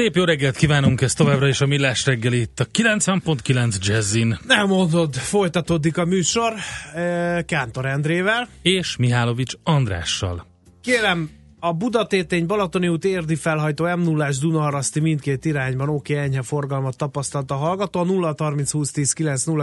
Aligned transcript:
Szép 0.00 0.16
jó 0.16 0.24
reggelt 0.24 0.56
kívánunk, 0.56 1.00
ez 1.00 1.14
továbbra 1.14 1.48
is 1.48 1.60
a 1.60 1.66
Millás 1.66 2.06
reggeli 2.06 2.40
itt 2.40 2.60
a 2.60 2.64
90.9 2.64 3.78
Jazzin. 3.80 4.38
Nem 4.46 4.66
mondod, 4.66 5.14
folytatódik 5.14 5.98
a 5.98 6.04
műsor 6.04 6.52
eh, 6.94 7.42
Kántor 7.42 7.86
Endrével. 7.86 8.48
És 8.62 8.96
Mihálovics 8.96 9.54
Andrással. 9.62 10.46
Kérem, 10.82 11.30
a 11.58 11.72
Budatétény 11.72 12.46
Balatoni 12.46 12.88
út 12.88 13.04
érdi 13.04 13.34
felhajtó 13.34 13.96
m 13.96 14.00
0 14.00 14.28
Dunaharaszti 14.40 15.00
mindkét 15.00 15.44
irányban 15.44 15.88
oké 15.88 16.12
okay, 16.12 16.24
enyhe 16.24 16.42
forgalmat 16.42 16.96
tapasztalt 16.96 17.50
a 17.50 17.54
hallgató. 17.54 18.00
A 18.00 18.04
0 18.04 18.34
30 18.38 18.70
20 18.70 18.90
10 18.90 19.12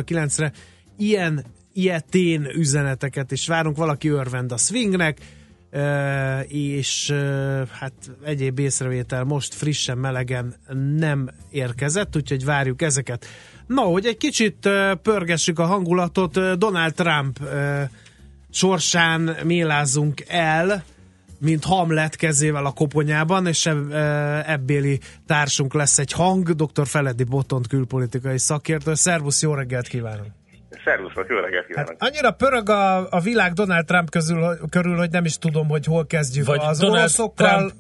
9 0.06 0.38
re 0.38 0.52
ilyen 0.98 1.46
ilyetén 1.74 2.46
üzeneteket 2.56 3.32
is 3.32 3.48
várunk. 3.48 3.78
Valaki 3.78 4.08
örvend 4.08 4.52
a 4.52 4.58
swingnek, 4.58 5.18
és 6.48 7.12
hát 7.72 7.94
egyéb 8.24 8.60
észrevétel 8.60 9.24
most 9.24 9.54
frissen, 9.54 9.98
melegen 9.98 10.56
nem 10.98 11.30
érkezett, 11.50 12.16
úgyhogy 12.16 12.46
várjuk 12.46 12.82
ezeket. 12.82 13.26
Na, 13.68 13.82
hogy 13.82 14.06
egy 14.06 14.18
kicsit 14.18 14.70
pörgessük 15.02 15.60
a 15.60 15.66
hangulatot, 15.66 16.58
Donald 16.58 16.94
Trump 16.94 17.40
sorsán 18.52 19.36
mélázzunk 19.44 20.24
el, 20.28 20.84
mint 21.40 21.64
Hamlet 21.64 22.16
kezével 22.16 22.66
a 22.66 22.72
koponyában, 22.72 23.48
és 23.48 23.66
ebbéli 24.46 25.00
társunk 25.26 25.74
lesz 25.74 26.00
egy 26.00 26.12
hang, 26.12 26.52
dr. 26.52 26.88
Feledi 26.88 27.24
Botont 27.24 27.68
külpolitikai 27.68 28.38
szakértő. 28.38 28.94
Szervusz, 28.94 29.42
jó 29.42 29.54
reggelt 29.54 29.88
kívánok! 29.88 30.28
Szervuszok, 30.88 31.26
jó 31.30 31.38
reggelt 31.38 31.66
kívánok! 31.66 31.90
Hát 31.90 32.10
annyira 32.10 32.32
pörög 32.32 32.70
a, 32.70 33.10
a 33.10 33.20
világ 33.20 33.54
Donald 33.54 33.86
Trump 33.86 34.10
közül, 34.10 34.58
körül, 34.70 34.98
hogy 34.98 35.12
nem 35.12 35.26
is 35.26 35.38
tudom, 35.38 35.68
hogy 35.68 35.86
hol 35.86 36.08
kezdjük. 36.08 36.46
Vagy 36.46 36.62
az 36.62 36.78
Donald 36.78 37.00
oroszokkal... 37.00 37.58
Trump 37.58 37.74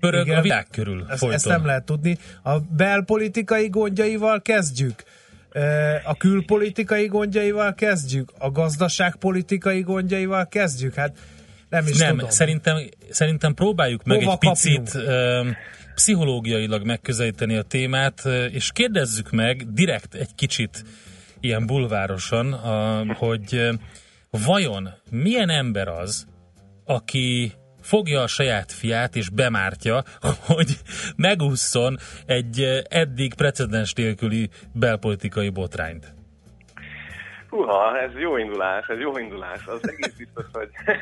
pörög 0.00 0.26
igen, 0.26 0.38
a 0.38 0.42
világ 0.42 0.66
körül 0.70 1.06
ezt, 1.08 1.24
ezt 1.24 1.46
nem 1.46 1.66
lehet 1.66 1.84
tudni. 1.84 2.18
A 2.42 2.58
belpolitikai 2.76 3.68
gondjaival 3.68 4.42
kezdjük. 4.42 5.02
A 6.04 6.16
külpolitikai 6.16 7.06
gondjaival 7.06 7.74
kezdjük. 7.74 8.32
A 8.38 8.50
gazdaságpolitikai 8.50 9.80
gondjaival 9.80 10.48
kezdjük. 10.48 10.94
Hát 10.94 11.16
nem 11.68 11.86
is 11.86 11.98
nem, 11.98 12.10
tudom. 12.10 12.30
Szerintem, 12.30 12.76
szerintem 13.10 13.54
próbáljuk 13.54 14.04
meg 14.04 14.18
Hova 14.18 14.30
egy 14.30 14.38
kapjunk? 14.38 14.84
picit 14.84 14.94
uh, 14.94 15.46
pszichológiailag 15.94 16.84
megközelíteni 16.84 17.56
a 17.56 17.62
témát, 17.62 18.22
és 18.50 18.70
kérdezzük 18.72 19.30
meg 19.30 19.72
direkt 19.72 20.14
egy 20.14 20.34
kicsit 20.34 20.84
ilyen 21.40 21.66
bulvárosan, 21.66 22.52
hogy 23.14 23.68
vajon 24.46 24.88
milyen 25.10 25.48
ember 25.48 25.88
az, 25.88 26.26
aki 26.84 27.52
fogja 27.80 28.22
a 28.22 28.26
saját 28.26 28.72
fiát 28.72 29.16
és 29.16 29.30
bemártja, 29.30 30.02
hogy 30.54 30.76
megúszszon 31.16 31.96
egy 32.26 32.84
eddig 32.88 33.34
precedens 33.34 33.92
nélküli 33.92 34.50
belpolitikai 34.74 35.48
botrányt. 35.48 36.14
Húha, 37.48 37.98
ez 37.98 38.12
jó 38.14 38.36
indulás, 38.36 38.86
ez 38.86 38.98
jó 38.98 39.18
indulás. 39.18 39.66
Az 39.66 39.88
egész 39.88 40.14
biztos, 40.16 40.44
hogy 40.52 40.68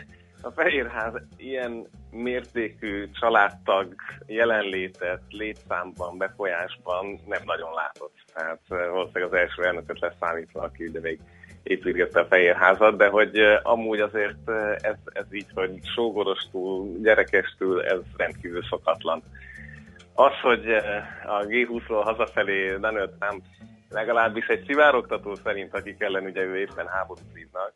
a 0.47 0.51
Fehérház 0.51 1.13
ilyen 1.37 1.87
mértékű 2.11 3.11
családtag 3.21 3.95
jelenlétet 4.27 5.23
létszámban, 5.29 6.19
befolyásban 6.19 7.21
nem 7.27 7.43
nagyon 7.45 7.73
látott. 7.73 8.15
Tehát 8.37 8.61
valószínűleg 8.69 9.33
az 9.33 9.39
első 9.39 9.65
elnököt 9.65 10.01
leszámítva, 10.01 10.63
aki 10.63 10.87
ugye 10.87 11.01
még 11.01 11.21
építgette 11.63 12.21
a 12.21 12.27
Fehérházat, 12.27 12.97
de 12.97 13.09
hogy 13.09 13.39
amúgy 13.63 14.01
azért 14.01 14.51
ez, 14.81 14.97
ez 15.13 15.25
így, 15.31 15.47
hogy 15.55 15.81
sógorostól, 15.95 16.87
gyerekestől, 17.03 17.83
ez 17.83 17.99
rendkívül 18.17 18.63
szokatlan. 18.63 19.23
Az, 20.15 20.33
hogy 20.43 20.71
a 21.27 21.45
G20-ról 21.47 22.03
hazafelé 22.05 22.77
Donald 22.77 23.11
Trump 23.19 23.45
legalábbis 23.91 24.47
egy 24.47 24.65
szivárogtató 24.67 25.35
szerint, 25.35 25.75
akik 25.75 26.03
ellen 26.03 26.25
ugye 26.25 26.43
ő 26.43 26.57
éppen 26.57 26.87
háborút 26.87 27.33
vívnak, 27.33 27.73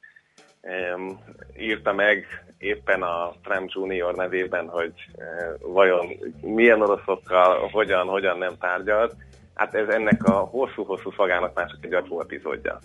írta 1.56 1.93
meg 1.93 2.44
éppen 2.59 3.03
a 3.03 3.32
Trump 3.43 3.70
Junior 3.72 4.15
nevében, 4.15 4.69
hogy 4.69 4.93
vajon 5.60 6.06
milyen 6.41 6.82
oroszokkal, 6.82 7.69
hogyan, 7.69 8.06
hogyan 8.06 8.38
nem 8.38 8.59
tárgyalt. 8.59 9.15
Hát 9.60 9.75
ez 9.75 9.88
ennek 9.88 10.25
a 10.25 10.32
hosszú-hosszú 10.32 11.10
szagának 11.16 11.54
már 11.54 11.66
csak 11.66 11.84
egy 11.84 11.93
apró 11.94 12.21
epizódja 12.21 12.78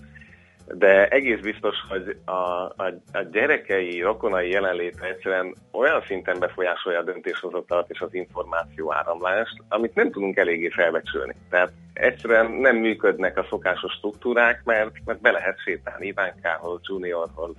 de 0.67 1.07
egész 1.07 1.39
biztos, 1.39 1.75
hogy 1.89 2.17
a, 2.25 2.31
a, 2.31 2.93
a 3.11 3.21
gyerekei, 3.31 4.01
rokonai 4.01 4.49
jelenléte 4.49 5.05
egyszerűen 5.05 5.55
olyan 5.71 6.01
szinten 6.07 6.39
befolyásolja 6.39 6.99
a 6.99 7.03
döntéshozatalat 7.03 7.89
és 7.89 7.99
az 7.99 8.13
információ 8.13 8.93
áramlást, 8.93 9.55
amit 9.69 9.95
nem 9.95 10.11
tudunk 10.11 10.37
eléggé 10.37 10.69
felbecsülni. 10.69 11.35
Tehát 11.49 11.71
egyszerűen 11.93 12.51
nem 12.51 12.75
működnek 12.75 13.37
a 13.37 13.45
szokásos 13.49 13.93
struktúrák, 13.93 14.61
mert, 14.63 14.91
mert 15.05 15.21
be 15.21 15.31
lehet 15.31 15.59
sétálni 15.59 16.07
Ivánkához, 16.07 16.79
Juniorhoz, 16.83 17.55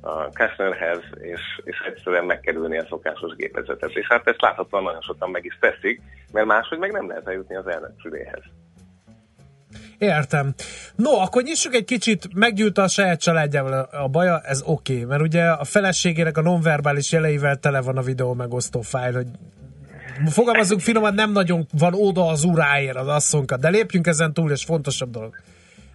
a 0.00 0.28
Kessnerhez, 0.28 1.02
és, 1.20 1.40
és 1.64 1.78
egyszerűen 1.86 2.24
megkerülni 2.24 2.78
a 2.78 2.86
szokásos 2.88 3.34
gépezetet. 3.34 3.90
És 3.90 4.06
hát 4.06 4.28
ezt 4.28 4.40
láthatóan 4.40 4.82
nagyon 4.82 5.00
sokan 5.00 5.30
meg 5.30 5.44
is 5.44 5.58
teszik, 5.60 6.00
mert 6.32 6.46
máshogy 6.46 6.78
meg 6.78 6.92
nem 6.92 7.08
lehet 7.08 7.26
eljutni 7.26 7.56
az 7.56 7.66
elnök 7.66 7.92
szüléhez. 8.02 8.42
Értem. 9.98 10.54
No, 10.96 11.10
akkor 11.10 11.42
nyissuk 11.42 11.74
egy 11.74 11.84
kicsit, 11.84 12.28
meggyűlt 12.34 12.78
a 12.78 12.88
saját 12.88 13.20
családjával 13.20 13.88
a 13.92 14.08
baja, 14.08 14.40
ez 14.40 14.62
oké, 14.64 14.92
okay, 14.92 15.04
mert 15.04 15.22
ugye 15.22 15.44
a 15.44 15.64
feleségének 15.64 16.36
a 16.36 16.42
nonverbális 16.42 17.12
jeleivel 17.12 17.56
tele 17.56 17.80
van 17.80 17.96
a 17.96 18.02
videó 18.02 18.34
megosztó 18.34 18.80
fájl, 18.80 19.14
hogy 19.14 19.26
fogalmazunk 20.26 20.80
finoman, 20.80 21.14
nem 21.14 21.32
nagyon 21.32 21.66
van 21.78 21.94
oda 21.94 22.26
az 22.26 22.44
uráért 22.44 22.96
az 22.96 23.06
asszonka, 23.06 23.56
de 23.56 23.68
lépjünk 23.68 24.06
ezen 24.06 24.32
túl, 24.32 24.50
és 24.50 24.64
fontosabb 24.64 25.10
dolog. 25.10 25.34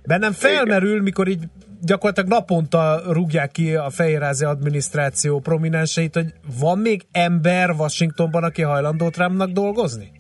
Bennem 0.06 0.32
felmerül, 0.32 1.02
mikor 1.02 1.28
így 1.28 1.44
gyakorlatilag 1.82 2.30
naponta 2.30 3.02
rúgják 3.08 3.52
ki 3.52 3.76
a 3.76 3.90
fehérházi 3.90 4.46
adminisztráció 4.46 5.40
prominenseit, 5.40 6.14
hogy 6.14 6.34
van 6.60 6.80
még 6.80 7.06
ember 7.12 7.70
Washingtonban, 7.70 8.44
aki 8.44 8.62
hajlandó 8.62 9.10
Trumpnak 9.10 9.50
dolgozni? 9.50 10.12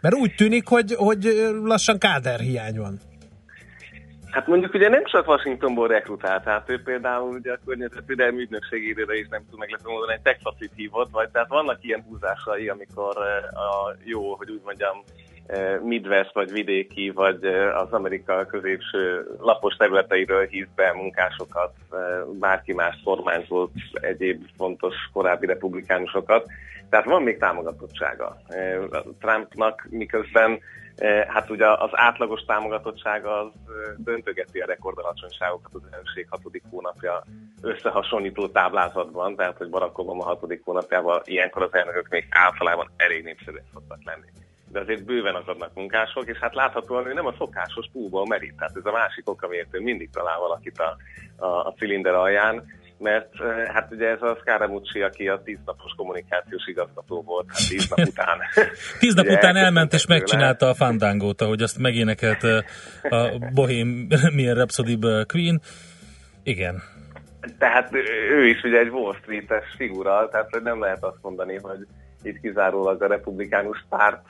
Mert 0.00 0.14
úgy 0.14 0.34
tűnik, 0.34 0.66
hogy, 0.66 0.94
hogy 0.94 1.50
lassan 1.64 1.98
káderhiány 1.98 2.76
van. 2.76 3.00
Hát 4.32 4.46
mondjuk 4.46 4.74
ugye 4.74 4.88
nem 4.88 5.04
csak 5.04 5.28
Washingtonból 5.28 5.88
rekrutált, 5.88 6.44
tehát 6.44 6.70
ő 6.70 6.82
például 6.82 7.30
ugye 7.30 7.52
a 7.52 7.58
környezetvédelmi 7.66 8.40
ügynökségére 8.40 9.14
is 9.14 9.26
nem 9.28 9.44
tud 9.50 9.58
meglepő 9.58 9.90
módon 9.90 10.10
egy 10.10 10.20
Texasit 10.20 10.72
hívott, 10.74 11.10
vagy 11.10 11.28
tehát 11.28 11.48
vannak 11.48 11.84
ilyen 11.84 12.04
húzásai, 12.08 12.68
amikor 12.68 13.16
eh, 13.16 13.62
a 13.62 13.94
jó, 14.04 14.34
hogy 14.34 14.50
úgy 14.50 14.60
mondjam, 14.64 15.02
eh, 15.46 15.80
Midwest, 15.80 16.34
vagy 16.34 16.52
vidéki, 16.52 17.10
vagy 17.10 17.44
eh, 17.44 17.80
az 17.80 17.92
Amerika 17.92 18.46
középső 18.46 19.26
lapos 19.40 19.74
területeiről 19.74 20.46
hív 20.46 20.66
be 20.74 20.92
munkásokat, 20.92 21.72
bárki 22.38 22.72
más 22.72 23.00
kormányzott, 23.04 23.72
egyéb 23.92 24.44
fontos 24.56 24.94
korábbi 25.12 25.46
republikánusokat. 25.46 26.46
Tehát 26.90 27.06
van 27.06 27.22
még 27.22 27.38
támogatottsága 27.38 28.36
Trumpnak, 29.20 29.86
miközben 29.90 30.60
hát 31.28 31.50
ugye 31.50 31.70
az 31.70 31.90
átlagos 31.92 32.40
támogatottság 32.40 33.26
az 33.26 33.46
eh, 33.46 33.94
döntögeti 33.96 34.58
a 34.58 34.66
rekordalacsonyságokat 34.66 35.74
az 35.74 35.82
elnökség 35.90 36.26
hatodik 36.30 36.62
hónapja 36.70 37.24
összehasonlító 37.62 38.48
táblázatban, 38.48 39.36
tehát 39.36 39.56
hogy 39.56 39.70
Barack 39.70 39.98
Obama 39.98 40.24
hatodik 40.24 40.64
hónapjában 40.64 41.20
ilyenkor 41.24 41.62
az 41.62 41.74
elnökök 41.74 42.08
még 42.08 42.26
általában 42.30 42.90
elég 42.96 43.24
népszerűek 43.24 43.64
szoktak 43.72 44.04
lenni. 44.04 44.26
De 44.68 44.80
azért 44.80 45.04
bőven 45.04 45.34
akadnak 45.34 45.74
munkások, 45.74 46.26
és 46.26 46.38
hát 46.38 46.54
láthatóan 46.54 47.06
ő 47.06 47.12
nem 47.12 47.26
a 47.26 47.34
szokásos 47.38 47.88
púból 47.92 48.26
merít. 48.26 48.56
Tehát 48.56 48.76
ez 48.76 48.86
a 48.86 48.92
másik 48.92 49.28
ok, 49.28 49.42
amiért 49.42 49.74
ő 49.74 49.80
mindig 49.80 50.10
talál 50.10 50.38
valakit 50.38 50.78
a, 50.78 50.96
a, 51.36 51.66
a 51.66 51.74
cilinder 51.76 52.14
alján 52.14 52.64
mert 53.02 53.28
hát 53.72 53.88
ugye 53.90 54.08
ez 54.08 54.22
a 54.22 54.36
Scaramucci, 54.40 55.00
aki 55.00 55.28
a 55.28 55.42
tíznapos 55.44 55.92
kommunikációs 55.96 56.66
igazgató 56.66 57.22
volt, 57.22 57.46
hát 57.48 57.68
tíz 57.68 57.88
nap 57.88 58.06
után. 58.12 58.38
tíz 58.98 59.14
nap 59.14 59.26
után 59.26 59.56
elment 59.56 59.92
és 59.92 60.06
megcsinálta 60.06 60.68
a 60.68 60.74
Fandangót, 60.74 61.40
ahogy 61.40 61.62
azt 61.62 61.78
megénekelt 61.78 62.42
a 63.02 63.38
Bohemian 63.54 64.54
Rhapsody 64.58 64.98
Queen. 65.26 65.60
Igen. 66.42 66.82
Tehát 67.58 67.94
ő 68.30 68.46
is 68.46 68.62
ugye 68.62 68.78
egy 68.78 68.88
Wall 68.88 69.14
Street-es 69.22 69.74
figura, 69.76 70.28
tehát 70.28 70.60
nem 70.62 70.80
lehet 70.80 71.04
azt 71.04 71.18
mondani, 71.22 71.58
hogy 71.62 71.86
itt 72.22 72.40
kizárólag 72.40 73.02
a 73.02 73.06
republikánus 73.06 73.84
párt 73.88 74.24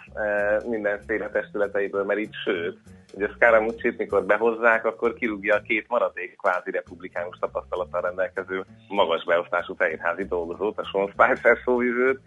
mindenféle 0.68 1.28
testületeiből, 1.28 2.18
itt 2.18 2.34
sőt, 2.44 2.78
hogy 3.14 3.22
a 3.22 3.32
Scaramucci-t 3.34 3.98
mikor 3.98 4.24
behozzák, 4.24 4.84
akkor 4.84 5.14
kirúgja 5.14 5.54
a 5.54 5.60
két 5.60 5.88
maradék 5.88 6.36
kvázi 6.36 6.70
republikánus 6.70 7.38
tapasztalattal 7.40 8.00
rendelkező 8.00 8.64
magas 8.88 9.24
beosztású 9.24 9.74
fehérházi 9.74 10.24
dolgozót, 10.24 10.78
a 10.78 10.84
Sean 10.84 11.08
Spicer 11.08 11.58
szóvizőt, 11.64 12.20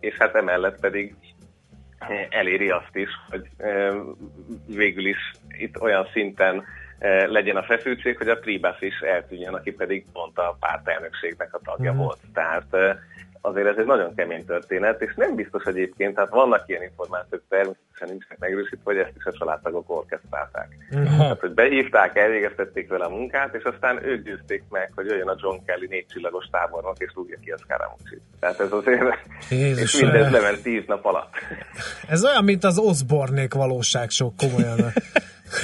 és 0.00 0.16
hát 0.16 0.34
emellett 0.34 0.80
pedig 0.80 1.14
eléri 2.28 2.70
azt 2.70 2.96
is, 2.96 3.08
hogy 3.30 3.48
végül 4.66 5.06
is 5.06 5.32
itt 5.48 5.80
olyan 5.80 6.08
szinten 6.12 6.64
legyen 7.26 7.56
a 7.56 7.62
feszültség, 7.62 8.16
hogy 8.16 8.28
a 8.28 8.38
Pribász 8.38 8.80
is 8.80 8.98
eltűnjön, 9.00 9.54
aki 9.54 9.72
pedig 9.72 10.06
pont 10.12 10.38
a 10.38 10.56
pártelnökségnek 10.60 11.54
a 11.54 11.60
tagja 11.64 11.92
mm. 11.92 11.96
volt. 11.96 12.18
Tehát 12.34 12.98
azért 13.40 13.66
ez 13.66 13.76
egy 13.78 13.86
nagyon 13.86 14.14
kemény 14.14 14.44
történet, 14.44 15.02
és 15.02 15.14
nem 15.16 15.34
biztos 15.34 15.64
egyébként, 15.64 16.14
tehát 16.14 16.30
vannak 16.30 16.62
ilyen 16.66 16.82
információk, 16.82 17.42
természetesen 17.48 18.08
nincsenek 18.08 18.38
megerősítve, 18.38 18.82
hogy 18.84 18.96
ezt 18.96 19.16
is 19.16 19.24
a 19.24 19.32
családtagok 19.32 19.90
orkesztrálták. 19.90 20.68
Uh-huh. 20.90 21.16
Tehát, 21.16 21.40
hogy 21.40 21.50
behívták, 21.50 22.16
elvégeztették 22.16 22.88
vele 22.88 23.04
a 23.04 23.08
munkát, 23.08 23.54
és 23.54 23.62
aztán 23.62 24.04
ők 24.04 24.24
győzték 24.24 24.62
meg, 24.70 24.92
hogy 24.94 25.06
jöjjön 25.06 25.28
a 25.28 25.36
John 25.38 25.64
Kelly 25.66 25.86
négy 25.86 26.06
csillagos 26.06 26.46
tábornok, 26.50 26.96
és 26.98 27.12
rúgja 27.14 27.38
ki 27.44 27.50
a 27.50 27.56
Scaramucci. 27.58 28.20
Tehát 28.40 28.60
ez 28.60 28.72
azért, 28.72 29.18
Jézus 29.50 29.94
és 29.94 30.00
mindez 30.00 30.30
lement 30.30 30.62
tíz 30.62 30.84
nap 30.86 31.04
alatt. 31.04 31.34
Ez 32.08 32.24
olyan, 32.24 32.44
mint 32.44 32.64
az 32.64 32.78
Osbornék 32.78 33.54
valóság 33.54 34.10
sok 34.10 34.36
komolyan. 34.36 34.78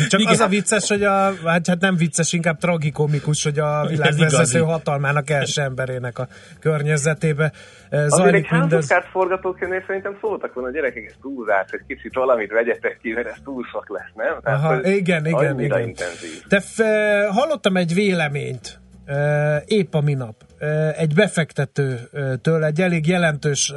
Csak 0.08 0.20
Igen. 0.20 0.32
az 0.32 0.40
a 0.40 0.48
vicces, 0.48 0.88
hogy 0.88 1.02
a, 1.02 1.32
hát, 1.44 1.66
hát 1.66 1.80
nem 1.80 1.96
vicces, 1.96 2.32
inkább 2.32 2.58
tragikomikus, 2.58 3.42
hogy 3.44 3.58
a 3.58 3.86
világvezető 3.88 4.58
hatalmának 4.58 5.30
első 5.30 5.62
emberének 5.62 6.18
a 6.18 6.28
környezetébe 6.60 7.52
eh, 7.90 8.04
Azért 8.08 8.34
egy 8.34 8.46
mindez... 8.50 8.94
forgatókönyvnél 9.12 9.82
szerintem 9.86 10.16
szóltak 10.20 10.54
volna, 10.54 10.68
a 10.68 10.72
gyerekek, 10.72 11.04
ez 11.04 11.14
túlzás, 11.20 11.70
hogy 11.70 11.80
kicsit 11.86 12.14
valamit 12.14 12.50
vegyetek 12.50 12.98
ki, 13.02 13.12
mert 13.12 13.26
ez 13.26 13.36
túl 13.44 13.64
sok 13.72 13.88
lesz, 13.88 14.12
nem? 14.14 14.40
Tehát, 14.42 14.58
Aha, 14.58 14.82
igen, 14.82 15.26
igen, 15.26 15.60
igen. 15.60 15.80
Intenzív. 15.80 16.42
Te 16.48 16.60
f- 16.60 17.28
hallottam 17.30 17.76
egy 17.76 17.94
véleményt, 17.94 18.80
eh, 19.04 19.62
épp 19.66 19.94
a 19.94 20.00
minap, 20.00 20.34
eh, 20.58 20.98
egy 20.98 21.14
befektetőtől, 21.14 22.64
egy 22.64 22.80
elég 22.80 23.06
jelentős 23.06 23.72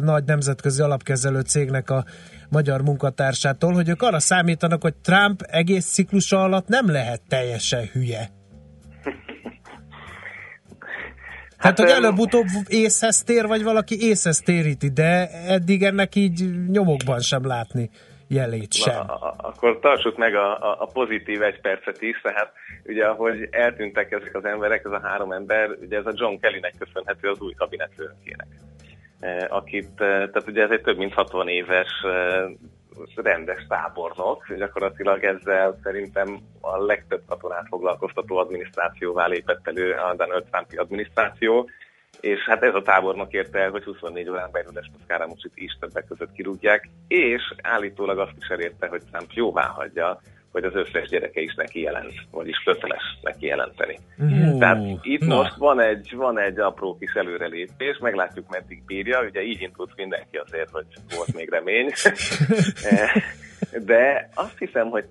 nagy 0.00 0.24
nemzetközi 0.24 0.82
alapkezelő 0.82 1.40
cégnek 1.40 1.90
a 1.90 2.04
magyar 2.50 2.82
munkatársától, 2.82 3.72
hogy 3.72 3.88
ők 3.88 4.02
arra 4.02 4.18
számítanak, 4.18 4.82
hogy 4.82 4.94
Trump 4.94 5.42
egész 5.42 5.86
ciklusa 5.86 6.42
alatt 6.42 6.68
nem 6.68 6.90
lehet 6.90 7.20
teljesen 7.28 7.84
hülye. 7.92 8.28
Hát, 11.56 11.78
hogy 11.78 11.88
előbb-utóbb 11.88 12.46
észhez 12.68 13.22
tér, 13.22 13.46
vagy 13.46 13.62
valaki 13.62 14.08
észhez 14.08 14.38
téríti, 14.38 14.88
de 14.88 15.28
eddig 15.46 15.82
ennek 15.82 16.14
így 16.14 16.68
nyomokban 16.68 17.20
sem 17.20 17.46
látni 17.46 17.90
jelét 18.28 18.72
sem. 18.72 19.06
Na, 19.06 19.14
akkor 19.36 19.78
tartsuk 19.78 20.16
meg 20.16 20.34
a, 20.34 20.58
a, 20.60 20.76
a 20.80 20.86
pozitív 20.86 21.42
egy 21.42 21.60
percet 21.60 22.02
is, 22.02 22.20
tehát 22.20 22.52
ugye 22.84 23.04
ahogy 23.04 23.48
eltűntek 23.50 24.12
ezek 24.12 24.34
az 24.34 24.44
emberek, 24.44 24.84
ez 24.84 24.92
a 24.92 25.00
három 25.02 25.32
ember, 25.32 25.70
ugye 25.80 25.98
ez 25.98 26.06
a 26.06 26.12
John 26.14 26.38
Kellynek 26.40 26.74
köszönhető 26.78 27.28
az 27.30 27.40
új 27.40 27.52
kabinetfőnökének. 27.52 28.46
Eh, 29.20 29.46
akit, 29.48 30.00
eh, 30.00 30.06
tehát 30.06 30.48
ugye 30.48 30.62
ez 30.62 30.70
egy 30.70 30.80
több 30.80 30.96
mint 30.96 31.14
60 31.14 31.48
éves 31.48 31.88
eh, 32.02 32.44
rendes 33.14 33.66
tábornok, 33.68 34.54
gyakorlatilag 34.56 35.24
ezzel 35.24 35.78
szerintem 35.82 36.38
a 36.60 36.76
legtöbb 36.84 37.22
katonát 37.26 37.66
foglalkoztató 37.68 38.36
adminisztrációvá 38.36 39.26
lépett 39.26 39.68
elő 39.68 39.92
a 39.92 40.14
Dan 40.14 40.44
Trumpi 40.50 40.76
adminisztráció, 40.76 41.68
és 42.20 42.40
hát 42.46 42.62
ez 42.62 42.74
a 42.74 42.82
tábornok 42.82 43.32
érte 43.32 43.58
el, 43.58 43.70
hogy 43.70 43.84
24 43.84 44.28
órán 44.28 44.50
belül 44.52 44.78
ezt 44.78 44.94
a 44.94 45.02
Scaramucci 45.02 45.50
is 45.54 45.76
többek 45.80 46.04
között 46.08 46.32
kirúgják, 46.32 46.88
és 47.08 47.54
állítólag 47.62 48.18
azt 48.18 48.36
is 48.38 48.48
elérte, 48.48 48.86
hogy 48.86 49.02
Trump 49.10 49.30
jóvá 49.32 49.66
hagyja 49.66 50.20
hogy 50.56 50.64
az 50.64 50.74
összes 50.74 51.08
gyereke 51.08 51.40
is 51.40 51.54
neki 51.54 51.80
jelent, 51.80 52.12
vagyis 52.30 52.62
köteles 52.64 53.18
neki 53.22 53.46
jelenteni. 53.46 53.98
Uh, 54.18 54.58
Tehát 54.58 54.98
itt 55.02 55.26
na. 55.26 55.34
most 55.34 55.56
van 55.56 55.80
egy, 55.80 56.12
van 56.14 56.38
egy 56.38 56.58
apró 56.58 56.96
kis 56.98 57.12
előrelépés, 57.12 57.98
meglátjuk 57.98 58.48
meddig 58.48 58.82
bírja, 58.86 59.24
ugye 59.24 59.42
így 59.42 59.60
indult 59.60 59.92
mindenki 59.96 60.36
azért, 60.36 60.70
hogy 60.70 60.86
volt 61.16 61.34
még 61.34 61.50
remény. 61.50 61.90
De 63.90 64.28
azt 64.34 64.58
hiszem, 64.58 64.88
hogy 64.88 65.04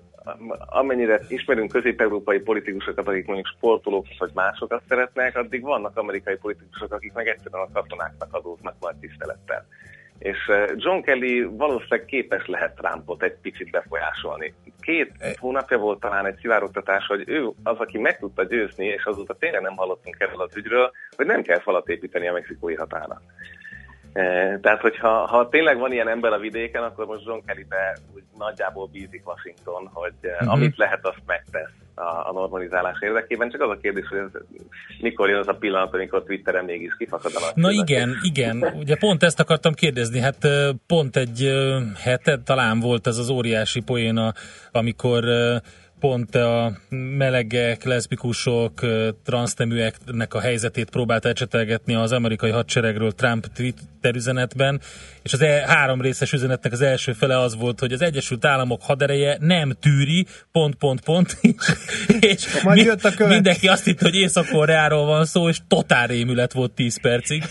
amennyire 0.66 1.20
ismerünk 1.28 1.70
közép-európai 1.70 2.38
politikusokat, 2.38 3.08
akik 3.08 3.26
mondjuk 3.26 3.54
sportolók 3.56 4.06
vagy 4.18 4.30
másokat 4.34 4.82
szeretnek, 4.88 5.36
addig 5.36 5.62
vannak 5.62 5.96
amerikai 5.96 6.36
politikusok, 6.36 6.92
akik 6.92 7.12
meg 7.12 7.28
egyszerűen 7.28 7.66
a 7.68 7.72
katonáknak 7.72 8.34
adóznak 8.34 8.74
majd 8.80 8.96
tisztelettel 8.96 9.66
és 10.18 10.38
eh, 10.46 10.64
John 10.76 11.00
Kelly 11.00 11.42
valószínűleg 11.42 12.04
képes 12.04 12.46
lehet 12.46 12.74
Trumpot 12.74 13.22
egy 13.22 13.36
picit 13.42 13.70
befolyásolni. 13.70 14.54
Két 14.80 15.12
e- 15.18 15.34
hónapja 15.38 15.78
volt 15.78 16.00
talán 16.00 16.26
egy 16.26 16.38
szivárogtatás, 16.40 17.06
hogy 17.06 17.22
ő 17.26 17.50
az, 17.62 17.78
aki 17.78 17.98
meg 17.98 18.18
tudta 18.18 18.44
győzni, 18.44 18.86
és 18.86 19.04
azóta 19.04 19.34
tényleg 19.34 19.62
nem 19.62 19.76
hallottunk 19.76 20.16
erről 20.18 20.40
az 20.40 20.56
ügyről, 20.56 20.90
hogy 21.16 21.26
nem 21.26 21.42
kell 21.42 21.58
falat 21.58 21.88
építeni 21.88 22.28
a 22.28 22.32
mexikói 22.32 22.74
határa. 22.74 23.22
Eh, 24.16 24.58
tehát, 24.62 24.80
hogyha 24.80 25.26
ha 25.26 25.48
tényleg 25.48 25.78
van 25.78 25.92
ilyen 25.92 26.08
ember 26.08 26.32
a 26.32 26.38
vidéken, 26.38 26.82
akkor 26.82 27.06
most 27.06 27.26
John 27.26 27.40
Kellybe 27.46 27.98
úgy 28.14 28.22
nagyjából 28.38 28.88
bízik 28.92 29.22
Washington, 29.28 29.90
hogy 29.92 30.12
uh-huh. 30.22 30.52
amit 30.52 30.76
lehet, 30.76 31.06
azt 31.06 31.22
megtesz 31.26 31.70
a, 31.94 32.28
a 32.28 32.32
normalizálás 32.32 32.96
érdekében. 33.00 33.50
Csak 33.50 33.60
az 33.60 33.70
a 33.70 33.78
kérdés, 33.82 34.06
hogy 34.08 34.18
ez, 34.18 34.40
mikor 35.00 35.28
jön 35.28 35.38
az 35.38 35.48
a 35.48 35.52
pillanat, 35.52 35.94
amikor 35.94 36.22
Twitteren 36.22 36.64
mégis 36.64 36.96
kifakadanak. 36.98 37.54
Na 37.54 37.70
igen, 37.70 38.16
igen. 38.22 38.72
Ugye 38.76 38.96
pont 38.96 39.22
ezt 39.22 39.40
akartam 39.40 39.72
kérdezni. 39.72 40.20
Hát 40.20 40.48
pont 40.86 41.16
egy 41.16 41.50
hete 41.98 42.38
talán 42.44 42.80
volt 42.80 43.06
ez 43.06 43.18
az 43.18 43.30
óriási 43.30 43.80
poéna, 43.80 44.32
amikor 44.72 45.24
pont 46.00 46.34
a 46.34 46.76
melegek, 47.16 47.84
leszbikusok, 47.84 48.80
transzneműeknek 49.24 50.34
a 50.34 50.40
helyzetét 50.40 50.90
próbált 50.90 51.24
ecsetelgetni 51.24 51.94
az 51.94 52.12
amerikai 52.12 52.50
hadseregről 52.50 53.12
Trump 53.12 53.46
Twitter 53.46 54.14
üzenetben, 54.14 54.80
és 55.22 55.32
az 55.32 55.40
e- 55.40 55.64
három 55.66 56.00
részes 56.00 56.32
üzenetnek 56.32 56.72
az 56.72 56.80
első 56.80 57.12
fele 57.12 57.38
az 57.38 57.56
volt, 57.56 57.80
hogy 57.80 57.92
az 57.92 58.02
Egyesült 58.02 58.44
Államok 58.44 58.82
hadereje 58.82 59.36
nem 59.40 59.72
tűri, 59.80 60.26
pont, 60.52 60.74
pont, 60.74 61.00
pont, 61.00 61.38
és 62.20 62.62
Majd 62.62 62.84
jött 62.84 63.04
a 63.04 63.26
mindenki 63.26 63.68
azt 63.68 63.84
hitt, 63.84 64.00
hogy 64.00 64.14
Észak-Koreáról 64.14 65.06
van 65.06 65.24
szó, 65.24 65.48
és 65.48 65.58
totál 65.68 66.06
rémület 66.06 66.52
volt 66.52 66.72
10 66.72 67.00
percig. 67.00 67.42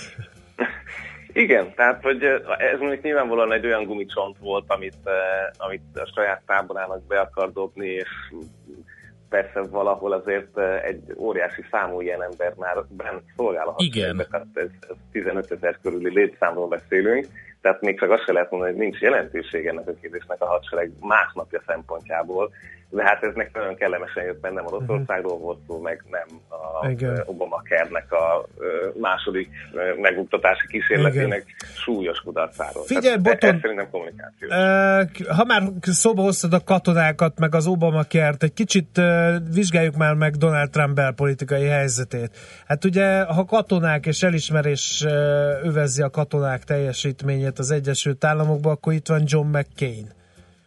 Igen, 1.38 1.74
tehát 1.76 2.02
hogy 2.02 2.24
ez 2.58 2.80
mondjuk 2.80 3.02
nyilvánvalóan 3.02 3.52
egy 3.52 3.66
olyan 3.66 3.84
gumicsont 3.84 4.38
volt, 4.40 4.64
amit, 4.68 5.10
amit 5.58 5.82
a 5.94 6.12
saját 6.16 6.42
táborának 6.46 7.08
be 7.08 7.20
akar 7.20 7.52
dobni, 7.52 7.88
és 7.88 8.10
persze 9.30 9.62
valahol 9.62 10.12
azért 10.12 10.60
egy 10.84 11.02
óriási 11.18 11.62
számú 11.72 12.02
ilyen 12.02 12.24
ember 12.24 12.54
már 12.58 12.86
bent 12.90 13.24
szolgál 13.36 13.68
a 13.68 13.74
Igen. 13.78 14.26
tehát 14.32 14.48
ez, 14.54 14.70
ez 14.90 14.96
15 15.12 15.52
ezer 15.52 15.80
körüli 15.82 16.14
létszámról 16.14 16.68
beszélünk, 16.68 17.26
tehát 17.66 17.82
még 17.82 18.00
csak 18.00 18.12
azt 18.12 18.26
se 18.26 18.32
lehet 18.32 18.52
mondani, 18.52 18.72
hogy 18.72 18.82
nincs 18.82 19.00
jelentőség 19.00 19.66
ennek 19.66 19.88
a 19.88 19.94
kérdésnek 20.02 20.42
a 20.42 20.46
hadsereg 20.46 20.92
másnapja 21.00 21.62
szempontjából, 21.68 22.52
de 22.90 23.04
hát 23.04 23.24
ez 23.24 23.36
nekem 23.36 23.62
nagyon 23.62 23.76
kellemesen 23.76 24.24
jött, 24.24 24.42
mert 24.42 24.54
nem 24.54 24.66
Oroszországról 24.66 25.38
volt 25.38 25.60
szó, 25.68 25.82
meg 25.82 26.04
nem 26.10 26.40
a 26.50 26.90
Igen. 26.90 27.24
Obama 27.26 27.62
kernek 27.62 28.12
a 28.12 28.48
második 29.00 29.50
meguktatási 30.02 30.68
kísérletének 30.68 31.44
Igen. 31.46 31.72
súlyos 31.76 32.20
kudarcáról. 32.20 32.84
Figyelj, 32.84 33.18
Boton, 33.18 33.60
szerintem 33.62 33.90
kommunikáció. 33.90 34.50
Ha 35.28 35.44
már 35.46 35.62
szóba 35.82 36.22
hoztad 36.22 36.54
a 36.54 36.64
katonákat, 36.64 37.40
meg 37.40 37.56
az 37.56 37.68
Obama 37.68 38.04
kert, 38.04 38.44
egy 38.44 38.54
kicsit 38.54 39.02
vizsgáljuk 39.54 39.96
már 39.96 40.14
meg 40.14 40.36
Donald 40.36 40.70
Trump 40.70 40.96
belpolitikai 40.96 41.66
helyzetét. 41.66 42.38
Hát 42.68 42.86
ugye, 42.86 43.24
ha 43.24 43.46
katonák 43.46 44.06
és 44.06 44.24
elismerés 44.24 45.06
övezi 45.64 46.02
a 46.02 46.10
katonák 46.10 46.64
teljesítményét 46.64 47.55
az 47.60 47.72
Egyesült 47.72 48.24
Államokban, 48.24 48.72
akkor 48.72 48.94
itt 48.94 49.08
van 49.08 49.24
John 49.26 49.58
McCain 49.58 50.14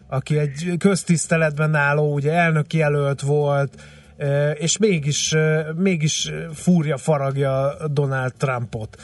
aki 0.09 0.39
egy 0.39 0.75
köztiszteletben 0.79 1.75
álló, 1.75 2.15
ugye 2.15 2.33
elnök 2.33 2.73
jelölt 2.73 3.21
volt, 3.21 3.83
és 4.55 4.79
mégis, 4.79 5.35
mégis 5.77 6.33
fúrja, 6.53 6.97
faragja 6.97 7.75
Donald 7.91 8.33
Trumpot 8.35 8.97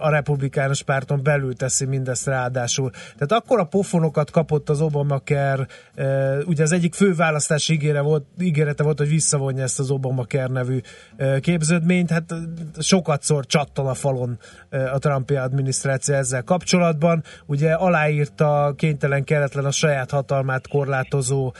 a 0.00 0.08
republikánus 0.08 0.82
párton 0.82 1.22
belül 1.22 1.54
teszi 1.54 1.84
mindezt 1.84 2.26
ráadásul. 2.26 2.90
Tehát 2.90 3.32
akkor 3.42 3.58
a 3.58 3.64
pofonokat 3.64 4.30
kapott 4.30 4.68
az 4.68 4.80
Obamacare, 4.80 5.66
ugye 6.44 6.62
az 6.62 6.72
egyik 6.72 6.94
fő 6.94 7.14
választási 7.14 7.72
ígére 7.72 8.00
volt, 8.00 8.24
ígérete 8.40 8.82
volt, 8.82 8.98
hogy 8.98 9.08
visszavonja 9.08 9.62
ezt 9.62 9.78
az 9.78 9.90
Obamacare 9.90 10.46
nevű 10.46 10.80
képződményt, 11.40 12.10
hát 12.10 12.34
sokat 12.78 13.22
szor 13.22 13.46
csattan 13.46 13.86
a 13.86 13.94
falon 13.94 14.38
a 14.92 14.98
Trumpi 14.98 15.34
adminisztráció 15.34 16.14
ezzel 16.14 16.42
kapcsolatban. 16.42 17.22
Ugye 17.46 17.72
aláírta 17.72 18.74
kénytelen 18.76 19.24
keretlen 19.24 19.64
a 19.64 19.70
saját 19.70 20.10
hatalmát 20.10 20.68
korlátozó 20.68 21.52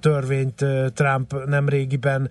törvényt 0.00 0.64
Trump 0.94 1.44
nem 1.46 1.68
régiben. 1.68 2.30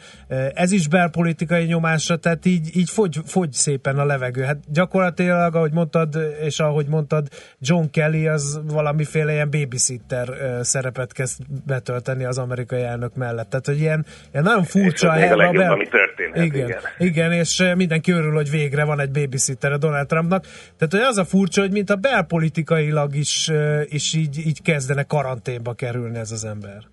Ez 0.54 0.72
is 0.72 0.88
belpolitikai 0.88 1.66
nyomásra, 1.66 2.16
tehát 2.16 2.46
így, 2.46 2.78
így 2.78 2.90
fogy, 2.90 3.20
fogy 3.26 3.54
szépen 3.54 4.00
a 4.00 4.06
levegő. 4.06 4.42
Hát 4.42 4.58
gyakorlatilag, 4.68 5.56
ahogy 5.56 5.74
mondtad, 5.74 6.18
és 6.42 6.60
ahogy 6.60 6.88
mondtad, 6.88 7.28
John 7.60 7.86
Kelly 7.92 8.28
az 8.28 8.62
valamiféle 8.68 9.32
ilyen 9.32 9.50
babysitter 9.50 10.28
szerepet 10.62 11.14
kezd 11.14 11.42
betölteni 11.66 12.24
az 12.24 12.38
amerikai 12.38 12.82
elnök 12.82 13.16
mellett. 13.16 13.50
Tehát, 13.50 13.66
hogy 13.66 13.80
ilyen, 13.80 14.06
ilyen 14.32 14.44
nagyon 14.44 14.64
furcsa 14.64 15.12
a 15.12 15.36
legjobb, 15.36 15.56
bel... 15.56 15.72
ami 15.72 15.88
történhet. 15.88 16.46
Igen, 16.46 16.68
igen. 16.68 16.82
igen, 16.98 17.32
és 17.32 17.64
mindenki 17.76 18.12
örül, 18.12 18.34
hogy 18.34 18.50
végre 18.50 18.84
van 18.84 19.00
egy 19.00 19.12
babysitter 19.12 19.72
a 19.72 19.78
Donald 19.78 20.08
Trumpnak. 20.08 20.44
Tehát, 20.78 20.90
hogy 20.90 21.00
az 21.00 21.18
a 21.18 21.26
furcsa, 21.26 21.62
hogy 21.62 21.72
mint 21.72 21.90
a 21.90 21.96
belpolitikailag 21.96 23.16
is, 23.16 23.52
is 23.86 24.14
így, 24.14 24.38
így 24.38 24.62
kezdene 24.62 25.04
karanténba 25.04 25.74
kerülni 25.74 26.18
ez 26.18 26.32
az 26.32 26.46
ember. 26.46 26.93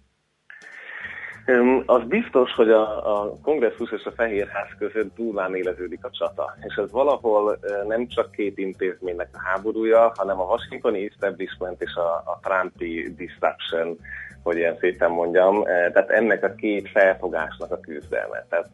Az 1.87 2.03
biztos, 2.05 2.53
hogy 2.53 2.71
a, 2.71 3.21
a 3.21 3.33
kongresszus 3.43 3.93
és 3.93 4.05
a 4.05 4.13
Fehérház 4.13 4.69
között 4.79 5.15
durván 5.15 5.55
éleződik 5.55 6.05
a 6.05 6.11
csata. 6.11 6.57
És 6.67 6.75
ez 6.75 6.91
valahol 6.91 7.59
nem 7.87 8.07
csak 8.07 8.31
két 8.31 8.59
intézménynek 8.59 9.29
a 9.33 9.41
háborúja, 9.45 10.13
hanem 10.17 10.41
a 10.41 10.45
washingtoni 10.45 11.11
establishment 11.11 11.83
és 11.83 11.95
a, 11.95 12.15
a 12.15 12.41
Trumpi 12.43 13.15
disruption, 13.17 13.99
hogy 14.43 14.57
ilyen 14.57 14.77
szépen 14.81 15.11
mondjam. 15.11 15.63
Tehát 15.65 16.11
ennek 16.11 16.45
a 16.45 16.55
két 16.55 16.89
felfogásnak 16.89 17.73
a 17.73 17.81
küzdelme. 17.81 18.47
Tehát 18.49 18.71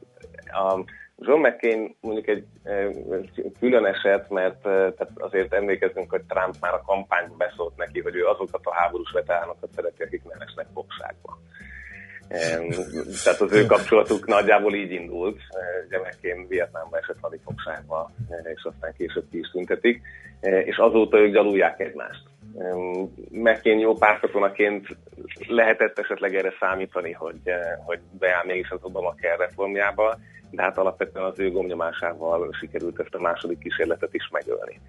a 0.47 0.85
John 1.18 1.47
McCain 1.47 1.97
mondjuk 2.00 2.26
egy 2.26 2.45
külön 3.59 3.85
eset, 3.85 4.30
mert 4.30 4.61
tehát 4.62 5.11
azért 5.14 5.54
emlékezünk, 5.54 6.11
hogy 6.11 6.23
Trump 6.28 6.54
már 6.61 6.75
a 6.75 6.83
kampányban 6.87 7.37
beszólt 7.37 7.76
neki, 7.76 8.00
hogy 8.00 8.14
ő 8.14 8.26
azokat 8.26 8.61
a 8.64 8.75
háborús 8.75 9.11
veteránokat 9.12 9.71
szereti, 9.75 10.02
akik 10.02 10.23
nem 10.25 10.40
esnek 10.40 10.66
fogságba. 10.75 11.38
Tehát 13.25 13.40
az 13.40 13.52
ő 13.52 13.66
kapcsolatuk 13.66 14.26
nagyjából 14.26 14.75
így 14.75 14.90
indult. 14.90 15.40
Gyermekként 15.90 16.49
Vietnámba 16.49 16.99
esett 16.99 17.18
hadifogságba, 17.21 18.11
és 18.54 18.62
aztán 18.62 18.95
később 18.97 19.25
ki 19.30 19.38
is 19.38 19.50
tüntetik, 19.50 20.02
és 20.40 20.76
azóta 20.76 21.18
ők 21.18 21.33
gyalulják 21.33 21.80
egymást. 21.80 22.23
McCain 23.30 23.78
jó 23.78 23.95
pártkatonaként 23.95 24.87
lehetett 25.47 25.99
esetleg 25.99 26.35
erre 26.35 26.52
számítani, 26.61 27.12
hogy, 27.12 27.40
hogy 27.85 28.00
beáll 28.18 28.45
mégis 28.45 28.71
az 28.71 28.78
Obama 28.83 29.14
kell 29.14 29.37
reformjába, 29.37 30.18
de 30.50 30.62
hát 30.62 30.78
alapvetően 30.78 31.25
az 31.25 31.38
ő 31.38 31.50
gomnyomásával 31.50 32.52
sikerült 32.61 33.00
ezt 33.00 33.14
a 33.14 33.21
második 33.21 33.59
kísérletet 33.59 34.14
is 34.14 34.28
megölni. 34.33 34.80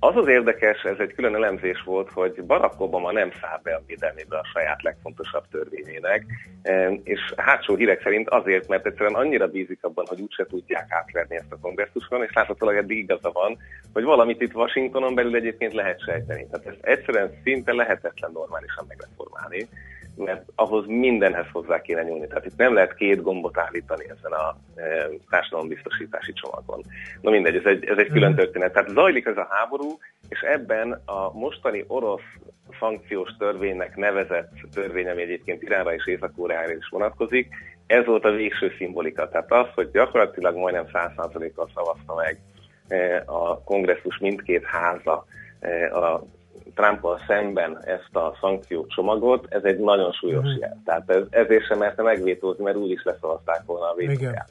Az 0.00 0.16
az 0.16 0.28
érdekes, 0.28 0.82
ez 0.82 0.98
egy 0.98 1.14
külön 1.14 1.34
elemzés 1.34 1.82
volt, 1.82 2.10
hogy 2.10 2.42
Barack 2.42 2.80
Obama 2.80 3.12
nem 3.12 3.30
száll 3.40 3.60
be 3.62 3.74
a 3.74 3.82
védelmébe 3.86 4.38
a 4.38 4.48
saját 4.52 4.82
legfontosabb 4.82 5.44
törvényének, 5.50 6.24
és 7.02 7.32
hátsó 7.36 7.74
hírek 7.76 8.02
szerint 8.02 8.28
azért, 8.28 8.68
mert 8.68 8.86
egyszerűen 8.86 9.14
annyira 9.14 9.46
bízik 9.46 9.78
abban, 9.84 10.04
hogy 10.08 10.20
úgyse 10.20 10.46
tudják 10.46 10.86
átverni 10.88 11.36
ezt 11.36 11.52
a 11.52 11.58
kongresszuson, 11.60 12.22
és 12.22 12.32
láthatólag 12.32 12.76
eddig 12.76 12.98
igaza 12.98 13.30
van, 13.32 13.58
hogy 13.92 14.04
valamit 14.04 14.40
itt 14.40 14.54
Washingtonon 14.54 15.14
belül 15.14 15.34
egyébként 15.34 15.72
lehet 15.72 16.02
sejteni. 16.02 16.46
Tehát 16.50 16.66
ezt 16.66 16.84
egyszerűen 16.84 17.32
szinte 17.44 17.72
lehetetlen 17.72 18.30
normálisan 18.32 18.84
megreformálni 18.88 19.68
mert 20.18 20.44
ahhoz 20.54 20.86
mindenhez 20.86 21.46
hozzá 21.52 21.80
kéne 21.80 22.02
nyúlni. 22.02 22.26
Tehát 22.26 22.44
itt 22.44 22.56
nem 22.56 22.74
lehet 22.74 22.94
két 22.94 23.22
gombot 23.22 23.58
állítani 23.58 24.04
ezen 24.04 24.32
a 24.32 24.56
e, 24.74 25.08
társadalombiztosítási 25.30 26.32
csomagon. 26.32 26.82
Na 27.20 27.30
mindegy, 27.30 27.56
ez 27.56 27.64
egy, 27.64 27.84
ez 27.84 27.98
egy 27.98 28.08
külön 28.08 28.30
mhm. 28.30 28.38
történet. 28.38 28.72
Tehát 28.72 28.88
zajlik 28.88 29.26
ez 29.26 29.36
a 29.36 29.48
háború, 29.50 29.98
és 30.28 30.40
ebben 30.40 31.02
a 31.04 31.32
mostani 31.32 31.84
orosz 31.86 32.22
szankciós 32.80 33.30
törvénynek 33.38 33.96
nevezett 33.96 34.52
törvény, 34.72 35.08
ami 35.08 35.22
egyébként 35.22 35.62
Iránra 35.62 35.94
és 35.94 36.06
észak 36.06 36.32
is 36.78 36.88
vonatkozik, 36.90 37.48
ez 37.86 38.04
volt 38.04 38.24
a 38.24 38.30
végső 38.30 38.72
szimbolika. 38.78 39.28
Tehát 39.28 39.52
az, 39.52 39.66
hogy 39.74 39.90
gyakorlatilag 39.90 40.56
majdnem 40.56 40.86
100%-kal 40.92 41.70
szavazta 41.74 42.14
meg 42.14 42.38
e, 42.88 43.22
a 43.26 43.62
kongresszus 43.62 44.18
mindkét 44.18 44.64
háza 44.64 45.24
e, 45.60 45.96
a 45.96 46.22
Trumpal 46.78 47.20
szemben 47.26 47.78
ezt 47.84 48.16
a 48.16 48.36
szankciócsomagot, 48.40 49.46
ez 49.48 49.64
egy 49.64 49.78
nagyon 49.78 50.12
súlyos 50.12 50.44
uh-huh. 50.44 50.58
jel. 50.60 50.82
Tehát 50.84 51.10
ez, 51.10 51.22
ezért 51.30 51.66
sem 51.66 51.78
merte 51.78 52.02
megvétózni, 52.02 52.64
mert 52.64 52.76
úgyis 52.76 53.02
leszavazták 53.04 53.62
volna 53.66 53.84
a 53.90 53.94
vétóját. 53.94 54.50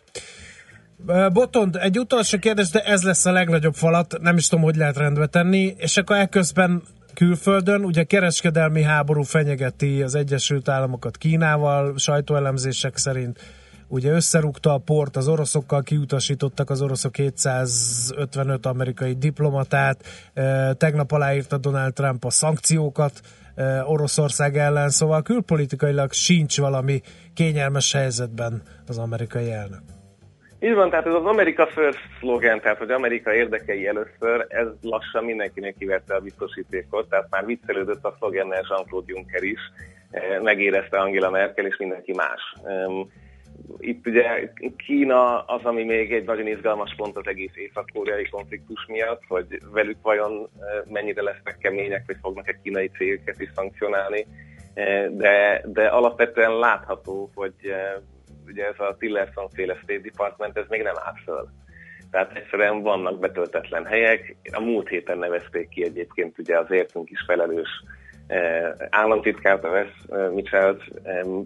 Botond, 1.34 1.75
egy 1.75 2.00
utolsó 2.00 2.38
kérdés, 2.39 2.69
de 2.69 2.79
ez 2.79 3.03
lesz 3.03 3.25
a 3.25 3.31
legnagyobb 3.31 3.74
falat, 3.74 4.17
nem 4.22 4.38
is 4.38 4.48
tudom, 4.48 4.63
hogy 4.63 4.75
lehet 4.75 4.98
rendbe 4.98 5.25
tenni, 5.25 5.74
és 5.77 5.98
akkor 5.98 6.15
ekközben 6.15 6.81
külföldön, 7.13 7.84
ugye 7.84 8.03
kereskedelmi 8.03 8.81
háború 8.81 9.22
fenyegeti 9.22 10.01
az 10.01 10.15
Egyesült 10.15 10.69
Államokat 10.69 11.17
Kínával, 11.17 11.93
sajtóelemzések 11.98 12.98
szerint 12.98 13.39
ugye 13.88 14.12
összerúgta 14.12 14.74
a 14.74 14.77
port, 14.77 15.15
az 15.15 15.27
oroszokkal 15.27 15.84
kiutasítottak 15.84 16.70
az 16.70 16.82
oroszok 16.82 17.12
255 17.12 18.65
amerikai 18.65 19.13
diplomatát, 19.13 20.03
tegnap 20.77 21.12
aláírta 21.12 21.58
Donald 21.58 21.94
Trump 21.94 22.25
a 22.25 22.29
szankciókat 22.29 23.22
Oroszország 23.84 24.58
ellen, 24.58 24.89
szóval 24.89 25.22
külpolitikailag 25.22 26.12
sincs 26.12 26.60
valami 26.60 27.01
kényelmes 27.34 27.94
helyzetben 27.94 28.62
az 28.88 28.98
amerikai 28.98 29.51
elnök. 29.51 29.82
Így 30.60 30.74
van, 30.74 30.89
tehát 30.89 31.06
ez 31.06 31.13
az 31.13 31.25
America 31.25 31.67
First 31.67 32.00
szlogen, 32.20 32.62
tehát 32.62 32.77
hogy 32.77 32.91
Amerika 32.91 33.34
érdekei 33.34 33.88
először, 33.88 34.46
ez 34.48 34.67
lassan 34.82 35.24
mindenkinek 35.24 35.75
kivette 35.79 36.15
a 36.15 36.20
biztosítékot, 36.20 37.10
tehát 37.10 37.27
már 37.29 37.46
viccelődött 37.46 38.03
a 38.03 38.15
szlogennel 38.17 38.65
Jean-Claude 38.70 39.13
Juncker 39.13 39.44
is, 39.44 39.60
megérezte 40.41 40.98
Angela 41.00 41.29
Merkel 41.29 41.65
és 41.65 41.77
mindenki 41.77 42.13
más 42.13 42.41
itt 43.79 44.07
ugye 44.07 44.51
Kína 44.77 45.41
az, 45.41 45.63
ami 45.63 45.84
még 45.84 46.13
egy 46.13 46.25
nagyon 46.25 46.48
izgalmas 46.48 46.93
pont 46.98 47.17
az 47.17 47.27
egész 47.27 47.55
észak-koreai 47.55 48.29
konfliktus 48.29 48.86
miatt, 48.88 49.22
hogy 49.27 49.62
velük 49.72 49.98
vajon 50.01 50.50
mennyire 50.86 51.22
lesznek 51.22 51.57
kemények, 51.57 52.03
vagy 52.07 52.17
fognak-e 52.22 52.60
kínai 52.63 52.89
cégeket 52.98 53.41
is 53.41 53.50
szankcionálni, 53.55 54.25
de, 55.10 55.62
de 55.65 55.88
alapvetően 55.88 56.57
látható, 56.60 57.31
hogy 57.36 57.53
ugye 58.46 58.65
ez 58.65 58.79
a 58.79 58.96
Tillerson 59.00 59.50
féle 59.50 59.75
State 59.75 60.01
Department, 60.01 60.57
ez 60.57 60.65
még 60.69 60.81
nem 60.81 60.96
áll 61.03 61.15
föl. 61.24 61.50
Tehát 62.12 62.36
egyszerűen 62.36 62.81
vannak 62.81 63.19
betöltetlen 63.19 63.86
helyek. 63.86 64.36
A 64.51 64.60
múlt 64.60 64.88
héten 64.88 65.17
nevezték 65.17 65.69
ki 65.69 65.84
egyébként 65.84 66.39
ugye 66.39 66.57
az 66.57 66.72
értünk 66.72 67.10
is 67.10 67.24
felelős 67.27 67.69
államtitkárt, 68.89 69.63
a 69.63 69.69
Wes 69.69 69.88
Mitchell, 70.34 70.77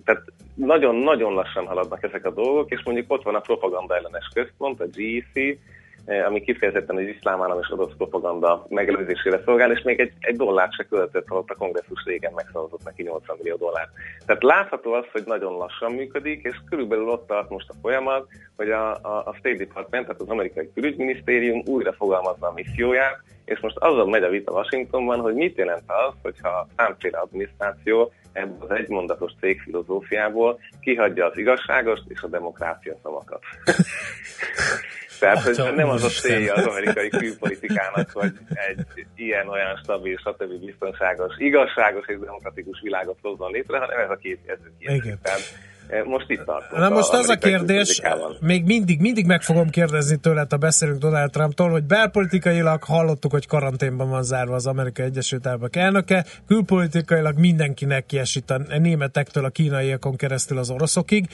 tehát 0.05 0.23
nagyon-nagyon 0.53 1.33
lassan 1.33 1.65
haladnak 1.65 2.03
ezek 2.03 2.25
a 2.25 2.31
dolgok, 2.31 2.71
és 2.71 2.83
mondjuk 2.83 3.11
ott 3.11 3.23
van 3.23 3.35
a 3.35 3.39
propaganda 3.39 3.95
ellenes 3.95 4.29
központ, 4.33 4.81
a 4.81 4.85
GEC, 4.85 5.57
ami 6.05 6.41
kifejezetten 6.41 6.96
az 6.96 7.01
iszlám 7.01 7.41
állam 7.41 7.60
és 7.60 7.72
orosz 7.72 7.96
propaganda 7.98 8.65
megelőzésére 8.70 9.41
szolgál, 9.46 9.72
és 9.72 9.81
még 9.81 10.00
egy, 10.00 10.12
egy 10.20 10.36
dollárt 10.36 10.74
se 10.74 10.84
költött, 10.84 11.27
holott 11.27 11.50
a 11.50 11.55
kongresszus 11.55 12.03
régen 12.05 12.31
megszavazott 12.36 12.84
neki 12.84 13.03
80 13.03 13.38
millió 13.38 13.55
dollár. 13.55 13.89
Tehát 14.25 14.43
látható 14.43 14.93
az, 14.93 15.05
hogy 15.12 15.24
nagyon 15.25 15.53
lassan 15.53 15.91
működik, 15.91 16.43
és 16.43 16.55
körülbelül 16.70 17.10
ott 17.10 17.27
tart 17.27 17.50
most 17.50 17.70
a 17.70 17.75
folyamat, 17.81 18.27
hogy 18.55 18.72
a, 18.72 18.91
a, 18.91 19.24
a 19.25 19.36
State 19.38 19.58
Department, 19.58 20.05
tehát 20.05 20.22
az 20.22 20.29
amerikai 20.29 20.72
külügyminisztérium 20.74 21.62
újra 21.65 21.93
fogalmazza 21.93 22.48
a 22.48 22.53
misszióját, 22.53 23.20
és 23.46 23.60
most 23.60 23.77
azon 23.77 24.10
megy 24.10 24.24
a 24.24 24.29
vita 24.29 24.51
Washingtonban, 24.51 25.20
hogy 25.20 25.34
mit 25.34 25.58
jelent 25.58 25.84
az, 25.86 26.13
hogyha 26.22 26.67
számféle 26.77 27.17
adminisztráció 27.17 28.12
ebből 28.34 28.67
az 28.70 28.77
egymondatos 28.77 29.31
cégfilozófiából 29.39 30.60
kihagyja 30.79 31.25
az 31.25 31.38
igazságos 31.38 32.00
és 32.08 32.22
a 32.22 32.27
demokrácia 32.27 32.96
szavakat. 33.03 33.43
Tehát, 35.21 35.43
hogy 35.43 35.75
nem 35.75 35.89
az 35.89 36.03
a 36.03 36.07
célja 36.07 36.53
az 36.53 36.65
amerikai 36.65 37.09
külpolitikának, 37.09 38.09
hogy 38.11 38.31
egy 38.49 39.05
ilyen-olyan 39.15 39.79
stabil, 39.83 40.17
stb. 40.17 40.65
biztonságos, 40.65 41.33
igazságos 41.37 42.05
és 42.07 42.19
demokratikus 42.19 42.79
világot 42.81 43.17
hozzon 43.21 43.51
létre, 43.51 43.77
hanem 43.77 43.99
ez 43.99 44.09
a 44.09 44.15
két 44.15 44.39
Igen. 44.79 45.19
Tehát 45.21 45.41
most 46.05 46.29
itt 46.29 46.43
tartunk. 46.43 46.81
Na 46.81 46.89
most 46.89 47.13
az 47.13 47.29
a 47.29 47.36
kérdés, 47.36 48.01
még 48.39 48.65
mindig, 48.65 49.00
mindig 49.00 49.25
meg 49.25 49.41
fogom 49.41 49.69
kérdezni 49.69 50.17
tőled, 50.17 50.51
ha 50.51 50.57
beszélünk 50.57 51.00
Donald 51.00 51.31
Trumptól, 51.31 51.69
hogy 51.69 51.83
belpolitikailag 51.83 52.83
hallottuk, 52.83 53.31
hogy 53.31 53.48
karanténban 53.48 54.10
van 54.10 54.24
zárva 54.24 54.55
az 54.55 54.67
Amerikai 54.67 55.05
Egyesült 55.05 55.48
Államok 55.48 55.75
elnöke, 55.75 56.25
külpolitikailag 56.48 57.38
mindenkinek 57.38 58.05
kiesít 58.05 58.51
a 58.51 58.77
németektől 58.79 59.45
a 59.45 59.50
kínaiakon 59.50 60.15
keresztül 60.15 60.57
az 60.57 60.69
oroszokig. 60.69 61.27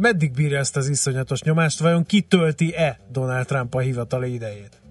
Meddig 0.00 0.32
bírja 0.32 0.58
ezt 0.58 0.76
az 0.76 0.88
iszonyatos 0.88 1.42
nyomást? 1.42 1.80
Vajon 1.80 2.06
kitölti-e 2.06 2.98
Donald 3.12 3.46
Trump 3.46 3.74
a 3.74 3.78
hivatali 3.78 4.32
idejét? 4.34 4.81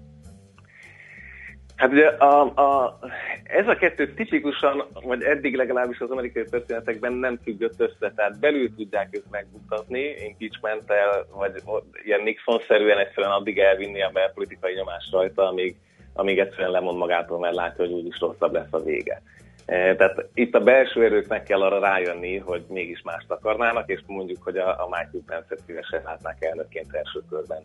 Hát 1.82 1.92
ugye 1.92 2.06
a, 2.06 2.40
a, 2.42 2.98
ez 3.44 3.68
a 3.68 3.74
kettő 3.74 4.14
tipikusan, 4.14 4.84
vagy 5.04 5.22
eddig 5.22 5.56
legalábbis 5.56 6.00
az 6.00 6.10
amerikai 6.10 6.44
történetekben 6.44 7.12
nem 7.12 7.38
függött 7.42 7.80
össze, 7.80 8.12
tehát 8.16 8.38
belül 8.40 8.74
tudják 8.74 9.08
őt 9.10 9.30
megmutatni, 9.30 10.14
impeachment-tel, 10.26 11.26
vagy 11.34 11.62
ilyen 12.04 12.22
Nixon-szerűen 12.22 12.98
egyszerűen 12.98 13.32
addig 13.32 13.58
elvinni 13.58 14.02
a 14.02 14.10
belpolitikai 14.12 14.74
nyomás 14.74 15.08
rajta, 15.12 15.48
amíg, 15.48 15.76
amíg 16.12 16.38
egyszerűen 16.38 16.70
lemond 16.70 16.98
magától, 16.98 17.38
mert 17.38 17.54
látja, 17.54 17.84
hogy 17.84 17.94
úgyis 17.94 18.20
rosszabb 18.20 18.52
lesz 18.52 18.72
a 18.72 18.82
vége. 18.82 19.22
Tehát 19.66 20.28
itt 20.34 20.54
a 20.54 20.60
belső 20.60 21.04
erőknek 21.04 21.42
kell 21.42 21.62
arra 21.62 21.78
rájönni, 21.78 22.38
hogy 22.38 22.64
mégis 22.68 23.02
mást 23.02 23.30
akarnának, 23.30 23.90
és 23.90 24.00
mondjuk, 24.06 24.42
hogy 24.42 24.56
a, 24.56 24.68
a 24.68 24.88
Michael 24.88 25.24
Pence-et 25.26 25.60
szívesen 25.66 26.02
látnák 26.04 26.44
elnökként 26.44 26.94
első 26.94 27.20
körben. 27.30 27.62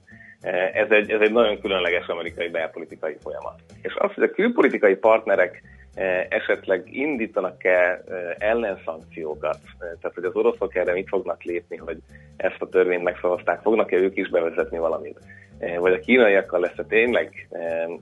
Ez 0.73 0.87
egy, 0.89 1.11
ez 1.11 1.21
egy 1.21 1.31
nagyon 1.31 1.59
különleges 1.59 2.07
amerikai 2.07 2.49
belpolitikai 2.49 3.15
folyamat. 3.21 3.61
És 3.81 3.95
az, 3.95 4.13
hogy 4.13 4.23
a 4.23 4.31
külpolitikai 4.31 4.95
partnerek 4.95 5.61
esetleg 6.29 6.83
indítanak-e 6.95 8.03
ellenszankciókat, 8.37 9.59
tehát 9.79 10.15
hogy 10.15 10.23
az 10.23 10.35
oroszok 10.35 10.75
erre 10.75 10.93
mit 10.93 11.07
fognak 11.07 11.43
lépni, 11.43 11.77
hogy 11.77 11.97
ezt 12.37 12.61
a 12.61 12.69
törvényt 12.69 13.03
megszavazták, 13.03 13.61
fognak-e 13.61 13.95
ők 13.95 14.17
is 14.17 14.29
bevezetni 14.29 14.77
valamit, 14.77 15.19
vagy 15.79 15.93
a 15.93 15.99
kínaiakkal 15.99 16.59
lesz-e 16.59 16.83
tényleg 16.83 17.47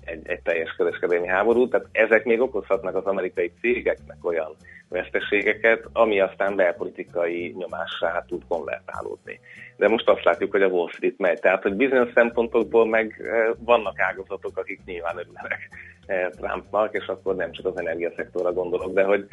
egy, 0.05 0.27
egy 0.27 0.41
teljes 0.41 0.75
kereskedelmi 0.77 1.27
háború, 1.27 1.67
tehát 1.67 1.87
ezek 1.91 2.25
még 2.25 2.41
okozhatnak 2.41 2.95
az 2.95 3.05
amerikai 3.05 3.51
cégeknek 3.61 4.17
olyan 4.21 4.55
veszteségeket, 4.89 5.85
ami 5.93 6.19
aztán 6.19 6.55
belpolitikai 6.55 7.55
nyomássá 7.57 8.23
tud 8.27 8.41
konvertálódni. 8.47 9.39
De 9.77 9.87
most 9.87 10.09
azt 10.09 10.23
látjuk, 10.23 10.51
hogy 10.51 10.61
a 10.61 10.67
Wall 10.67 10.89
Street 10.89 11.17
megy. 11.17 11.39
Tehát, 11.39 11.61
hogy 11.61 11.73
bizonyos 11.73 12.11
szempontokból 12.13 12.87
meg 12.87 13.21
vannak 13.59 13.99
ágazatok, 13.99 14.57
akik 14.57 14.79
nyilván 14.85 15.17
örülnek 15.17 15.69
Eh, 16.05 16.29
Trumpnak, 16.29 16.93
és 16.93 17.05
akkor 17.05 17.35
nem 17.35 17.51
csak 17.51 17.65
az 17.65 17.77
energiaszektorra 17.77 18.53
gondolok, 18.53 18.93
de 18.93 19.03
hogy 19.03 19.27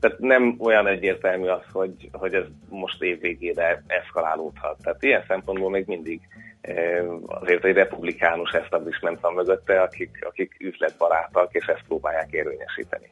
tehát 0.00 0.18
nem 0.18 0.56
olyan 0.58 0.86
egyértelmű 0.86 1.46
az, 1.46 1.62
hogy, 1.72 2.08
hogy 2.12 2.34
ez 2.34 2.44
most 2.68 3.02
év 3.02 3.20
végére 3.20 3.82
eszkalálódhat. 3.86 4.78
Tehát 4.82 5.02
ilyen 5.02 5.24
szempontból 5.28 5.70
még 5.70 5.86
mindig 5.86 6.20
azért 7.24 7.64
egy 7.64 7.74
republikánus 7.74 8.52
establishment 8.52 9.20
van 9.20 9.34
mögötte, 9.34 9.80
akik, 9.80 10.18
akik 10.20 10.56
üzletbarátak, 10.58 11.54
és 11.54 11.66
ezt 11.66 11.84
próbálják 11.86 12.30
érvényesíteni. 12.30 13.10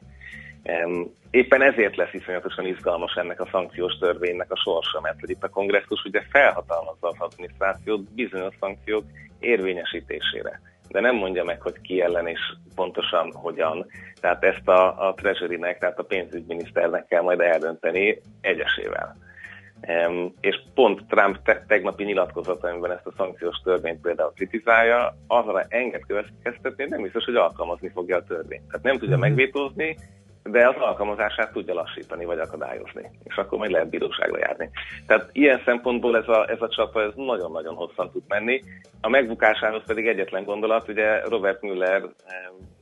Éppen 1.31 1.61
ezért 1.61 1.95
lesz 1.95 2.13
iszonyatosan 2.13 2.65
izgalmas 2.65 3.15
ennek 3.15 3.41
a 3.41 3.47
szankciós 3.51 3.97
törvénynek 3.99 4.51
a 4.51 4.61
sorsa, 4.63 5.01
mert 5.01 5.19
hogy 5.19 5.29
itt 5.29 5.43
a 5.43 5.49
kongresszus 5.49 6.03
ugye 6.03 6.21
felhatalmazza 6.29 7.07
az 7.07 7.19
adminisztrációt 7.19 8.13
bizonyos 8.13 8.55
szankciók 8.59 9.03
érvényesítésére 9.39 10.61
de 10.91 10.99
nem 10.99 11.15
mondja 11.15 11.43
meg, 11.43 11.61
hogy 11.61 11.81
ki 11.81 12.01
ellen 12.01 12.27
és 12.27 12.39
pontosan 12.75 13.31
hogyan. 13.33 13.85
Tehát 14.21 14.43
ezt 14.43 14.67
a, 14.67 15.07
a 15.07 15.13
Treasury-nek, 15.13 15.79
tehát 15.79 15.99
a 15.99 16.03
pénzügyminiszternek 16.03 17.05
kell 17.05 17.21
majd 17.21 17.39
eldönteni 17.39 18.21
egyesével. 18.41 19.15
És 20.39 20.61
pont 20.73 21.05
Trump 21.07 21.43
te- 21.43 21.63
tegnapi 21.67 22.03
nyilatkozata, 22.03 22.67
amiben 22.67 22.91
ezt 22.91 23.05
a 23.05 23.13
szankciós 23.17 23.57
törvényt 23.63 24.01
például 24.01 24.31
kritizálja, 24.35 25.15
arra 25.27 25.65
enged 25.67 26.05
következtetni, 26.07 26.85
nem 26.89 27.01
biztos, 27.01 27.25
hogy 27.25 27.35
alkalmazni 27.35 27.89
fogja 27.89 28.17
a 28.17 28.23
törvényt. 28.23 28.67
Tehát 28.67 28.83
nem 28.83 28.97
tudja 28.97 29.17
mm-hmm. 29.17 29.27
megvétózni, 29.27 29.97
de 30.43 30.67
az 30.67 30.75
alkalmazását 30.75 31.51
tudja 31.51 31.73
lassítani 31.73 32.25
vagy 32.25 32.39
akadályozni, 32.39 33.09
és 33.23 33.35
akkor 33.35 33.57
majd 33.57 33.71
lehet 33.71 33.89
bíróságra 33.89 34.37
járni. 34.37 34.69
Tehát 35.07 35.29
ilyen 35.31 35.61
szempontból 35.65 36.17
ez 36.17 36.27
a, 36.27 36.49
ez 36.49 36.61
a 36.61 36.69
csata 36.69 37.01
ez 37.01 37.11
nagyon-nagyon 37.15 37.75
hosszan 37.75 38.11
tud 38.11 38.23
menni. 38.27 38.61
A 39.01 39.09
megbukásához 39.09 39.83
pedig 39.85 40.07
egyetlen 40.07 40.43
gondolat, 40.43 40.87
ugye 40.87 41.19
Robert 41.19 41.61
Müller 41.61 42.01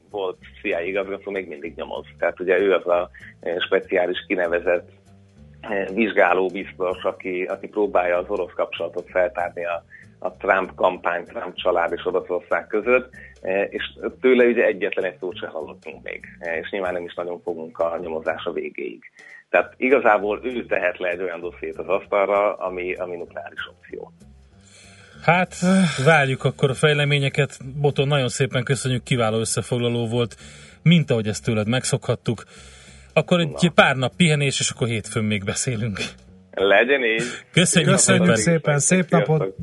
volt 0.10 0.38
CIA 0.62 0.82
igazgató, 0.82 1.32
még 1.32 1.48
mindig 1.48 1.75
nyomoz. 1.75 2.06
Tehát 2.18 2.39
ugye 2.39 2.60
ő 2.60 2.74
az 2.74 2.88
a 2.88 3.10
eh, 3.39 3.56
speciális 3.60 4.25
kinevezett 4.27 4.89
vizsgáló 5.94 6.48
biztos, 6.48 7.04
aki, 7.04 7.44
aki 7.44 7.68
próbálja 7.68 8.18
az 8.18 8.25
orosz 8.28 8.54
kapcsolatot 8.56 9.10
feltárni 9.10 9.66
a, 9.66 9.84
a 10.20 10.32
Trump 10.32 10.75
kampány, 10.75 11.24
Trump 11.24 11.56
család 11.56 11.92
és 11.92 12.06
Oroszország 12.06 12.68
között, 12.68 13.13
e, 13.42 13.63
és 13.63 13.84
tőle 14.22 14.46
ugye 14.46 14.63
egyetlen 14.63 15.06
egy 15.06 15.18
szót 15.20 15.38
se 15.38 15.48
hallottunk 15.48 16.04
még, 16.04 16.25
e, 16.39 16.58
és 16.58 16.70
nyilván 16.70 16.94
nem 16.94 17.04
is 17.04 17.13
nagyon 17.13 17.42
fogunk 17.42 17.80
a 17.80 17.98
nyomozása 18.01 18.51
végéig. 18.51 19.04
Tehát 19.50 19.74
igazából 19.78 20.39
ő 20.44 20.66
tehet 20.66 20.98
le 20.98 21.10
egy 21.10 21.22
olyan 21.22 21.39
dossziét 21.39 21.78
az 21.78 21.88
asztalra, 21.88 22.54
ami, 22.54 22.94
ami 22.94 23.16
nukleáris 23.16 23.70
opció. 23.70 24.12
Hát, 25.22 25.56
várjuk 26.06 26.44
akkor 26.44 26.70
a 26.70 26.74
fejleményeket. 26.74 27.58
Boton, 27.82 28.08
nagyon 28.08 28.30
szépen 28.30 28.63
köszönjük, 28.63 29.04
kiváló 29.04 29.38
összefoglaló 29.39 30.08
volt, 30.08 30.36
mint 30.82 31.12
ahogy 31.12 31.28
ezt 31.28 31.44
tőled 31.44 31.68
megszokhattuk. 31.68 32.44
Akkor 33.20 33.40
egy 33.40 33.56
Na. 33.62 33.70
pár 33.70 33.96
nap 33.96 34.16
pihenés, 34.16 34.60
és 34.60 34.70
akkor 34.70 34.88
hétfőn 34.88 35.24
még 35.24 35.44
beszélünk. 35.44 36.00
Legyen 36.52 37.04
így. 37.04 37.24
Köszönjük, 37.52 37.92
Köszönjük 37.92 38.36
szépen, 38.36 38.80
szép 38.80 39.10
napot! 39.10 39.56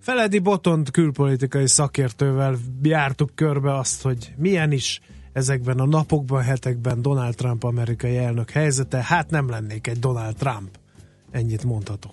Feledi 0.00 0.38
Botont 0.38 0.90
külpolitikai 0.90 1.66
szakértővel 1.66 2.54
jártuk 2.82 3.30
körbe 3.34 3.74
azt, 3.74 4.02
hogy 4.02 4.32
milyen 4.36 4.72
is 4.72 5.00
ezekben 5.32 5.78
a 5.78 5.86
napokban, 5.86 6.42
hetekben 6.42 7.02
Donald 7.02 7.34
Trump 7.34 7.64
amerikai 7.64 8.16
elnök 8.16 8.50
helyzete. 8.50 9.02
Hát 9.02 9.30
nem 9.30 9.48
lennék 9.48 9.86
egy 9.86 9.98
Donald 9.98 10.36
Trump. 10.36 10.68
Ennyit 11.30 11.64
mondhatok. 11.64 12.12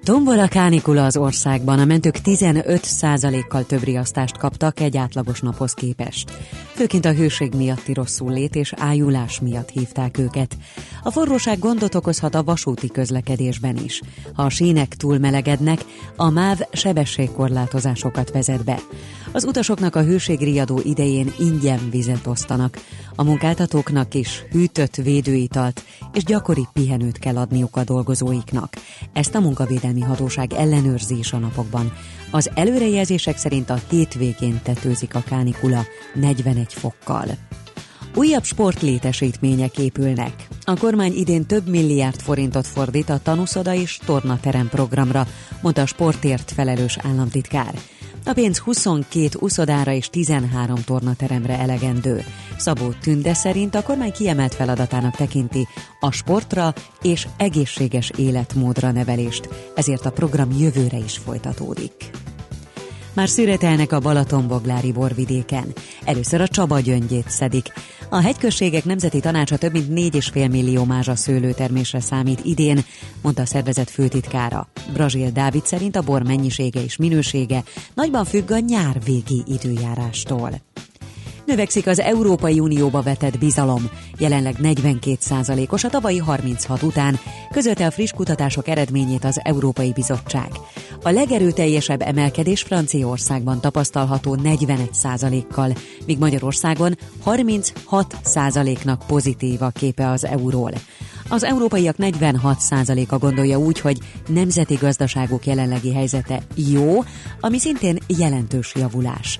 Tombol 0.03 0.39
a 0.39 0.47
kánikula 0.47 1.05
az 1.05 1.17
országban, 1.17 1.79
a 1.79 1.85
mentők 1.85 2.15
15%-kal 2.23 3.65
több 3.65 3.83
riasztást 3.83 4.37
kaptak 4.37 4.79
egy 4.79 4.97
átlagos 4.97 5.41
naphoz 5.41 5.73
képest. 5.73 6.31
Főként 6.73 7.05
a 7.05 7.13
hőség 7.13 7.53
miatti 7.53 7.93
rosszul 7.93 8.33
lét 8.33 8.55
és 8.55 8.73
ájulás 8.77 9.39
miatt 9.39 9.69
hívták 9.69 10.17
őket. 10.17 10.57
A 11.03 11.11
forróság 11.11 11.59
gondot 11.59 11.95
okozhat 11.95 12.35
a 12.35 12.43
vasúti 12.43 12.87
közlekedésben 12.87 13.77
is. 13.77 14.01
Ha 14.33 14.43
a 14.43 14.49
sínek 14.49 14.95
túlmelegednek, 14.95 15.85
a 16.15 16.29
MÁV 16.29 16.59
sebességkorlátozásokat 16.71 18.31
vezet 18.31 18.63
be. 18.63 18.79
Az 19.31 19.43
utasoknak 19.43 19.95
a 19.95 20.03
hőségriadó 20.03 20.79
idején 20.83 21.33
ingyen 21.39 21.89
vizet 21.89 22.27
osztanak. 22.27 22.79
A 23.15 23.23
munkáltatóknak 23.23 24.13
is 24.13 24.43
hűtött 24.51 24.95
védőitalt 24.95 25.83
és 26.13 26.23
gyakori 26.23 26.67
pihenőt 26.73 27.17
kell 27.17 27.37
adniuk 27.37 27.75
a 27.75 27.83
dolgozóiknak. 27.83 28.73
Ezt 29.13 29.35
a 29.35 29.39
munkavédelmi 29.39 29.90
hatóság 29.99 30.53
ellenőrzés 30.53 31.33
a 31.33 31.37
napokban. 31.37 31.93
Az 32.31 32.49
előrejelzések 32.53 33.37
szerint 33.37 33.69
a 33.69 33.79
hétvégén 33.89 34.59
tetőzik 34.63 35.15
a 35.15 35.23
kánikula 35.25 35.85
41 36.13 36.73
fokkal. 36.73 37.25
Újabb 38.15 38.43
sportlétesítmények 38.43 39.77
épülnek. 39.77 40.47
A 40.63 40.77
kormány 40.77 41.13
idén 41.13 41.45
több 41.45 41.67
milliárd 41.67 42.21
forintot 42.21 42.67
fordít 42.67 43.09
a 43.09 43.19
tanúszoda 43.23 43.73
és 43.73 43.99
tornaterem 44.05 44.69
programra, 44.69 45.27
mondta 45.61 45.81
a 45.81 45.85
sportért 45.85 46.51
felelős 46.51 46.97
államtitkár. 46.97 47.73
A 48.25 48.33
pénz 48.33 48.57
22 48.57 49.29
uszodára 49.39 49.91
és 49.91 50.09
13 50.09 50.75
tornateremre 50.85 51.59
elegendő. 51.59 52.23
Szabó 52.57 52.89
Tünde 53.01 53.33
szerint 53.33 53.75
a 53.75 53.83
kormány 53.83 54.11
kiemelt 54.11 54.53
feladatának 54.53 55.15
tekinti 55.15 55.67
a 55.99 56.11
sportra 56.11 56.73
és 57.01 57.27
egészséges 57.37 58.11
életmódra 58.17 58.91
nevelést, 58.91 59.49
ezért 59.75 60.05
a 60.05 60.11
program 60.11 60.51
jövőre 60.59 60.97
is 60.97 61.17
folytatódik. 61.17 62.11
Már 63.13 63.29
szüretelnek 63.29 63.91
a 63.91 63.99
Balatonboglári 63.99 64.91
borvidéken. 64.91 65.73
Először 66.03 66.41
a 66.41 66.47
Csaba 66.47 66.79
gyöngyét 66.79 67.29
szedik. 67.29 67.73
A 68.09 68.21
hegyközségek 68.21 68.85
nemzeti 68.85 69.19
tanácsa 69.19 69.57
több 69.57 69.71
mint 69.71 70.13
4,5 70.13 70.51
millió 70.51 70.83
mázsa 70.83 71.15
szőlőtermésre 71.15 71.99
számít 71.99 72.39
idén, 72.43 72.79
mondta 73.21 73.41
a 73.41 73.45
szervezet 73.45 73.89
főtitkára. 73.89 74.67
Brazil 74.93 75.29
Dávid 75.29 75.65
szerint 75.65 75.95
a 75.95 76.01
bor 76.01 76.23
mennyisége 76.23 76.83
és 76.83 76.97
minősége 76.97 77.63
nagyban 77.93 78.25
függ 78.25 78.51
a 78.51 78.59
nyár 78.59 78.99
végi 79.05 79.43
időjárástól. 79.47 80.70
Növekszik 81.45 81.87
az 81.87 81.99
Európai 81.99 82.59
Unióba 82.59 83.01
vetett 83.01 83.37
bizalom, 83.37 83.89
jelenleg 84.17 84.55
42 84.59 85.67
os 85.69 85.83
a 85.83 85.89
tavalyi 85.89 86.17
36 86.17 86.81
után, 86.81 87.19
közölte 87.51 87.85
a 87.85 87.91
friss 87.91 88.11
kutatások 88.11 88.67
eredményét 88.67 89.23
az 89.23 89.39
Európai 89.43 89.91
Bizottság. 89.91 90.49
A 91.03 91.09
legerőteljesebb 91.09 92.01
emelkedés 92.01 92.61
Franciaországban 92.61 93.61
tapasztalható 93.61 94.35
41 94.35 95.47
kal 95.51 95.73
míg 96.05 96.17
Magyarországon 96.17 96.97
36 97.23 98.15
nak 98.83 99.03
pozitív 99.07 99.61
a 99.61 99.69
képe 99.69 100.09
az 100.09 100.25
euról. 100.25 100.71
Az 101.29 101.43
európaiak 101.43 101.95
46%-a 101.99 103.17
gondolja 103.17 103.59
úgy, 103.59 103.79
hogy 103.79 103.97
nemzeti 104.27 104.75
gazdaságok 104.75 105.45
jelenlegi 105.45 105.93
helyzete 105.93 106.41
jó, 106.55 107.03
ami 107.39 107.59
szintén 107.59 107.97
jelentős 108.07 108.75
javulás. 108.75 109.39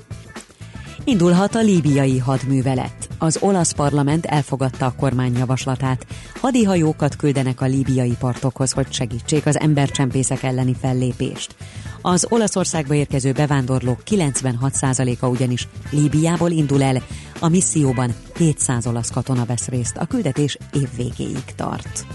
Indulhat 1.03 1.55
a 1.55 1.61
líbiai 1.61 2.17
hadművelet. 2.17 3.09
Az 3.17 3.37
olasz 3.41 3.71
parlament 3.71 4.25
elfogadta 4.25 4.85
a 4.85 4.93
kormány 4.97 5.37
javaslatát. 5.37 6.05
Hadihajókat 6.41 7.15
küldenek 7.15 7.61
a 7.61 7.65
líbiai 7.65 8.15
partokhoz, 8.19 8.71
hogy 8.71 8.93
segítsék 8.93 9.45
az 9.45 9.59
embercsempészek 9.59 10.43
elleni 10.43 10.75
fellépést. 10.79 11.55
Az 12.01 12.25
Olaszországba 12.29 12.93
érkező 12.93 13.31
bevándorlók 13.31 14.01
96%-a 14.09 15.25
ugyanis 15.25 15.67
Líbiából 15.91 16.51
indul 16.51 16.83
el, 16.83 17.03
a 17.39 17.49
misszióban 17.49 18.13
700 18.37 18.87
olasz 18.87 19.11
katona 19.11 19.45
vesz 19.45 19.67
részt, 19.67 19.97
a 19.97 20.05
küldetés 20.05 20.57
év 20.73 20.87
végéig 20.95 21.45
tart. 21.55 22.05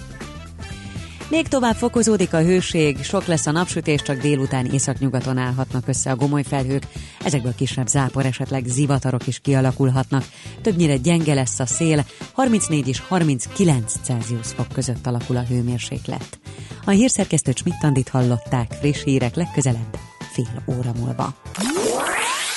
Még 1.28 1.48
tovább 1.48 1.74
fokozódik 1.74 2.32
a 2.32 2.42
hőség, 2.42 3.04
sok 3.04 3.26
lesz 3.26 3.46
a 3.46 3.50
napsütés, 3.50 4.02
csak 4.02 4.20
délután 4.20 4.66
északnyugaton 4.66 5.38
állhatnak 5.38 5.88
össze 5.88 6.10
a 6.10 6.16
gomoly 6.16 6.42
felhők, 6.42 6.82
ezekből 7.24 7.54
kisebb 7.54 7.86
zápor, 7.86 8.26
esetleg 8.26 8.64
zivatarok 8.66 9.26
is 9.26 9.38
kialakulhatnak. 9.38 10.24
Többnyire 10.62 10.96
gyenge 10.96 11.34
lesz 11.34 11.58
a 11.58 11.66
szél, 11.66 12.04
34 12.32 12.88
és 12.88 13.00
39 13.08 13.94
Celsius 14.02 14.46
fok 14.46 14.68
között 14.72 15.06
alakul 15.06 15.36
a 15.36 15.44
hőmérséklet. 15.44 16.38
A 16.84 16.90
hírszerkesztő 16.90 17.52
Csmittandit 17.52 18.08
hallották, 18.08 18.72
friss 18.72 19.02
hírek 19.04 19.34
legközelebb, 19.34 19.98
fél 20.32 20.62
óra 20.76 20.92
múlva. 20.98 21.34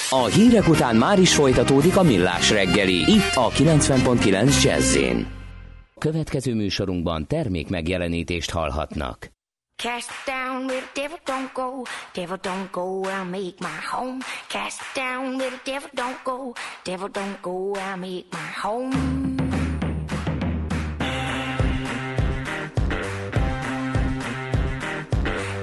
A 0.10 0.26
hírek 0.26 0.68
után 0.68 0.96
már 0.96 1.20
is 1.20 1.34
folytatódik 1.34 1.98
a 1.98 2.04
millás 2.04 2.50
reggeli, 2.50 3.12
itt 3.12 3.36
a 3.36 3.50
90.9 3.50 4.64
jazz 4.64 4.98
Következő 6.00 6.56
műsorunkban 6.56 7.28
termék 7.28 7.70
megjelenítést 7.70 8.52
hallhatnak. 8.52 9.30
Cast 9.84 10.10
down 10.26 10.66
with 10.66 10.84
the 10.94 11.02
devil 11.02 11.20
don't 11.26 11.54
go, 11.54 11.84
devil 12.14 12.38
don't 12.42 12.72
go, 12.72 13.02
I'll 13.04 13.30
make 13.30 13.56
my 13.60 13.80
home. 13.92 14.18
Cast 14.48 14.82
down 14.96 15.38
with 15.38 15.50
the 15.50 15.72
devil 15.72 15.90
don't 15.94 16.24
go, 16.24 16.54
devil 16.84 17.10
don't 17.10 17.42
go, 17.42 17.74
I'll 17.76 17.98
make 17.98 18.26
my 18.32 18.50
home. 18.64 18.92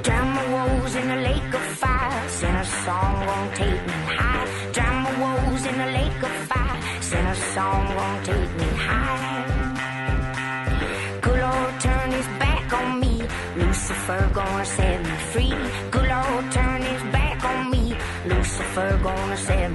Drown 0.03 0.29
my 0.39 0.47
woes 0.55 0.95
in 0.95 1.11
a 1.11 1.21
lake 1.29 1.55
of 1.55 1.67
fire, 1.83 2.29
sing 2.29 2.55
a 2.55 2.65
song 2.85 3.27
won't 3.27 3.55
take 3.55 3.83
me 3.91 3.99
high. 4.19 4.47
Drown 4.73 5.03
my 5.03 5.15
woes 5.23 5.67
in 5.67 5.81
a 5.81 5.91
lake 5.99 6.23
of 6.29 6.35
fire, 6.51 6.81
sing 7.01 7.27
a 7.27 7.37
song 7.55 7.85
won't 7.97 8.25
take 8.25 8.53
me 8.61 8.76
Lucifer 14.07 14.31
gonna 14.35 14.65
set 14.65 15.03
me 15.03 15.17
free. 15.33 15.55
Good 15.91 16.09
Lord 16.09 16.53
turn 16.53 16.81
his 16.81 17.03
back 17.13 17.45
on 17.45 17.71
me. 17.73 17.97
Lucifer 18.25 19.01
gonna 19.03 19.37
set 19.37 19.66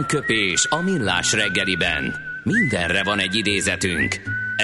Aranyköpés 0.00 0.66
a 0.68 0.82
millás 0.82 1.32
reggeliben. 1.32 2.14
Mindenre 2.42 3.02
van 3.02 3.18
egy 3.18 3.34
idézetünk. 3.34 4.20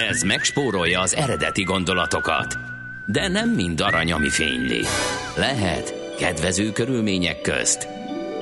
Ez 0.09 0.21
megspórolja 0.21 1.01
az 1.01 1.15
eredeti 1.15 1.63
gondolatokat. 1.63 2.57
De 3.05 3.27
nem 3.27 3.49
mind 3.49 3.81
arany, 3.81 4.11
ami 4.11 4.29
fényli. 4.29 4.81
Lehet 5.35 6.15
kedvező 6.19 6.71
körülmények 6.71 7.41
közt 7.41 7.87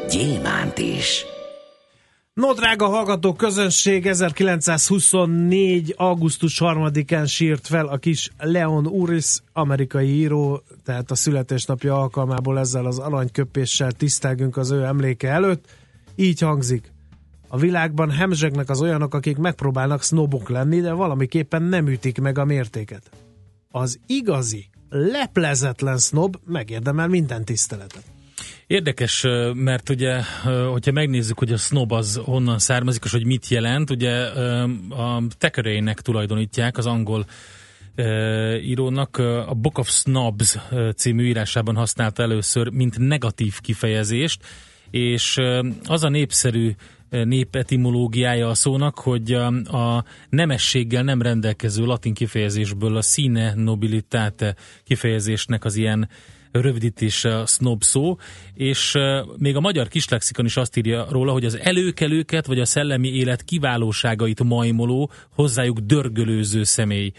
gyémánt 0.10 0.78
is. 0.78 1.26
No, 2.34 2.54
drága 2.54 2.88
hallgató 2.88 3.34
közönség, 3.34 4.06
1924. 4.06 5.94
augusztus 5.98 6.58
3-án 6.64 7.28
sírt 7.28 7.68
fel 7.68 7.88
a 7.88 7.98
kis 7.98 8.30
Leon 8.38 8.88
Uris, 8.88 9.40
amerikai 9.54 10.08
író, 10.08 10.64
tehát 10.84 11.12
a 11.12 11.16
születésnapja 11.16 12.02
alkalmából 12.02 12.60
ezzel 12.60 12.86
az 12.86 13.00
aranyköpéssel 13.00 13.92
tisztelgünk 13.92 14.58
az 14.58 14.72
ő 14.72 14.84
emléke 14.84 15.30
előtt. 15.30 15.66
Így 16.16 16.40
hangzik. 16.40 16.94
A 17.48 17.58
világban 17.58 18.12
hemzsegnek 18.12 18.70
az 18.70 18.82
olyanok, 18.82 19.14
akik 19.14 19.38
megpróbálnak 19.38 20.04
sznobok 20.04 20.50
lenni, 20.50 20.82
de 20.82 20.92
valamiképpen 20.92 21.62
nem 21.62 21.88
ütik 21.88 22.20
meg 22.20 22.38
a 22.38 22.46
mértéket. 22.46 23.10
Az 23.72 24.00
igazi, 24.08 24.70
leplezetlen 24.90 25.98
sznob 25.98 26.36
megérdemel 26.46 27.08
minden 27.08 27.46
tiszteletet. 27.46 28.04
Érdekes, 28.68 29.26
mert 29.54 29.90
ugye, 29.90 30.22
hogyha 30.72 30.92
megnézzük, 30.92 31.38
hogy 31.38 31.52
a 31.52 31.58
snob 31.58 31.92
az 31.92 32.20
honnan 32.24 32.60
származik, 32.60 33.04
és 33.04 33.12
hogy 33.12 33.26
mit 33.26 33.48
jelent, 33.48 33.90
ugye 33.90 34.12
a 34.90 35.24
Thackeraynek 35.38 36.02
tulajdonítják, 36.02 36.78
az 36.78 36.86
angol 36.86 37.26
írónak 38.62 39.18
a 39.48 39.54
Book 39.54 39.78
of 39.78 39.90
Snobs 39.90 40.58
című 40.96 41.26
írásában 41.26 41.76
használta 41.76 42.24
először, 42.24 42.70
mint 42.70 42.98
negatív 42.98 43.60
kifejezést, 43.60 44.44
és 44.90 45.38
az 45.84 46.04
a 46.04 46.10
népszerű 46.10 46.72
népetimológiája 47.10 48.50
a 48.50 48.54
szónak, 48.54 49.00
hogy 49.00 49.32
a, 49.32 50.04
nemességgel 50.30 51.04
nem 51.04 51.22
rendelkező 51.22 51.86
latin 51.86 52.14
kifejezésből 52.14 52.98
a 52.98 53.02
sine 53.02 53.54
nobilitate 53.54 54.56
kifejezésnek 54.84 55.66
az 55.66 55.76
ilyen 55.76 56.10
rövidítése 56.52 57.40
a 57.40 57.46
snob 57.46 57.84
szó, 57.84 58.18
és 58.54 58.94
még 59.38 59.56
a 59.56 59.60
magyar 59.60 59.88
kislexikon 59.88 60.46
is 60.46 60.58
azt 60.58 60.78
írja 60.78 61.08
róla, 61.10 61.32
hogy 61.32 61.46
az 61.46 61.60
előkelőket 61.60 62.46
vagy 62.46 62.60
a 62.60 62.66
szellemi 62.66 63.08
élet 63.08 63.44
kiválóságait 63.44 64.44
majmoló, 64.44 65.12
hozzájuk 65.30 65.80
dörgölőző 65.80 66.64
személy. 66.64 67.12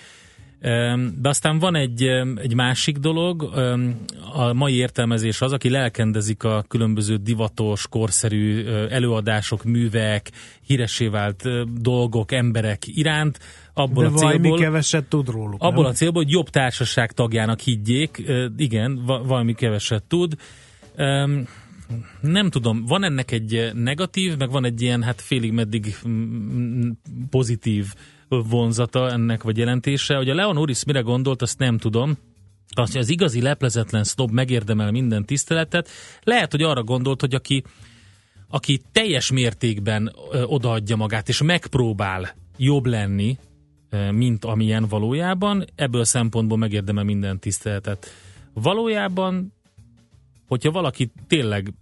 De 1.21 1.29
aztán 1.29 1.59
van 1.59 1.75
egy, 1.75 2.03
egy 2.43 2.55
másik 2.55 2.97
dolog, 2.97 3.43
a 4.33 4.53
mai 4.53 4.75
értelmezés 4.75 5.41
az, 5.41 5.53
aki 5.53 5.71
lelkendezik 5.71 6.45
a 6.45 6.65
különböző 6.69 7.17
divatos, 7.17 7.89
korszerű 7.89 8.65
előadások, 8.67 9.65
művek, 9.65 10.31
híresé 10.67 11.07
vált 11.07 11.45
dolgok, 11.81 12.33
emberek 12.33 12.83
iránt, 12.87 13.39
abból 13.75 14.05
De 14.05 14.11
a 14.11 14.17
célból, 14.17 14.59
keveset 14.59 15.05
tud 15.05 15.29
róluk. 15.29 15.63
Abból 15.63 15.83
nem? 15.83 15.93
a 15.93 15.95
célból, 15.95 16.23
hogy 16.23 16.33
jobb 16.33 16.49
társaság 16.49 17.13
tagjának 17.13 17.61
higgyék, 17.61 18.23
igen, 18.57 19.05
valami 19.05 19.55
keveset 19.55 20.03
tud. 20.03 20.35
Nem 22.21 22.51
tudom, 22.51 22.85
van 22.85 23.05
ennek 23.05 23.31
egy 23.31 23.71
negatív, 23.75 24.37
meg 24.37 24.51
van 24.51 24.65
egy 24.65 24.83
ilyen, 24.83 25.03
hát 25.03 25.21
félig 25.21 25.53
meddig 25.53 25.97
pozitív 27.31 27.95
vonzata 28.29 29.11
ennek, 29.11 29.43
vagy 29.43 29.57
jelentése. 29.57 30.17
Hogy 30.17 30.29
a 30.31 30.35
Leon 30.35 30.59
Uris 30.59 30.85
mire 30.85 31.01
gondolt, 31.01 31.43
azt 31.43 31.59
nem 31.59 31.79
tudom. 31.79 32.19
Hogy 32.75 32.97
az 32.97 33.09
igazi 33.09 33.43
leplezetlen 33.43 34.05
snob 34.05 34.31
megérdemel 34.31 34.91
minden 34.91 35.25
tiszteletet. 35.25 35.89
Lehet, 36.23 36.51
hogy 36.51 36.63
arra 36.63 36.83
gondolt, 36.83 37.21
hogy 37.21 37.35
aki, 37.35 37.65
aki 38.49 38.81
teljes 38.93 39.31
mértékben 39.31 40.13
odaadja 40.45 40.97
magát, 40.97 41.29
és 41.29 41.43
megpróbál 41.43 42.35
jobb 42.57 42.87
lenni, 42.87 43.39
mint 44.11 44.45
amilyen 44.45 44.87
valójában, 44.89 45.65
ebből 45.75 46.05
szempontból 46.05 46.59
megérdemel 46.59 47.05
minden 47.05 47.39
tiszteletet. 47.39 48.07
Valójában, 48.53 49.53
hogyha 50.49 50.71
valaki 50.71 51.13
tényleg 51.27 51.73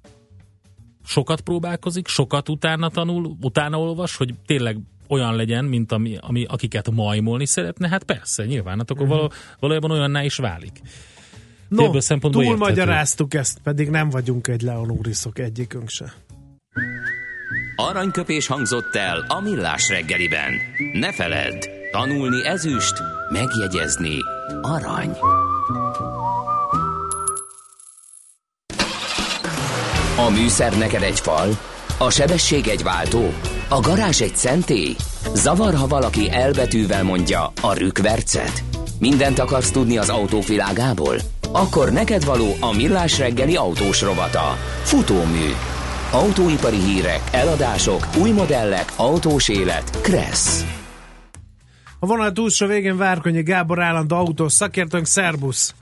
sokat 1.04 1.40
próbálkozik, 1.40 2.09
sokat 2.09 2.48
utána 2.48 2.88
tanul, 2.88 3.37
utána 3.40 3.80
olvas, 3.80 4.16
hogy 4.16 4.35
tényleg 4.46 4.78
olyan 5.09 5.37
legyen, 5.37 5.64
mint 5.64 5.93
ami, 5.93 6.17
ami 6.21 6.45
akiket 6.45 6.90
majmolni 6.90 7.47
szeretne, 7.47 7.88
hát 7.88 8.05
persze, 8.05 8.45
nyilván, 8.45 8.79
hát 8.79 8.90
akkor 8.90 9.07
való, 9.07 9.33
valójában 9.61 9.90
olyanná 9.90 10.23
is 10.23 10.37
válik. 10.37 10.81
No, 11.69 11.90
túl 12.19 12.57
magyaráztuk 12.57 13.35
ezt, 13.35 13.59
pedig 13.62 13.90
nem 13.90 14.11
vagyunk 14.11 14.49
egy 14.49 14.62
Leonúriszok 14.62 15.38
egyikünk 15.38 15.88
se. 15.88 16.12
Aranyköpés 17.77 18.47
hangzott 18.47 18.95
el 18.95 19.25
a 19.29 19.40
millás 19.40 19.88
reggeliben. 19.88 20.53
Ne 20.93 21.12
feledd, 21.12 21.67
tanulni 21.93 22.47
ezüst, 22.47 22.95
megjegyezni 23.33 24.19
arany. 24.62 25.11
A 30.17 30.31
műszer 30.31 30.79
neked 30.79 31.03
egy 31.03 31.21
fal, 31.21 31.49
a 31.99 32.11
sebesség 32.11 32.67
egy 32.67 32.83
váltó, 32.83 33.33
a 33.74 33.80
garázs 33.80 34.20
egy 34.20 34.37
szentély. 34.37 34.94
Zavar, 35.34 35.74
ha 35.74 35.87
valaki 35.87 36.30
elbetűvel 36.30 37.04
mondja 37.04 37.52
a 37.60 37.72
rükvercet. 37.72 38.64
Mindent 38.98 39.38
akarsz 39.38 39.70
tudni 39.70 39.98
az 39.98 40.08
autóvilágából? 40.08 41.16
Akkor 41.52 41.92
neked 41.92 42.24
való 42.24 42.54
a 42.60 42.72
millás 42.72 43.18
reggeli 43.18 43.56
autós 43.56 44.02
rovata. 44.02 44.56
Futómű. 44.82 45.50
Autóipari 46.10 46.76
hírek, 46.76 47.20
eladások, 47.32 48.08
új 48.20 48.30
modellek, 48.30 48.92
autós 48.96 49.48
élet. 49.48 50.00
Kressz. 50.00 50.64
A 51.98 52.06
vonal 52.06 52.32
túlsó 52.32 52.66
végén 52.66 52.96
Várkonyi 52.96 53.42
Gábor 53.42 53.82
állandó 53.82 54.16
autós 54.16 54.52
szakértőnk, 54.52 55.06
szerbusz! 55.06 55.74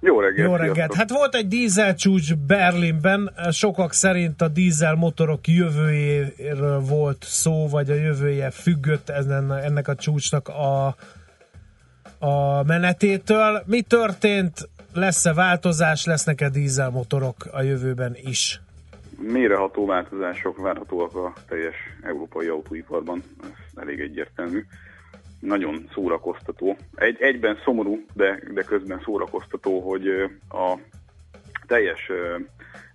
Jó 0.00 0.20
reggelt! 0.20 0.48
Jó 0.48 0.56
reggelt! 0.56 0.94
Hát 0.94 1.10
volt 1.10 1.34
egy 1.34 1.48
dízel 1.48 1.94
csúcs 1.94 2.36
Berlinben, 2.36 3.34
sokak 3.50 3.92
szerint 3.92 4.42
a 4.42 4.48
dízel 4.48 4.94
motorok 4.94 5.48
jövőjéről 5.48 6.80
volt 6.80 7.22
szó, 7.22 7.68
vagy 7.68 7.90
a 7.90 7.94
jövője 7.94 8.50
függött 8.50 9.08
ennek 9.08 9.88
a 9.88 9.94
csúcsnak 9.94 10.48
a, 10.48 10.86
a 12.18 12.62
menetétől. 12.62 13.62
Mi 13.66 13.80
történt? 13.80 14.68
Lesz-e 14.94 15.32
változás? 15.32 16.04
Lesznek-e 16.04 16.48
dízel 16.48 16.90
motorok 16.90 17.36
a 17.52 17.62
jövőben 17.62 18.16
is? 18.22 18.60
Méreható 19.18 19.86
változások 19.86 20.58
várhatóak 20.58 21.14
a 21.14 21.32
teljes 21.48 21.74
európai 22.02 22.46
autóiparban, 22.46 23.22
ez 23.42 23.82
elég 23.82 24.00
egyértelmű 24.00 24.64
nagyon 25.40 25.88
szórakoztató. 25.92 26.76
Egy, 26.94 27.16
egyben 27.20 27.58
szomorú, 27.64 28.04
de, 28.14 28.40
de 28.50 28.62
közben 28.62 29.00
szórakoztató, 29.04 29.80
hogy 29.80 30.08
a 30.48 30.78
teljes 31.66 32.10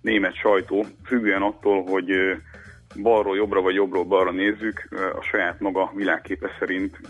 német 0.00 0.34
sajtó, 0.34 0.84
függően 1.04 1.42
attól, 1.42 1.84
hogy 1.84 2.10
balról 3.02 3.36
jobbra 3.36 3.60
vagy 3.60 3.74
jobbról 3.74 4.04
balra 4.04 4.30
nézzük, 4.30 4.88
a 5.18 5.22
saját 5.22 5.60
maga 5.60 5.92
világképe 5.94 6.50
szerint 6.58 7.00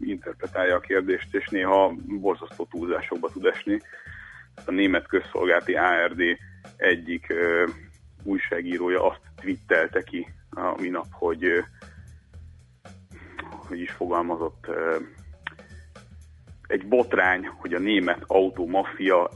interpretálja 0.00 0.74
a 0.74 0.80
kérdést, 0.80 1.34
és 1.34 1.48
néha 1.48 1.94
borzasztó 2.20 2.66
túlzásokba 2.70 3.28
tud 3.32 3.44
esni. 3.44 3.80
A 4.66 4.70
német 4.70 5.06
közszolgálati 5.06 5.74
ARD 5.74 6.22
egyik 6.76 7.34
újságírója 8.22 9.06
azt 9.06 9.20
twittelte 9.40 10.02
ki 10.02 10.26
a 10.50 10.80
minap, 10.80 11.06
hogy 11.10 11.64
hogy 13.70 13.80
is 13.80 13.90
fogalmazott, 13.90 14.66
egy 16.66 16.86
botrány, 16.86 17.46
hogy 17.46 17.74
a 17.74 17.78
német 17.78 18.22
autómafia 18.26 19.30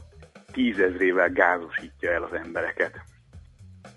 tízezrével 0.51 1.29
gázosítja 1.29 2.11
el 2.11 2.23
az 2.23 2.33
embereket. 2.33 3.01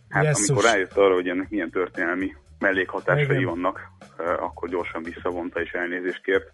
Hát 0.09 0.25
Jesszus. 0.25 0.49
amikor 0.49 0.65
rájött 0.65 0.97
arra, 0.97 1.15
hogy 1.15 1.29
ennek 1.29 1.49
milyen 1.49 1.71
történelmi 1.71 2.35
mellékhatásai 2.59 3.25
Igen. 3.25 3.45
vannak, 3.45 3.81
akkor 4.17 4.69
gyorsan 4.69 5.03
visszavonta 5.03 5.61
és 5.61 5.73
elnézést 5.73 6.23
kért. 6.23 6.53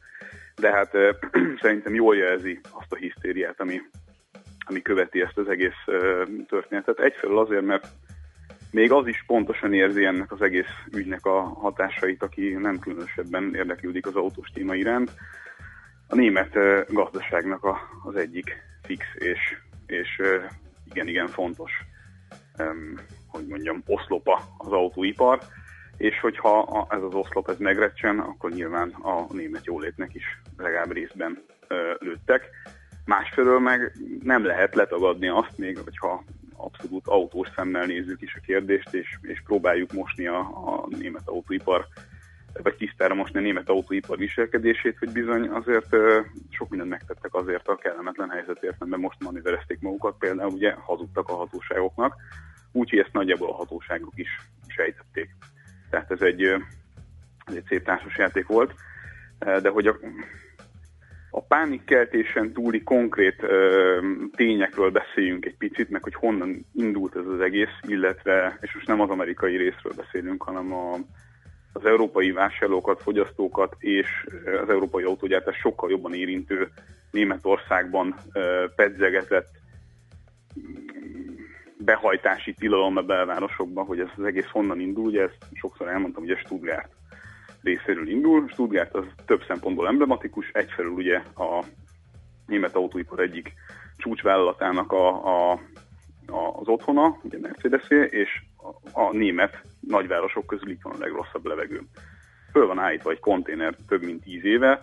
De 0.57 0.70
hát 0.70 0.90
szerintem 1.62 1.94
jól 1.94 2.16
jelzi 2.16 2.61
azt 2.70 2.92
a 2.92 2.97
hisztériát, 2.97 3.61
ami, 3.61 3.81
ami 4.59 4.83
követi 4.83 5.20
ezt 5.20 5.38
az 5.38 5.49
egész 5.49 5.85
történetet. 6.49 6.99
Egyfelől 7.01 7.38
azért, 7.38 7.64
mert 7.64 7.87
még 8.75 8.93
az 8.93 9.07
is 9.07 9.25
pontosan 9.27 9.73
érzi 9.73 10.05
ennek 10.05 10.33
az 10.33 10.43
egész 10.43 10.73
ügynek 10.93 11.27
a 11.27 11.41
hatásait, 11.43 12.23
aki 12.23 12.49
nem 12.49 12.79
különösebben 12.79 13.55
érdeklődik 13.55 14.07
az 14.07 14.15
autós 14.15 14.49
téma 14.49 14.75
iránt. 14.75 15.11
A 16.09 16.15
német 16.15 16.59
gazdaságnak 16.89 17.65
a, 17.65 17.79
az 18.05 18.17
egyik 18.17 18.57
fix 18.83 19.05
és, 19.15 19.57
és 19.87 20.23
igen-igen 20.91 21.27
fontos, 21.27 21.73
hogy 23.29 23.47
mondjam, 23.47 23.83
oszlopa 23.87 24.41
az 24.59 24.73
autóipar. 24.73 25.39
és 25.97 26.21
hogyha 26.21 26.87
ez 26.91 27.03
az 27.03 27.15
oszlop 27.15 27.49
ez 27.49 27.59
megrecsen, 27.59 28.19
akkor 28.19 28.51
nyilván 28.51 28.89
a 28.89 29.27
német 29.33 29.65
jólétnek 29.65 30.15
is 30.15 30.25
legalább 30.57 30.93
részben 30.93 31.45
lőttek. 31.99 32.51
Másfelől 33.05 33.59
meg 33.59 33.93
nem 34.23 34.45
lehet 34.45 34.75
letagadni 34.75 35.29
azt 35.29 35.59
még, 35.59 35.79
hogyha 35.79 36.25
abszolút 36.57 37.07
autós 37.07 37.49
szemmel 37.57 37.87
nézzük 37.87 38.23
is 38.23 38.35
a 38.35 38.45
kérdést, 38.47 38.95
és, 38.95 39.19
és 39.23 39.43
próbáljuk 39.45 39.93
mosni 39.93 40.27
a, 40.27 40.38
a 40.38 40.87
német 40.99 41.29
autóipar 41.29 41.87
vagy 42.62 42.77
tisztára 42.77 43.14
most 43.14 43.37
a 43.37 43.40
német 43.40 43.69
autóipar 43.69 44.19
viselkedését, 44.19 44.99
hogy 44.99 45.12
bizony 45.12 45.49
azért 45.49 45.97
sok 46.51 46.69
mindent 46.69 46.90
megtettek 46.90 47.35
azért 47.35 47.69
a 47.69 47.77
kellemetlen 47.77 48.31
helyzetért, 48.31 48.85
mert 48.85 49.03
most 49.03 49.21
manőverezték 49.21 49.81
magukat, 49.81 50.17
például 50.19 50.53
ugye 50.53 50.73
hazudtak 50.73 51.29
a 51.29 51.35
hatóságoknak, 51.35 52.17
úgyhogy 52.73 52.99
ezt 52.99 53.12
nagyjából 53.12 53.51
a 53.51 53.55
hatóságok 53.55 54.12
is 54.14 54.29
sejtették. 54.67 55.35
Tehát 55.90 56.11
ez 56.11 56.21
egy, 56.21 56.43
ez 57.45 57.55
egy 57.55 57.64
szép 57.69 57.85
társasjáték 57.85 58.47
volt, 58.47 58.75
de 59.38 59.69
hogy 59.69 59.87
a, 59.87 59.97
a 61.37 61.40
pánikkeltésen 61.40 62.53
túli 62.53 62.83
konkrét 62.83 63.42
ö, 63.42 63.99
tényekről 64.37 64.90
beszéljünk 64.90 65.44
egy 65.44 65.57
picit, 65.57 65.90
meg 65.90 66.03
hogy 66.03 66.14
honnan 66.14 66.66
indult 66.75 67.16
ez 67.16 67.27
az 67.27 67.40
egész, 67.40 67.79
illetve, 67.83 68.59
és 68.61 68.75
most 68.75 68.87
nem 68.87 69.01
az 69.01 69.11
amerikai 69.11 69.57
részről 69.57 69.92
beszélünk, 69.97 70.42
hanem 70.42 70.73
a, 70.73 70.94
az 71.73 71.85
európai 71.85 72.31
vásárlókat, 72.31 73.03
fogyasztókat 73.03 73.77
és 73.79 74.07
az 74.62 74.68
európai 74.68 75.05
autógyártás 75.05 75.57
sokkal 75.57 75.90
jobban 75.90 76.14
érintő 76.14 76.68
Németországban 77.11 78.14
ö, 78.33 78.64
pedzegetett 78.77 79.51
behajtási 81.79 82.53
tilalom 82.53 82.97
a 82.97 83.03
belvárosokban, 83.03 83.85
hogy 83.85 84.01
ez 84.01 84.09
az 84.16 84.25
egész 84.25 84.49
honnan 84.51 84.81
indul, 84.81 85.05
ugye 85.05 85.23
ezt 85.23 85.38
sokszor 85.53 85.88
elmondtam, 85.88 86.23
hogy 86.23 86.33
a 86.33 86.38
Stuttgart 86.38 86.88
részéről 87.64 88.09
indul. 88.09 88.48
Stuttgart 88.48 88.94
az 88.94 89.05
több 89.27 89.42
szempontból 89.46 89.87
emblematikus, 89.87 90.50
egyfelől 90.53 90.92
ugye 90.92 91.22
a 91.37 91.64
német 92.46 92.74
autóipar 92.74 93.20
egyik 93.20 93.53
csúcsvállalatának 93.96 94.92
a, 94.92 95.27
a, 95.27 95.53
a, 96.27 96.59
az 96.61 96.68
otthona, 96.68 97.18
ugye 97.22 97.38
mercedes 97.40 97.88
és 98.11 98.42
a, 98.57 99.00
a 99.00 99.12
német 99.12 99.62
nagyvárosok 99.81 100.46
közül 100.46 100.70
itt 100.70 100.83
van 100.83 100.94
a 100.94 100.98
legrosszabb 100.98 101.46
levegő. 101.46 101.81
Föl 102.53 102.66
van 102.66 102.79
állítva 102.79 103.11
egy 103.11 103.20
konténer 103.20 103.77
több 103.88 104.05
mint 104.05 104.22
tíz 104.22 104.44
éve, 104.44 104.81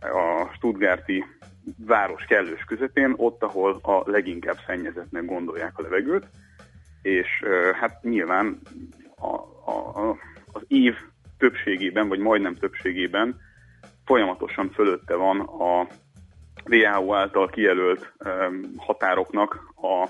a 0.00 0.50
Stuttgarti 0.54 1.24
város 1.86 2.24
kellős 2.24 2.64
közepén, 2.64 3.14
ott, 3.16 3.42
ahol 3.42 3.78
a 3.82 4.10
leginkább 4.10 4.58
szennyezetnek 4.66 5.24
gondolják 5.24 5.78
a 5.78 5.82
levegőt, 5.82 6.26
és 7.02 7.28
hát 7.80 8.02
nyilván 8.02 8.60
a, 9.16 9.34
a, 9.70 10.16
az 10.52 10.62
év 10.68 10.94
többségében, 11.42 12.08
vagy 12.08 12.18
majdnem 12.18 12.56
többségében 12.56 13.40
folyamatosan 14.04 14.70
fölötte 14.70 15.14
van 15.14 15.40
a 15.40 15.86
WHO 16.64 17.14
által 17.14 17.48
kijelölt 17.48 18.12
határoknak 18.76 19.72
a, 19.74 20.08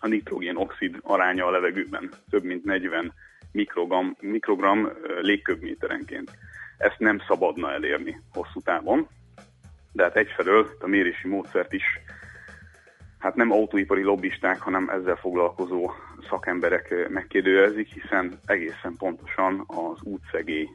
a 0.00 0.06
nitrogén-oxid 0.06 0.96
aránya 1.02 1.46
a 1.46 1.50
levegőben. 1.50 2.10
Több 2.30 2.44
mint 2.44 2.64
40 2.64 3.12
mikrogram, 3.52 4.16
mikrogram 4.20 4.90
légköbméterenként. 5.20 6.30
Ezt 6.78 6.98
nem 6.98 7.18
szabadna 7.26 7.72
elérni 7.72 8.20
hosszú 8.32 8.60
távon, 8.60 9.08
de 9.92 10.02
hát 10.02 10.16
egyfelől 10.16 10.66
a 10.80 10.86
mérési 10.86 11.28
módszert 11.28 11.72
is 11.72 11.84
hát 13.20 13.34
nem 13.34 13.52
autóipari 13.52 14.02
lobbisták, 14.02 14.60
hanem 14.60 14.88
ezzel 14.88 15.16
foglalkozó 15.16 15.90
szakemberek 16.28 17.08
megkérdőjezik, 17.08 17.92
hiszen 17.92 18.38
egészen 18.46 18.96
pontosan 18.98 19.64
az 19.66 20.02
útszegély 20.02 20.68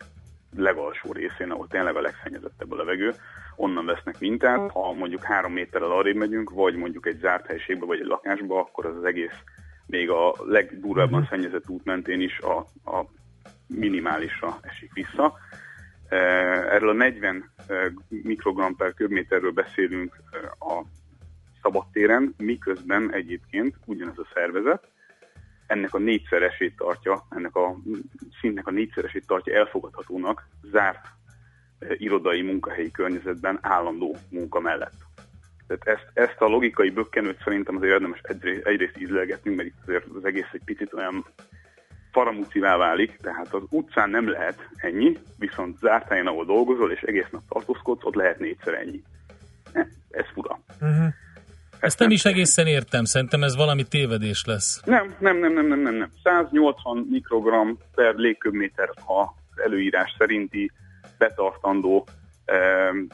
legalsó 0.55 1.11
részén, 1.11 1.51
ahol 1.51 1.67
tényleg 1.67 1.95
a 1.95 2.01
legszennyezettebb 2.01 2.71
a 2.71 2.75
levegő, 2.75 3.13
onnan 3.55 3.85
vesznek 3.85 4.19
mintát. 4.19 4.71
Ha 4.71 4.93
mondjuk 4.93 5.23
három 5.23 5.53
méterrel 5.53 5.91
arrébb 5.91 6.15
megyünk, 6.15 6.49
vagy 6.49 6.75
mondjuk 6.75 7.07
egy 7.07 7.17
zárt 7.17 7.45
helységbe, 7.45 7.85
vagy 7.85 7.99
egy 7.99 8.05
lakásba, 8.05 8.59
akkor 8.59 8.85
az, 8.85 8.95
az 8.95 9.03
egész 9.03 9.37
még 9.87 10.09
a 10.09 10.35
legdurvábban 10.45 11.21
uh-huh. 11.21 11.29
szennyezett 11.29 11.69
út 11.69 11.85
mentén 11.85 12.21
is 12.21 12.39
a, 12.39 12.57
a 12.91 13.05
minimálisra 13.67 14.57
esik 14.61 14.93
vissza. 14.93 15.33
Erről 16.69 16.89
a 16.89 16.93
40 16.93 17.51
mikrogram 18.07 18.75
per 18.75 18.93
köbméterről 18.93 19.51
beszélünk 19.51 20.15
a 20.59 20.81
szabadtéren, 21.65 22.33
miközben 22.37 23.13
egyébként 23.13 23.75
ugyanez 23.85 24.17
a 24.17 24.27
szervezet 24.33 24.87
ennek 25.67 25.93
a 25.93 25.97
négyszeresét 25.97 26.75
tartja, 26.75 27.25
ennek 27.29 27.55
a 27.55 27.75
szintnek 28.41 28.67
a 28.67 28.71
négyszeresét 28.71 29.27
tartja 29.27 29.55
elfogadhatónak 29.55 30.47
zárt 30.71 31.05
irodai 31.97 32.41
munkahelyi 32.41 32.91
környezetben 32.91 33.59
állandó 33.61 34.17
munka 34.29 34.59
mellett. 34.59 35.03
Tehát 35.67 35.87
ezt, 35.87 36.09
ezt 36.13 36.41
a 36.41 36.47
logikai 36.47 36.89
bökkenőt 36.89 37.41
szerintem 37.43 37.75
azért 37.75 37.93
érdemes 37.93 38.21
egyrészt 38.63 38.97
ízlelgetni, 38.97 39.55
mert 39.55 39.67
itt 39.67 39.81
azért 39.81 40.05
az 40.15 40.25
egész 40.25 40.49
egy 40.51 40.63
picit 40.65 40.93
olyan 40.93 41.25
faramúcivá 42.11 42.77
válik, 42.77 43.17
tehát 43.21 43.53
az 43.53 43.63
utcán 43.69 44.09
nem 44.09 44.29
lehet 44.29 44.69
ennyi, 44.75 45.17
viszont 45.39 45.77
zárt 45.77 46.07
helyen, 46.07 46.27
ahol 46.27 46.45
dolgozol, 46.45 46.91
és 46.91 47.01
egész 47.01 47.29
nap 47.31 47.41
tartózkodsz, 47.49 48.03
ott 48.03 48.15
lehet 48.15 48.39
négyszer 48.39 48.73
ennyi. 48.73 49.01
Ez 50.09 50.25
fura. 50.33 50.59
Uh-huh. 50.81 51.13
Ezt 51.85 51.99
nem, 51.99 52.09
is 52.09 52.25
egészen 52.25 52.67
értem, 52.67 53.03
szerintem 53.03 53.43
ez 53.43 53.55
valami 53.55 53.83
tévedés 53.83 54.43
lesz. 54.45 54.81
Nem, 54.85 55.15
nem, 55.19 55.37
nem, 55.37 55.53
nem, 55.53 55.67
nem, 55.67 55.79
nem. 55.79 55.95
nem. 55.95 56.11
180 56.23 57.07
mikrogram 57.09 57.77
per 57.95 58.15
légköbméter 58.15 58.89
az 59.05 59.59
előírás 59.63 60.15
szerinti 60.17 60.71
betartandó 61.17 62.07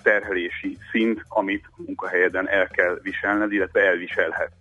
terhelési 0.03 0.77
szint, 0.91 1.25
amit 1.27 1.65
a 1.77 1.81
munkahelyeden 1.85 2.49
el 2.49 2.67
kell 2.67 2.99
viselned, 3.01 3.51
illetve 3.51 3.81
elviselhet. 3.81 4.51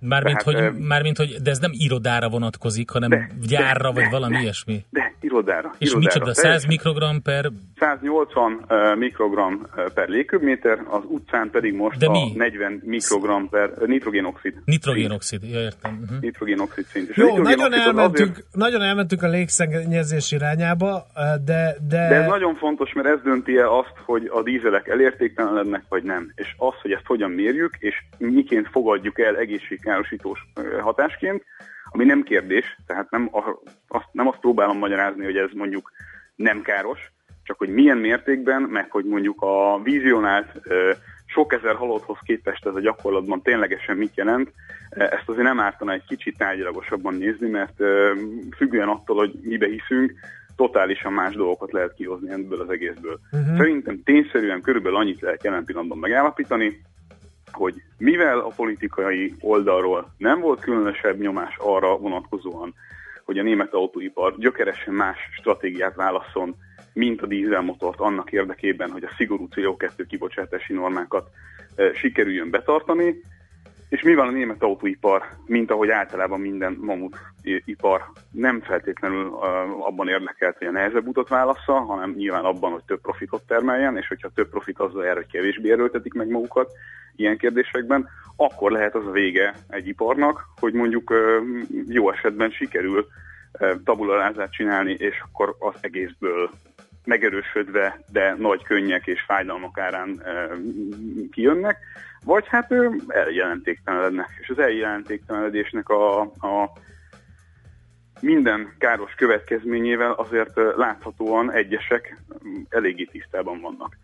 Mármint, 0.00 0.44
Tehát, 0.44 0.72
hogy, 0.72 0.80
mármint, 0.80 1.16
hogy, 1.16 1.36
de 1.42 1.50
ez 1.50 1.58
nem 1.58 1.70
irodára 1.74 2.28
vonatkozik, 2.28 2.90
hanem 2.90 3.08
de, 3.08 3.30
gyárra, 3.48 3.88
de, 3.88 3.94
vagy 3.94 4.02
de, 4.02 4.10
valami 4.10 4.34
de, 4.34 4.40
ilyesmi. 4.40 4.84
De, 4.90 5.14
irodára. 5.20 5.74
És 5.78 5.90
irodára. 5.90 5.98
micsoda? 5.98 6.34
100 6.34 6.64
mikrogram 6.66 7.22
per... 7.22 7.50
180 7.78 8.64
uh, 8.68 8.96
mikrogram 8.96 9.66
per 9.94 10.08
légköbméter, 10.08 10.78
az 10.88 11.02
utcán 11.08 11.50
pedig 11.50 11.74
most 11.74 11.98
de 11.98 12.10
mi? 12.10 12.32
a 12.34 12.36
40 12.36 12.82
mikrogram 12.84 13.48
per 13.48 13.70
uh, 13.78 13.86
nitrogénoxid. 13.86 14.54
Nitrogénoxid, 14.64 15.42
ja, 15.42 15.60
értem. 15.60 15.98
Uh-huh. 16.02 16.20
Nitrogénoxid 16.20 16.84
szint. 16.84 17.08
És 17.08 17.16
Jó, 17.16 17.38
nagyon 17.38 17.72
elmentünk, 17.72 18.30
azért... 18.30 18.46
nagyon 18.52 18.82
elmentünk 18.82 19.22
a 19.22 19.28
légszennyezés 19.28 20.32
irányába, 20.32 21.06
de, 21.44 21.76
de... 21.88 22.08
De 22.08 22.14
ez 22.14 22.26
nagyon 22.26 22.54
fontos, 22.54 22.92
mert 22.92 23.08
ez 23.08 23.22
dönti 23.22 23.56
el 23.56 23.68
azt, 23.68 23.94
hogy 24.04 24.30
a 24.32 24.42
dízelek 24.42 24.88
elértéktelenednek, 24.88 25.82
vagy 25.88 26.02
nem. 26.02 26.32
És 26.34 26.54
az, 26.56 26.74
hogy 26.82 26.92
ezt 26.92 27.06
hogyan 27.06 27.30
mérjük, 27.30 27.76
és 27.78 27.94
miként 28.18 28.68
fogadjuk 28.70 29.18
el 29.18 29.36
egészségkárosítós 29.90 30.38
hatásként, 30.80 31.44
ami 31.92 32.04
nem 32.04 32.22
kérdés, 32.22 32.76
tehát 32.86 33.10
nem, 33.10 33.30
azt, 33.88 34.08
nem 34.12 34.28
azt 34.28 34.40
próbálom 34.40 34.78
magyarázni, 34.78 35.24
hogy 35.24 35.36
ez 35.36 35.50
mondjuk 35.54 35.92
nem 36.34 36.62
káros, 36.62 36.98
csak 37.42 37.58
hogy 37.58 37.68
milyen 37.68 37.98
mértékben, 37.98 38.62
meg 38.62 38.90
hogy 38.90 39.04
mondjuk 39.04 39.42
a 39.42 39.80
vizionált 39.82 40.60
sok 41.26 41.52
ezer 41.52 41.74
halotthoz 41.74 42.18
képest 42.22 42.66
ez 42.66 42.74
a 42.74 42.80
gyakorlatban 42.80 43.42
ténylegesen 43.42 43.96
mit 43.96 44.16
jelent, 44.16 44.52
ezt 44.90 45.28
azért 45.28 45.44
nem 45.44 45.60
ártana 45.60 45.92
egy 45.92 46.04
kicsit 46.08 46.38
tárgyalagosabban 46.38 47.14
nézni, 47.14 47.48
mert 47.48 47.76
függően 48.56 48.88
attól, 48.88 49.16
hogy 49.16 49.32
mibe 49.42 49.66
hiszünk, 49.66 50.12
totálisan 50.56 51.12
más 51.12 51.34
dolgokat 51.34 51.72
lehet 51.72 51.94
kihozni 51.94 52.30
ebből 52.30 52.60
az 52.60 52.70
egészből. 52.70 53.18
Uh-huh. 53.32 53.56
Szerintem 53.56 54.02
tényszerűen 54.04 54.60
körülbelül 54.60 54.98
annyit 54.98 55.20
lehet 55.20 55.44
jelen 55.44 55.64
pillanatban 55.64 55.98
megállapítani, 55.98 56.80
hogy 57.52 57.82
mivel 57.98 58.38
a 58.38 58.52
politikai 58.56 59.34
oldalról 59.40 60.14
nem 60.16 60.40
volt 60.40 60.60
különösebb 60.60 61.20
nyomás 61.20 61.56
arra 61.58 61.96
vonatkozóan, 61.96 62.74
hogy 63.24 63.38
a 63.38 63.42
német 63.42 63.74
autóipar 63.74 64.38
gyökeresen 64.38 64.94
más 64.94 65.18
stratégiát 65.32 65.94
válaszol, 65.94 66.56
mint 66.92 67.22
a 67.22 67.26
dízelmotort 67.26 68.00
annak 68.00 68.32
érdekében, 68.32 68.90
hogy 68.90 69.04
a 69.04 69.14
szigorú 69.16 69.48
CO2 69.54 70.04
kibocsátási 70.08 70.72
normákat 70.72 71.28
e, 71.74 71.92
sikerüljön 71.94 72.50
betartani, 72.50 73.22
és 73.90 74.02
mivel 74.02 74.26
a 74.26 74.30
német 74.30 74.62
autóipar, 74.62 75.22
mint 75.46 75.70
ahogy 75.70 75.88
általában 75.88 76.40
minden 76.40 76.76
mamut 76.80 77.18
ipar? 77.64 78.02
Nem 78.32 78.60
feltétlenül 78.60 79.38
abban 79.80 80.08
érdekelt, 80.08 80.58
hogy 80.58 80.66
a 80.66 80.70
nehezebb 80.70 81.06
utat 81.06 81.28
válassza, 81.28 81.72
hanem 81.72 82.10
nyilván 82.10 82.44
abban, 82.44 82.72
hogy 82.72 82.84
több 82.84 83.00
profitot 83.00 83.42
termeljen, 83.46 83.96
és 83.96 84.08
hogyha 84.08 84.28
több 84.34 84.48
profit 84.48 84.78
azzal 84.78 85.04
jár, 85.04 85.14
hogy 85.14 85.30
kevésbé 85.30 85.70
erőltetik 85.70 86.12
meg 86.12 86.28
magukat 86.28 86.70
ilyen 87.16 87.36
kérdésekben, 87.36 88.08
akkor 88.36 88.70
lehet 88.70 88.94
az 88.94 89.06
a 89.06 89.10
vége 89.10 89.54
egy 89.68 89.86
iparnak, 89.88 90.44
hogy 90.60 90.72
mondjuk 90.72 91.14
jó 91.88 92.10
esetben 92.10 92.50
sikerül 92.50 93.06
tabularázát 93.84 94.52
csinálni, 94.52 94.92
és 94.92 95.22
akkor 95.24 95.56
az 95.58 95.74
egészből 95.80 96.50
megerősödve, 97.10 98.00
de 98.12 98.34
nagy 98.38 98.62
könnyek 98.62 99.06
és 99.06 99.20
fájdalmak 99.26 99.78
árán 99.78 100.22
kijönnek, 101.30 101.78
vagy 102.24 102.46
hát 102.48 102.74
eljelentéktelenednek. 103.08 104.28
És 104.40 104.48
az 104.48 104.58
eljelentéktelenedésnek 104.58 105.88
a, 105.88 106.20
a 106.20 106.72
minden 108.20 108.74
káros 108.78 109.14
következményével 109.14 110.12
azért 110.12 110.56
láthatóan 110.76 111.52
egyesek 111.52 112.16
eléggé 112.68 113.04
tisztában 113.04 113.60
vannak. 113.60 113.96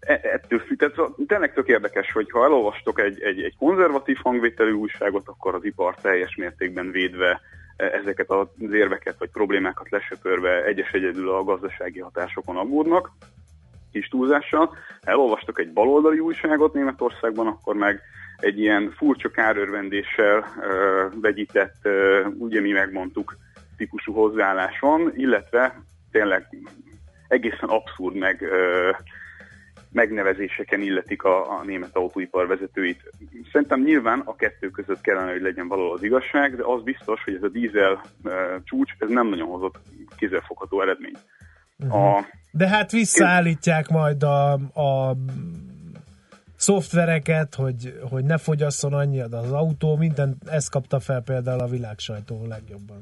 E, 0.00 0.20
ettől 0.22 0.58
függ, 0.58 0.78
tehát 0.78 1.12
tényleg 1.26 1.52
tök 1.52 1.68
érdekes, 1.68 2.12
hogy 2.12 2.30
ha 2.30 2.44
elolvastok 2.44 3.00
egy, 3.00 3.22
egy, 3.22 3.42
egy 3.42 3.56
konzervatív 3.56 4.16
hangvételű 4.22 4.72
újságot, 4.72 5.28
akkor 5.28 5.54
az 5.54 5.64
ipar 5.64 5.94
teljes 5.94 6.36
mértékben 6.36 6.90
védve 6.90 7.30
e, 7.30 7.40
ezeket 7.80 8.30
az 8.30 8.72
érveket 8.72 9.18
vagy 9.18 9.30
problémákat 9.30 9.90
lesöpörve 9.90 10.64
egyes 10.64 10.90
egyedül 10.90 11.30
a 11.30 11.44
gazdasági 11.44 12.00
hatásokon 12.00 12.56
aggódnak, 12.56 13.10
kis 13.92 14.08
túlzással. 14.08 14.66
Ha 14.66 15.10
elolvastok 15.10 15.58
egy 15.58 15.72
baloldali 15.72 16.18
újságot 16.18 16.72
Németországban, 16.72 17.46
akkor 17.46 17.74
meg 17.74 18.00
egy 18.36 18.58
ilyen 18.58 18.94
furcsa 18.96 19.30
kárörvendéssel 19.30 20.44
vegyített, 21.20 21.88
ugye 22.38 22.60
mi 22.60 22.70
megmondtuk, 22.70 23.36
típusú 23.76 24.12
hozzáállás 24.12 24.78
van, 24.80 25.12
illetve 25.14 25.82
tényleg 26.10 26.46
egészen 27.28 27.68
abszurd 27.68 28.16
meg 28.16 28.44
megnevezéseken 29.92 30.80
illetik 30.80 31.22
a, 31.22 31.58
a 31.58 31.64
német 31.64 31.96
autóipar 31.96 32.46
vezetőit. 32.46 33.12
Szerintem 33.52 33.82
nyilván 33.82 34.22
a 34.24 34.36
kettő 34.36 34.70
között 34.70 35.00
kellene, 35.00 35.32
hogy 35.32 35.40
legyen 35.40 35.68
való 35.68 35.92
az 35.92 36.02
igazság, 36.02 36.56
de 36.56 36.62
az 36.64 36.82
biztos, 36.82 37.24
hogy 37.24 37.34
ez 37.34 37.42
a 37.42 37.48
dízel 37.48 38.02
uh, 38.24 38.32
csúcs, 38.64 38.92
ez 38.98 39.08
nem 39.08 39.28
nagyon 39.28 39.48
hozott 39.48 39.78
kézzelfogható 40.16 40.82
eredményt. 40.82 41.18
Uh-huh. 41.78 42.16
A, 42.16 42.26
de 42.50 42.68
hát 42.68 42.90
visszaállítják 42.90 43.88
majd 43.88 44.22
a, 44.22 44.52
a 44.74 45.16
szoftvereket, 46.56 47.54
hogy, 47.54 48.00
hogy 48.10 48.24
ne 48.24 48.38
fogyasszon 48.38 48.92
annyi 48.92 49.20
az 49.20 49.52
autó, 49.52 49.96
minden, 49.96 50.36
ezt 50.46 50.70
kapta 50.70 51.00
fel 51.00 51.22
például 51.22 51.60
a 51.60 51.66
világsajtó 51.66 52.46
legjobban. 52.48 52.98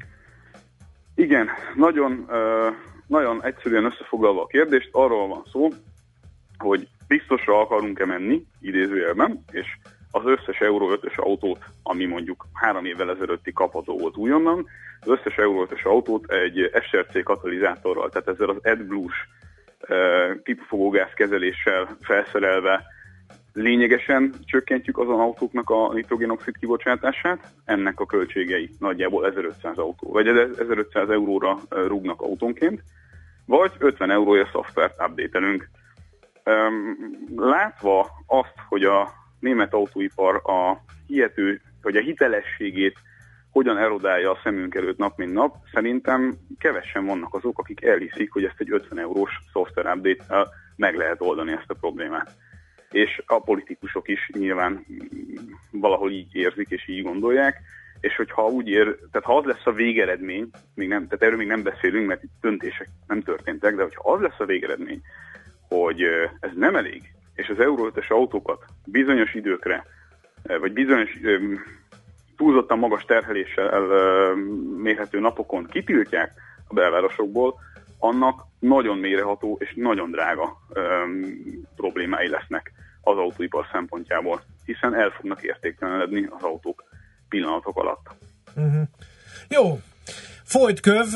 Igen, 1.15 1.49
nagyon, 1.77 2.27
uh, 2.29 2.75
nagyon 3.07 3.45
egyszerűen 3.45 3.85
összefoglalva 3.85 4.43
a 4.43 4.47
kérdést, 4.47 4.89
arról 4.93 5.29
van 5.29 5.45
szó, 5.53 5.69
hogy 6.59 6.89
biztosra 7.09 7.61
akarunk-e 7.61 8.07
menni, 8.07 8.45
idézőjelben, 8.61 9.45
és 9.51 9.67
az 10.11 10.23
összes 10.25 10.59
Euro 10.59 10.97
5-ös 10.97 11.15
autót, 11.17 11.65
ami 11.83 12.05
mondjuk 12.05 12.47
három 12.53 12.85
évvel 12.85 13.11
ezelőtti 13.11 13.53
kapható 13.53 13.99
volt 13.99 14.17
újonnan, 14.17 14.67
az 15.01 15.09
összes 15.09 15.37
Euro 15.37 15.67
5-ös 15.71 15.83
autót 15.83 16.33
egy 16.33 16.71
SRC 16.83 17.23
katalizátorral, 17.23 18.09
tehát 18.09 18.29
ezzel 18.29 18.49
az 18.49 18.57
AdBlue-s 18.63 19.17
pipafogógáz 20.43 21.13
kezeléssel 21.15 21.97
felszerelve 22.01 22.85
lényegesen 23.53 24.35
csökkentjük 24.45 24.99
azon 24.99 25.21
autóknak 25.21 25.71
a 25.71 25.93
nitrogénoxid 25.93 26.59
kibocsátását, 26.59 27.53
ennek 27.65 28.01
a 28.01 28.07
költségei 28.07 28.71
nagyjából 28.79 29.27
1500 29.27 29.79
autó, 29.79 30.13
vagy 30.13 30.29
1500 30.29 31.09
euróra 31.09 31.59
rúgnak 31.69 32.21
autónként, 32.21 32.83
vagy 33.45 33.73
50 33.79 34.11
eurója 34.11 34.49
szoftvert 34.53 35.01
update-elünk. 35.09 35.69
Látva 37.37 38.11
azt, 38.27 38.55
hogy 38.69 38.85
a 38.85 39.13
német 39.41 39.73
autóipar 39.73 40.43
a 40.45 40.83
hihető, 41.07 41.61
vagy 41.83 41.97
a 41.97 42.01
hitelességét 42.01 42.99
hogyan 43.51 43.79
erodálja 43.79 44.31
a 44.31 44.41
szemünk 44.43 44.75
előtt 44.75 44.99
nap 44.99 45.17
mint 45.17 45.33
nap, 45.33 45.57
szerintem 45.73 46.39
kevesen 46.59 47.07
vannak 47.07 47.35
azok, 47.35 47.59
akik 47.59 47.85
elhiszik, 47.85 48.33
hogy 48.33 48.45
ezt 48.45 48.61
egy 48.61 48.73
50 48.73 48.99
eurós 48.99 49.31
szoftver 49.53 49.87
update 49.87 50.49
meg 50.77 50.97
lehet 50.97 51.21
oldani 51.21 51.53
ezt 51.53 51.71
a 51.71 51.75
problémát. 51.75 52.31
És 52.91 53.23
a 53.27 53.41
politikusok 53.41 54.09
is 54.09 54.31
nyilván 54.33 54.87
valahol 55.71 56.11
így 56.11 56.35
érzik 56.35 56.69
és 56.69 56.89
így 56.89 57.03
gondolják, 57.03 57.61
és 58.01 58.17
hogyha 58.17 58.47
úgy 58.47 58.69
ér, 58.69 58.97
tehát 59.13 59.27
ha 59.27 59.37
az 59.37 59.45
lesz 59.45 59.67
a 59.67 59.73
végeredmény, 59.73 60.51
még 60.75 60.89
nem, 60.89 61.05
tehát 61.05 61.23
erről 61.23 61.37
még 61.37 61.47
nem 61.47 61.63
beszélünk, 61.63 62.07
mert 62.07 62.23
itt 62.23 62.33
döntések 62.41 62.89
nem 63.07 63.23
történtek, 63.23 63.75
de 63.75 63.83
hogyha 63.83 64.13
az 64.13 64.21
lesz 64.21 64.39
a 64.39 64.45
végeredmény, 64.45 65.01
hogy 65.69 66.03
ez 66.41 66.51
nem 66.55 66.77
elég, 66.77 67.13
és 67.35 67.49
az 67.49 67.61
Euró 67.61 67.87
5 67.87 68.05
autókat 68.09 68.65
bizonyos 68.85 69.35
időkre, 69.35 69.85
vagy 70.43 70.73
bizonyos 70.73 71.19
túlzottan 72.37 72.79
magas 72.79 73.05
terheléssel 73.05 73.81
mérhető 74.77 75.21
napokon 75.21 75.67
kitiltják 75.67 76.33
a 76.69 76.75
belvárosokból, 76.75 77.55
annak 77.99 78.43
nagyon 78.59 78.99
méreható 78.99 79.57
és 79.61 79.73
nagyon 79.77 80.11
drága 80.11 80.59
problémái 81.77 82.29
lesznek 82.29 82.73
az 83.01 83.17
autóipar 83.17 83.67
szempontjából, 83.73 84.43
hiszen 84.65 84.95
el 84.95 85.11
fognak 85.11 85.43
értéktelenedni 85.43 86.27
az 86.31 86.43
autók 86.43 86.85
pillanatok 87.29 87.77
alatt. 87.77 88.07
Uh-huh. 88.57 88.83
Jó, 89.49 89.79
Folyt 90.49 90.81
köv, 90.81 91.07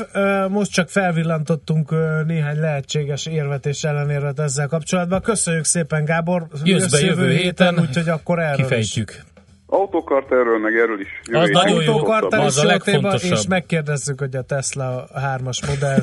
most 0.49 0.71
csak 0.71 0.89
felvillantottunk 0.89 1.91
néhány 2.27 2.59
lehetséges 2.59 3.25
érvet 3.25 3.65
és 3.65 3.83
ellenérvet 3.83 4.39
ezzel 4.39 4.67
kapcsolatban. 4.67 5.21
Köszönjük 5.21 5.63
szépen, 5.63 6.05
Gábor. 6.05 6.47
Jössz 6.63 6.91
be 6.91 6.99
jövő 6.99 7.29
héten, 7.29 7.79
úgyhogy 7.79 8.09
akkor 8.09 8.39
erről 8.39 8.55
kifejtjük. 8.55 9.09
Is. 9.09 9.23
Autókart 9.67 10.31
erről, 10.31 10.59
meg 10.59 10.75
erről 10.75 10.99
is. 10.99 11.07
Az 11.31 11.49
nagyon 11.49 11.83
jó, 11.83 12.07
az 12.29 12.57
a 12.57 12.65
legfontosabb. 12.65 13.31
És 13.31 13.47
megkérdezzük, 13.47 14.19
hogy 14.19 14.35
a 14.35 14.41
Tesla 14.41 15.07
3-as 15.15 15.67
modell 15.67 15.99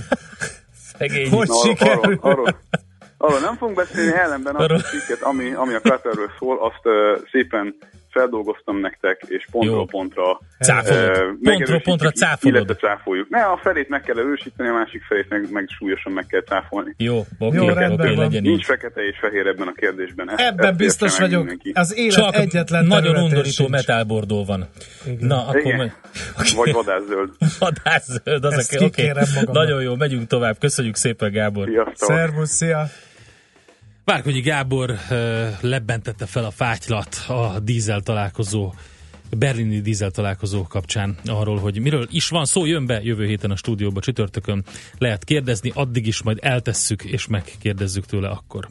Szegény. 0.98 1.30
hogy 1.30 1.48
Na, 1.48 1.54
sikerül. 1.54 2.02
Arról, 2.02 2.18
arról, 2.20 2.56
arról 3.16 3.40
nem 3.40 3.56
fogunk 3.56 3.76
beszélni, 3.76 4.12
ellenben 4.18 4.56
azt 4.56 4.70
a 4.70 4.88
cikket, 4.88 5.22
ami, 5.22 5.52
ami 5.52 5.74
a 5.74 5.80
Carterről 5.80 6.30
szól, 6.38 6.58
azt 6.58 6.80
uh, 6.84 7.28
szépen 7.30 7.74
feldolgoztam 8.10 8.80
nektek, 8.80 9.22
és 9.28 9.46
pontról 9.50 9.86
pontra 9.86 10.40
cáfolod. 10.60 11.10
Uh, 11.10 11.38
pontról 11.42 11.80
pontra 11.80 12.10
cáfolod. 12.10 12.54
Illetve 12.54 12.74
cáfoljuk. 12.88 13.28
Ne, 13.28 13.42
a 13.42 13.58
felét 13.62 13.88
meg 13.88 14.02
kell 14.02 14.18
erősíteni, 14.18 14.68
a 14.68 14.72
másik 14.72 15.02
felét 15.02 15.28
meg, 15.28 15.50
meg 15.50 15.68
súlyosan 15.78 16.12
meg 16.12 16.26
kell 16.26 16.42
cáfolni. 16.42 16.94
Jó, 16.96 17.18
oké, 17.38 17.56
Jó, 17.56 17.68
rendben 17.68 18.14
van. 18.14 18.24
legyen 18.24 18.42
Nincs 18.42 18.64
fekete 18.64 19.00
és 19.00 19.18
fehér 19.20 19.46
ebben 19.46 19.68
a 19.68 19.72
kérdésben. 19.72 20.30
Ezt, 20.30 20.40
Ebben 20.40 20.66
ezt 20.68 20.76
biztos 20.76 21.18
vagyok. 21.18 21.38
mindenki. 21.40 21.72
Az 21.74 21.96
élet 21.96 22.12
Csak 22.12 22.34
egyetlen 22.34 22.84
nagyon 22.84 23.16
undorító 23.16 23.68
metálbordó 23.68 24.44
van. 24.44 24.68
Igen. 25.06 25.26
Na, 25.26 25.46
akkor 25.46 25.60
Igen. 25.60 25.76
meg... 25.78 25.94
Vagy 26.56 26.72
vadászöld. 26.72 27.30
Vadászöld, 27.58 28.44
az 28.44 28.52
Ezt 28.52 28.74
a... 28.74 28.84
magamnak. 29.04 29.54
Nagyon 29.54 29.82
jó, 29.82 29.96
megyünk 29.96 30.26
tovább. 30.26 30.58
Köszönjük 30.58 30.96
szépen, 30.96 31.32
Gábor. 31.32 31.68
Sziasztok! 31.68 32.08
Szervusz, 32.08 32.50
szia! 32.50 32.86
Várkonyi 34.10 34.40
Gábor 34.40 34.98
lebentette 35.60 36.26
fel 36.26 36.44
a 36.44 36.50
fátylat 36.50 37.24
a 37.28 37.58
dízel 37.62 38.00
találkozó 38.00 38.72
berlini 39.38 39.80
dízel 39.80 40.10
találkozó 40.10 40.62
kapcsán 40.62 41.16
arról, 41.26 41.58
hogy 41.58 41.80
miről 41.80 42.06
is 42.10 42.28
van 42.28 42.44
szó, 42.44 42.66
jön 42.66 42.86
be 42.86 43.00
jövő 43.02 43.26
héten 43.26 43.50
a 43.50 43.56
stúdióba 43.56 44.00
csütörtökön. 44.00 44.64
Lehet 44.98 45.24
kérdezni, 45.24 45.72
addig 45.74 46.06
is 46.06 46.22
majd 46.22 46.38
eltesszük, 46.42 47.02
és 47.04 47.26
megkérdezzük 47.26 48.06
tőle 48.06 48.28
akkor. 48.28 48.68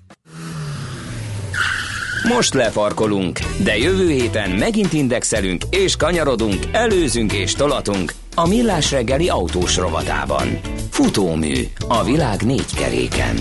Most 2.27 2.53
lefarkolunk, 2.53 3.39
de 3.63 3.77
jövő 3.77 4.09
héten 4.09 4.51
megint 4.51 4.93
indexelünk 4.93 5.63
és 5.69 5.95
kanyarodunk, 5.95 6.63
előzünk 6.71 7.33
és 7.33 7.53
tolatunk 7.53 8.13
a 8.35 8.47
Millás 8.47 8.91
reggeli 8.91 9.29
autós 9.29 9.77
rovatában. 9.77 10.47
Futómű 10.89 11.53
a 11.87 12.03
világ 12.03 12.41
négy 12.41 12.73
keréken. 12.75 13.35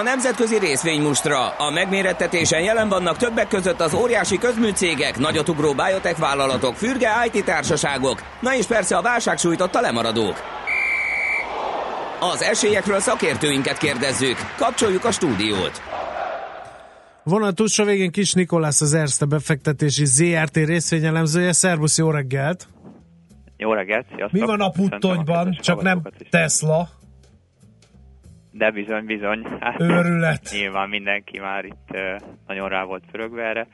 A 0.00 0.02
nemzetközi 0.02 0.58
részvénymustra. 0.58 1.48
A 1.48 1.70
megmérettetésen 1.70 2.62
jelen 2.62 2.88
vannak 2.88 3.16
többek 3.16 3.48
között 3.48 3.80
az 3.80 3.94
óriási 3.94 4.38
közműcégek, 4.38 5.18
nagyotugró 5.18 5.72
biotech 5.74 6.18
vállalatok, 6.18 6.74
fürge 6.74 7.08
IT 7.32 7.44
társaságok, 7.44 8.22
na 8.40 8.54
és 8.54 8.66
persze 8.66 8.96
a 8.96 9.02
válság 9.02 9.38
sújtotta 9.38 9.80
lemaradók. 9.80 10.36
Az 12.20 12.42
esélyekről 12.42 13.00
szakértőinket 13.00 13.78
kérdezzük. 13.78 14.36
Kapcsoljuk 14.56 15.04
a 15.04 15.10
stúdiót. 15.10 15.82
Vonal 17.22 17.52
túlsó 17.52 17.84
végén 17.84 18.10
Kis 18.10 18.32
Nikolász 18.32 18.80
az 18.80 18.94
Erste 18.94 19.24
befektetési 19.24 20.04
ZRT 20.04 20.56
részvényelemzője. 20.56 21.52
Szervusz, 21.52 21.98
jó 21.98 22.10
reggelt! 22.10 22.68
Jó 23.56 23.72
reggelt, 23.72 24.06
sziasztok! 24.14 24.40
Mi 24.40 24.46
van 24.46 24.60
a 24.60 24.70
puttonyban, 24.70 25.58
csak 25.60 25.82
nem 25.82 26.02
Tesla? 26.30 26.88
De 28.60 28.70
bizony, 28.70 29.04
bizony. 29.04 29.46
Hát, 29.60 29.80
Őrület. 29.80 30.50
Nyilván 30.52 30.88
mindenki 30.88 31.38
már 31.38 31.64
itt 31.64 31.88
nagyon 32.46 32.68
rá 32.68 32.84
volt 32.84 33.04
pörögve 33.10 33.42
erre, 33.42 33.66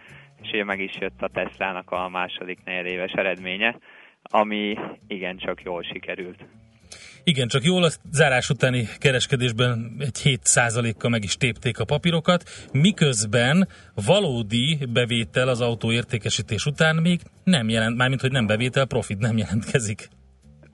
és 0.43 0.49
ugye 0.53 0.65
meg 0.65 0.81
is 0.81 0.93
jött 1.01 1.23
a 1.23 1.29
Teslának 1.29 1.91
a 1.91 2.09
második 2.09 2.59
negyedéves 2.65 3.13
eredménye, 3.13 3.79
ami 4.23 4.79
igencsak 5.07 5.63
jól 5.63 5.83
sikerült. 5.83 6.45
Igen, 7.25 7.49
csak 7.49 7.65
jól 7.65 7.83
a 7.83 7.91
zárás 8.11 8.51
utáni 8.51 8.85
kereskedésben 8.99 9.97
egy 9.99 10.21
7%-kal 10.25 11.11
meg 11.11 11.25
is 11.25 11.37
tépték 11.37 11.79
a 11.79 11.85
papírokat, 11.85 12.43
miközben 12.73 13.69
valódi 14.07 14.79
bevétel 14.93 15.49
az 15.49 15.61
autó 15.61 15.93
értékesítés 15.93 16.67
után 16.67 16.97
még 16.97 17.21
nem 17.45 17.69
jelent, 17.69 17.97
mármint 17.97 18.21
hogy 18.21 18.33
nem 18.33 18.47
bevétel, 18.47 18.87
profit 18.87 19.19
nem 19.19 19.37
jelentkezik. 19.37 20.09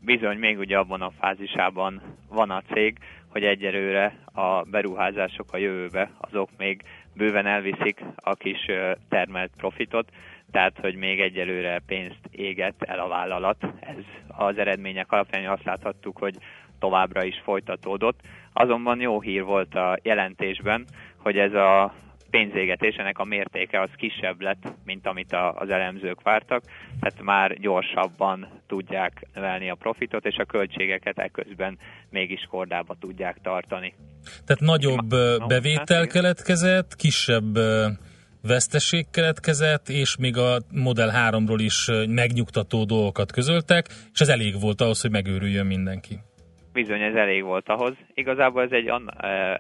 Bizony, 0.04 0.36
még 0.36 0.58
ugye 0.58 0.76
abban 0.76 1.00
a 1.00 1.12
fázisában 1.20 2.02
van 2.28 2.50
a 2.50 2.62
cég, 2.72 2.98
hogy 3.33 3.45
egyelőre 3.45 4.18
a 4.33 4.62
beruházások 4.62 5.53
a 5.53 5.57
jövőbe, 5.57 6.11
azok 6.18 6.49
még 6.59 6.83
bőven 7.14 7.47
elviszik 7.47 8.05
a 8.16 8.35
kis 8.35 8.66
termelt 9.09 9.51
profitot, 9.57 10.09
tehát 10.51 10.78
hogy 10.80 10.95
még 10.95 11.20
egyelőre 11.20 11.83
pénzt 11.87 12.20
éget 12.30 12.74
el 12.78 12.99
a 12.99 13.09
vállalat. 13.09 13.66
Ez 13.80 14.05
az 14.28 14.59
eredmények 14.59 15.12
alapján 15.12 15.47
azt 15.47 15.64
láthattuk, 15.64 16.18
hogy 16.18 16.37
továbbra 16.78 17.24
is 17.24 17.41
folytatódott. 17.45 18.20
Azonban 18.53 19.01
jó 19.01 19.20
hír 19.20 19.45
volt 19.45 19.74
a 19.74 19.99
jelentésben, 20.03 20.85
hogy 21.16 21.39
ez 21.39 21.55
a 21.55 21.95
pénzégetés, 22.33 22.95
ennek 22.97 23.18
a 23.18 23.24
mértéke 23.24 23.80
az 23.80 23.91
kisebb 23.97 24.41
lett, 24.41 24.62
mint 24.85 25.07
amit 25.07 25.33
a, 25.33 25.53
az 25.53 25.70
elemzők 25.70 26.22
vártak, 26.22 26.62
tehát 27.01 27.22
már 27.22 27.59
gyorsabban 27.59 28.49
tudják 28.66 29.26
növelni 29.35 29.70
a 29.70 29.74
profitot, 29.74 30.26
és 30.26 30.37
a 30.37 30.45
költségeket 30.45 31.18
eközben 31.18 31.78
mégis 32.11 32.47
kordába 32.51 32.95
tudják 33.01 33.37
tartani. 33.43 33.95
Tehát 34.47 34.61
nagyobb 34.61 35.09
bevétel 35.49 36.07
keletkezett, 36.07 36.97
kisebb 36.97 37.59
veszteség 38.43 39.07
keletkezett, 39.11 39.89
és 39.89 40.16
még 40.16 40.37
a 40.37 40.57
Model 40.70 41.11
3-ról 41.30 41.59
is 41.59 41.89
megnyugtató 42.09 42.85
dolgokat 42.85 43.33
közöltek, 43.33 43.87
és 44.12 44.20
ez 44.20 44.28
elég 44.28 44.61
volt 44.61 44.80
ahhoz, 44.80 45.01
hogy 45.01 45.11
megőrüljön 45.11 45.66
mindenki. 45.66 46.18
Bizony, 46.72 47.01
ez 47.01 47.14
elég 47.14 47.43
volt 47.43 47.68
ahhoz. 47.68 47.95
Igazából 48.14 48.62
ez, 48.62 48.70
egy, 48.70 48.93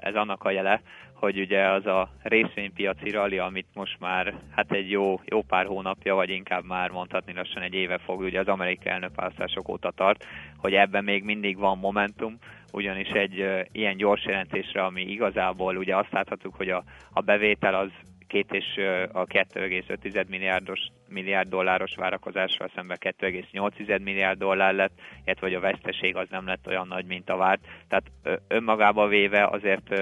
ez 0.00 0.14
annak 0.14 0.42
a 0.42 0.50
jele, 0.50 0.82
hogy 1.22 1.40
ugye 1.40 1.68
az 1.68 1.86
a 1.86 2.08
részvénypiaci 2.22 3.10
rally, 3.10 3.38
amit 3.38 3.66
most 3.74 3.96
már 4.00 4.34
hát 4.50 4.72
egy 4.72 4.90
jó, 4.90 5.20
jó 5.24 5.42
pár 5.42 5.66
hónapja, 5.66 6.14
vagy 6.14 6.30
inkább 6.30 6.64
már 6.64 6.90
mondhatni 6.90 7.32
lassan 7.32 7.62
egy 7.62 7.74
éve 7.74 7.98
fog, 7.98 8.20
ugye 8.20 8.40
az 8.40 8.46
amerikai 8.46 8.92
elnökválasztások 8.92 9.68
óta 9.68 9.90
tart, 9.90 10.24
hogy 10.56 10.74
ebben 10.74 11.04
még 11.04 11.24
mindig 11.24 11.56
van 11.56 11.78
momentum, 11.78 12.38
ugyanis 12.72 13.08
egy 13.08 13.40
uh, 13.40 13.60
ilyen 13.72 13.96
gyors 13.96 14.24
jelentésre, 14.24 14.84
ami 14.84 15.02
igazából 15.02 15.76
ugye 15.76 15.96
azt 15.96 16.12
láthatjuk, 16.12 16.54
hogy 16.54 16.68
a, 16.68 16.84
a 17.12 17.20
bevétel 17.20 17.74
az 17.74 17.90
két 18.26 18.52
és 18.52 18.80
a 19.12 19.26
2,5 19.26 20.26
milliárdos, 20.28 20.80
milliárd 21.08 21.48
dolláros 21.48 21.94
várakozással 21.96 22.70
szemben 22.74 22.96
2,8 23.00 24.02
milliárd 24.02 24.38
dollár 24.38 24.74
lett, 24.74 24.92
illetve 25.24 25.46
hogy 25.46 25.54
a 25.54 25.60
veszteség 25.60 26.16
az 26.16 26.26
nem 26.30 26.46
lett 26.46 26.66
olyan 26.66 26.86
nagy, 26.86 27.04
mint 27.04 27.30
a 27.30 27.36
várt. 27.36 27.60
Tehát 27.88 28.38
önmagába 28.48 29.06
véve 29.06 29.46
azért 29.46 29.94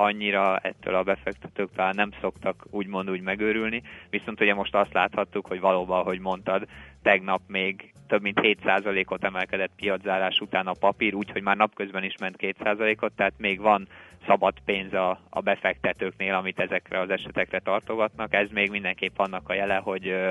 annyira 0.00 0.58
ettől 0.58 0.94
a 0.94 1.02
befektetők 1.02 1.72
talán 1.74 1.94
nem 1.94 2.10
szoktak 2.20 2.66
úgymond 2.70 3.10
úgy 3.10 3.20
megőrülni, 3.20 3.82
viszont 4.10 4.40
ugye 4.40 4.54
most 4.54 4.74
azt 4.74 4.92
láthattuk, 4.92 5.46
hogy 5.46 5.60
valóban, 5.60 6.00
ahogy 6.00 6.20
mondtad, 6.20 6.66
tegnap 7.02 7.40
még 7.46 7.92
több 8.06 8.22
mint 8.22 8.40
7%-ot 8.42 9.24
emelkedett 9.24 9.70
piaczárás 9.76 10.40
után 10.40 10.66
a 10.66 10.72
papír, 10.72 11.14
úgyhogy 11.14 11.42
már 11.42 11.56
napközben 11.56 12.04
is 12.04 12.14
ment 12.20 12.36
2%-ot, 12.38 13.12
tehát 13.12 13.34
még 13.36 13.60
van 13.60 13.88
szabad 14.26 14.54
pénz 14.64 14.92
a, 14.92 15.20
a 15.30 15.40
befektetőknél, 15.40 16.34
amit 16.34 16.60
ezekre 16.60 17.00
az 17.00 17.10
esetekre 17.10 17.58
tartogatnak. 17.58 18.34
Ez 18.34 18.48
még 18.50 18.70
mindenképp 18.70 19.18
annak 19.18 19.48
a 19.48 19.54
jele, 19.54 19.76
hogy 19.76 20.08
ö, 20.08 20.30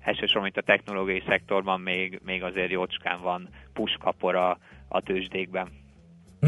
elsősorban 0.00 0.48
itt 0.48 0.56
a 0.56 0.62
technológiai 0.62 1.22
szektorban 1.28 1.80
még, 1.80 2.20
még 2.24 2.42
azért 2.42 2.70
jócskán 2.70 3.20
van 3.20 3.48
puskapora 3.72 4.58
a 4.88 5.00
tőzsdékben. 5.00 5.85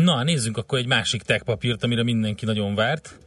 Na, 0.05 0.23
nézzünk 0.23 0.57
akkor 0.57 0.79
egy 0.79 0.87
másik 0.87 1.23
tech 1.23 1.45
papírt, 1.45 1.83
amire 1.83 2.03
mindenki 2.03 2.45
nagyon 2.45 2.75
várt. 2.75 3.19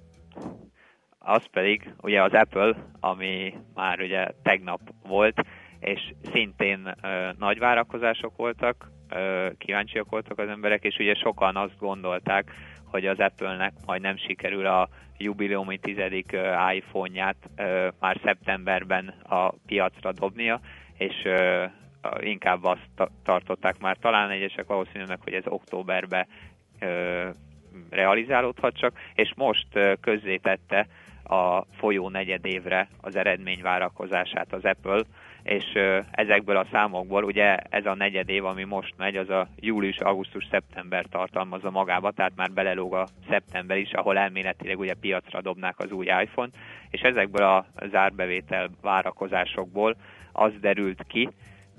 Az 1.20 1.46
pedig 1.52 1.94
ugye 2.02 2.22
az 2.22 2.34
Apple, 2.34 2.76
ami 3.00 3.54
már 3.74 4.00
ugye 4.00 4.28
tegnap 4.44 4.80
volt, 5.08 5.42
és 5.80 6.14
szintén 6.34 6.96
ö, 7.02 7.30
nagy 7.38 7.60
várakozások 7.60 8.36
voltak, 8.36 8.92
ö, 9.10 9.48
kíváncsiak 9.58 10.10
voltak 10.10 10.40
az 10.40 10.48
emberek, 10.48 10.84
és 10.84 10.96
ugye 11.00 11.16
sokan 11.16 11.56
azt 11.56 11.78
gondolták, 11.80 12.52
hogy 12.86 13.06
az 13.06 13.20
Apple-nek 13.20 13.74
majd 13.86 14.02
nem 14.02 14.18
sikerül 14.18 14.66
a 14.66 14.90
jubileumi 15.18 15.78
tizedik 15.78 16.38
iPhone-ját 16.76 17.38
ö, 17.56 17.88
már 18.00 18.20
szeptemberben 18.24 19.08
a 19.24 19.54
piacra 19.66 20.12
dobnia, 20.12 20.60
és 20.98 21.22
ö, 21.24 21.66
inkább 22.20 22.64
azt 22.64 23.12
tartották 23.24 23.80
már 23.80 23.98
talán 23.98 24.30
egyesek 24.30 24.68
valószínűleg, 24.68 25.20
hogy 25.24 25.34
ez 25.34 25.44
októberbe 25.46 26.28
realizálódhat 27.90 28.78
csak, 28.78 28.94
és 29.14 29.34
most 29.36 29.68
közzétette 30.02 30.88
a 31.24 31.62
folyó 31.78 32.10
negyedévre 32.10 32.88
az 33.02 33.16
eredményvárakozását 33.16 34.54
az 34.54 34.66
Apple, 34.66 35.02
és 35.44 35.66
ezekből 36.12 36.58
a 36.58 36.68
számokból 36.72 37.24
ugye 37.24 37.56
ez 37.58 37.86
a 37.86 37.96
negyed 37.96 38.30
év, 38.30 38.46
ami 38.46 38.64
most 38.64 38.94
megy, 38.98 39.16
az 39.16 39.30
a 39.30 39.48
július, 39.60 39.98
augusztus, 39.98 40.48
szeptember 40.52 41.06
tartalmazza 41.06 41.70
magába, 41.70 42.12
tehát 42.12 42.32
már 42.36 42.52
belelóg 42.52 42.94
a 42.94 43.08
szeptember 43.30 43.78
is, 43.78 43.92
ahol 43.92 44.18
elméletileg 44.18 44.80
ugye 44.80 44.94
piacra 44.94 45.42
dobnák 45.42 45.80
az 45.80 45.92
új 45.92 46.06
iPhone, 46.06 46.50
és 46.90 47.02
ezekből 47.02 47.46
a 47.46 47.66
zárbevétel 47.92 48.70
várakozásokból 48.82 49.96
az 50.32 50.52
derült 50.60 51.04
ki, 51.08 51.30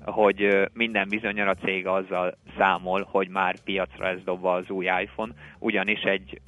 hogy 0.05 0.69
minden 0.73 1.09
bizonyal 1.09 1.47
a 1.47 1.55
cég 1.55 1.87
azzal 1.87 2.37
számol, 2.57 3.07
hogy 3.11 3.27
már 3.27 3.59
piacra 3.63 4.07
ez 4.07 4.23
dobva 4.23 4.53
az 4.53 4.69
új 4.69 4.85
iPhone, 4.85 5.33
ugyanis 5.59 6.01
egy 6.01 6.41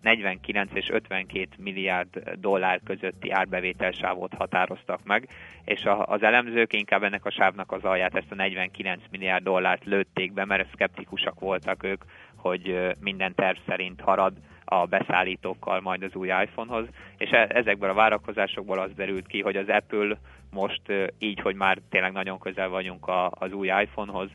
49 0.00 0.70
és 0.74 0.88
52 0.90 1.48
milliárd 1.58 2.30
dollár 2.38 2.80
közötti 2.84 3.30
árbevételsávot 3.30 4.34
határoztak 4.34 5.00
meg, 5.04 5.28
és 5.64 5.82
az 6.04 6.22
elemzők 6.22 6.72
inkább 6.72 7.02
ennek 7.02 7.24
a 7.24 7.30
sávnak 7.30 7.72
az 7.72 7.84
alját, 7.84 8.14
ezt 8.14 8.30
a 8.30 8.34
49 8.34 9.02
milliárd 9.10 9.44
dollárt 9.44 9.84
lőtték 9.84 10.32
be, 10.32 10.44
mert 10.44 10.68
szkeptikusak 10.72 11.40
voltak 11.40 11.82
ők, 11.82 12.02
hogy 12.46 12.92
minden 13.00 13.34
terv 13.34 13.56
szerint 13.66 14.00
harad 14.00 14.32
a 14.64 14.86
beszállítókkal 14.86 15.80
majd 15.80 16.02
az 16.02 16.14
új 16.14 16.28
iPhonehoz, 16.28 16.86
és 17.16 17.30
e, 17.30 17.46
ezekből 17.48 17.90
a 17.90 17.94
várakozásokból 17.94 18.78
az 18.78 18.90
derült 18.96 19.26
ki, 19.26 19.40
hogy 19.40 19.56
az 19.56 19.68
Apple 19.68 20.18
most 20.50 20.82
így, 21.18 21.40
hogy 21.40 21.54
már 21.54 21.78
tényleg 21.90 22.12
nagyon 22.12 22.38
közel 22.38 22.68
vagyunk 22.68 23.10
az 23.30 23.52
új 23.52 23.70
iPhonehoz, 23.82 24.28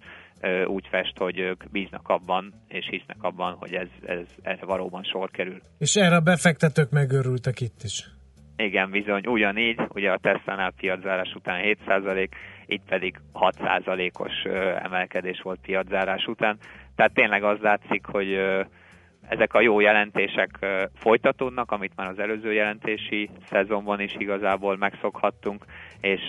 úgy 0.66 0.88
fest, 0.89 1.18
hogy 1.18 1.39
ők 1.39 1.64
bíznak 1.72 2.09
abban, 2.09 2.53
és 2.68 2.88
hisznek 2.89 3.18
abban, 3.20 3.53
hogy 3.53 3.74
ez, 3.74 3.88
ez 4.05 4.26
erre 4.41 4.66
valóban 4.66 5.03
sor 5.03 5.30
kerül. 5.32 5.62
És 5.78 5.95
erre 5.95 6.16
a 6.16 6.20
befektetők 6.20 6.89
megörültek 6.89 7.59
itt 7.59 7.84
is. 7.84 8.05
Igen, 8.55 8.91
bizony, 8.91 9.26
ugyanígy, 9.26 9.80
ugye 9.89 10.12
a 10.12 10.18
Tesla-nál 10.18 10.72
piaczárás 10.78 11.34
után 11.36 11.76
7%, 11.88 12.30
itt 12.66 12.84
pedig 12.89 13.20
6%-os 13.34 14.32
emelkedés 14.84 15.41
volt 15.41 15.59
piaczárás 15.62 16.26
után. 16.26 16.57
Tehát 16.96 17.14
tényleg 17.14 17.44
az 17.44 17.58
látszik, 17.62 18.06
hogy 18.06 18.38
ezek 19.30 19.54
a 19.54 19.62
jó 19.62 19.80
jelentések 19.80 20.66
folytatódnak, 20.94 21.72
amit 21.72 21.96
már 21.96 22.08
az 22.08 22.20
előző 22.20 22.54
jelentési 22.54 23.30
szezonban 23.50 24.00
is 24.00 24.16
igazából 24.18 24.78
megszokhattunk, 24.78 25.66
és 26.02 26.22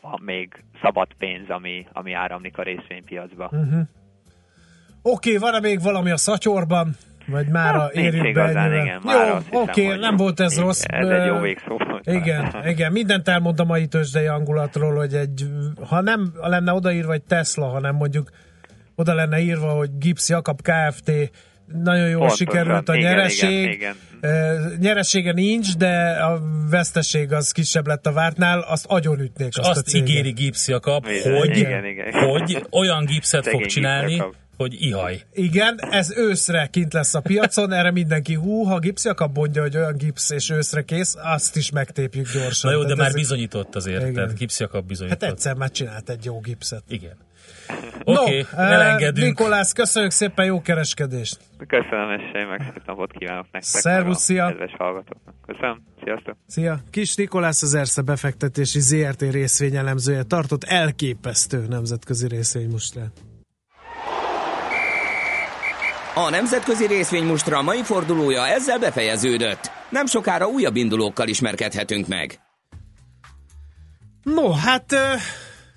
van 0.00 0.20
még 0.24 0.64
szabad 0.82 1.08
pénz, 1.18 1.48
ami, 1.50 1.86
ami 1.92 2.12
áramlik 2.12 2.58
a 2.58 2.62
részvénypiacba. 2.62 3.44
Uh-huh. 3.44 3.80
Oké, 5.02 5.36
okay, 5.36 5.50
van-e 5.50 5.60
még 5.68 5.82
valami 5.82 6.10
a 6.10 6.16
szatyorban? 6.16 6.96
Vagy 7.26 7.46
már 7.48 7.74
hát, 7.74 7.94
érjük 7.94 8.22
be 8.22 8.28
igazán, 8.28 8.72
igen, 8.72 9.00
Jó, 9.04 9.60
oké, 9.60 9.86
okay, 9.86 9.98
nem 9.98 10.16
volt 10.16 10.40
ez 10.40 10.60
rossz. 10.60 10.84
Ez 10.86 11.08
egy 11.08 11.26
jó 11.26 11.38
végszó. 11.38 11.80
Igen, 12.02 12.54
igen, 12.64 12.92
mindent 12.92 13.28
elmond 13.28 13.60
a 13.60 13.64
mai 13.64 13.86
tőzsdei 13.86 14.24
hangulatról, 14.24 14.94
hogy 14.94 15.14
egy, 15.14 15.44
ha 15.88 16.00
nem 16.00 16.32
lenne 16.40 16.72
odaírva 16.72 17.12
egy 17.12 17.22
Tesla, 17.22 17.66
hanem 17.66 17.94
mondjuk 17.94 18.30
oda 19.00 19.14
lenne 19.14 19.40
írva, 19.40 19.70
hogy 19.70 19.90
Gips 19.98 20.28
Jakab 20.28 20.60
Kft 20.62 21.12
nagyon 21.82 22.08
jól 22.08 22.18
Pontosan, 22.18 22.36
sikerült 22.36 22.88
a 22.88 22.94
igen, 22.94 23.10
nyereség. 23.10 23.72
Igen, 23.72 23.96
igen. 24.20 24.76
Nyeresége 24.80 25.32
nincs, 25.32 25.76
de 25.76 26.10
a 26.10 26.40
veszteség 26.70 27.32
az 27.32 27.52
kisebb 27.52 27.86
lett 27.86 28.06
a 28.06 28.12
vártnál, 28.12 28.60
azt 28.60 28.84
agyonütnék 28.88 29.58
azt, 29.58 29.68
azt 29.68 29.78
a 29.78 29.82
céget. 29.82 30.08
ígéri 30.08 30.30
Gipsy 30.30 30.72
a 30.72 30.80
kap, 30.80 31.06
hogy, 31.06 31.56
igen, 31.56 31.84
igen. 31.84 32.12
hogy 32.12 32.66
olyan 32.70 33.04
gipszet 33.04 33.48
fog 33.48 33.66
csinálni, 33.66 34.22
hogy 34.56 34.82
ihaj. 34.82 35.20
Igen, 35.32 35.78
ez 35.90 36.12
őszre 36.16 36.68
kint 36.70 36.92
lesz 36.92 37.14
a 37.14 37.20
piacon, 37.20 37.72
erre 37.72 37.90
mindenki 37.90 38.34
hú, 38.34 38.62
ha 38.62 38.78
gipszi 38.78 39.08
akar 39.08 39.30
mondja, 39.34 39.62
hogy 39.62 39.76
olyan 39.76 39.96
gipsz 39.96 40.30
és 40.30 40.50
őszre 40.50 40.82
kész, 40.82 41.16
azt 41.22 41.56
is 41.56 41.70
megtépjük 41.70 42.32
gyorsan. 42.32 42.70
Na 42.70 42.76
jó, 42.76 42.82
de 42.82 42.94
tehát 42.94 43.02
már 43.02 43.12
bizonyított 43.12 43.76
azért, 43.76 44.00
igen. 44.00 44.14
tehát 44.14 44.38
gipszi 44.38 44.64
akar 44.64 44.84
bizonyított. 44.84 45.22
Hát 45.22 45.30
egyszer 45.30 45.54
már 45.54 45.70
csinált 45.70 46.10
egy 46.10 46.24
jó 46.24 46.40
gipszet. 46.40 46.82
Igen. 46.88 47.16
Oké, 48.04 48.20
okay, 48.20 48.46
no, 48.52 48.72
elengedünk. 48.72 49.26
Nikolász, 49.26 49.72
köszönjük 49.72 50.10
szépen, 50.10 50.44
jó 50.44 50.60
kereskedést! 50.60 51.38
Köszönöm, 51.66 52.10
és 52.10 52.40
én 52.40 52.46
meg 52.46 52.60
szép 52.72 52.86
napot 52.86 53.12
kívánok 53.12 53.46
nektek. 53.52 53.62
Szervusz, 53.62 54.22
szia! 54.22 54.46
Kedves 54.46 54.74
hallgatóknak. 54.78 55.34
Köszönöm, 55.46 55.82
sziasztok! 56.04 56.36
Szia! 56.46 56.78
Kis 56.90 57.14
Nikolász 57.14 57.62
az 57.62 57.74
Ersze 57.74 58.02
befektetési 58.02 58.80
ZRT 58.80 59.20
részvényelemzője 59.20 60.22
tartott 60.22 60.64
elképesztő 60.64 61.66
nemzetközi 61.68 62.28
részvénymustrát. 62.28 63.12
A 66.14 66.30
nemzetközi 66.30 66.86
részvénymustra 66.86 67.62
mai 67.62 67.82
fordulója 67.82 68.46
ezzel 68.46 68.78
befejeződött. 68.78 69.70
Nem 69.90 70.06
sokára 70.06 70.46
újabb 70.46 70.76
indulókkal 70.76 71.28
ismerkedhetünk 71.28 72.08
meg. 72.08 72.40
No, 74.22 74.52
hát 74.52 74.94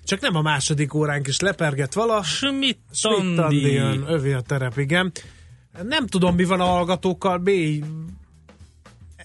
csak 0.04 0.20
nem 0.20 0.34
a 0.34 0.42
második 0.42 0.94
óránk 0.94 1.26
is 1.26 1.40
leperget 1.40 1.94
vala. 1.94 2.22
Schmidt 2.22 2.78
Schmidt 2.92 3.52
jön, 3.52 4.04
övé 4.08 4.32
a 4.32 4.40
terep, 4.40 4.78
igen. 4.78 5.12
Nem 5.82 6.06
tudom, 6.06 6.34
mi 6.34 6.44
van 6.44 6.60
a 6.60 6.64
hallgatókkal, 6.64 7.38
B 7.38 7.50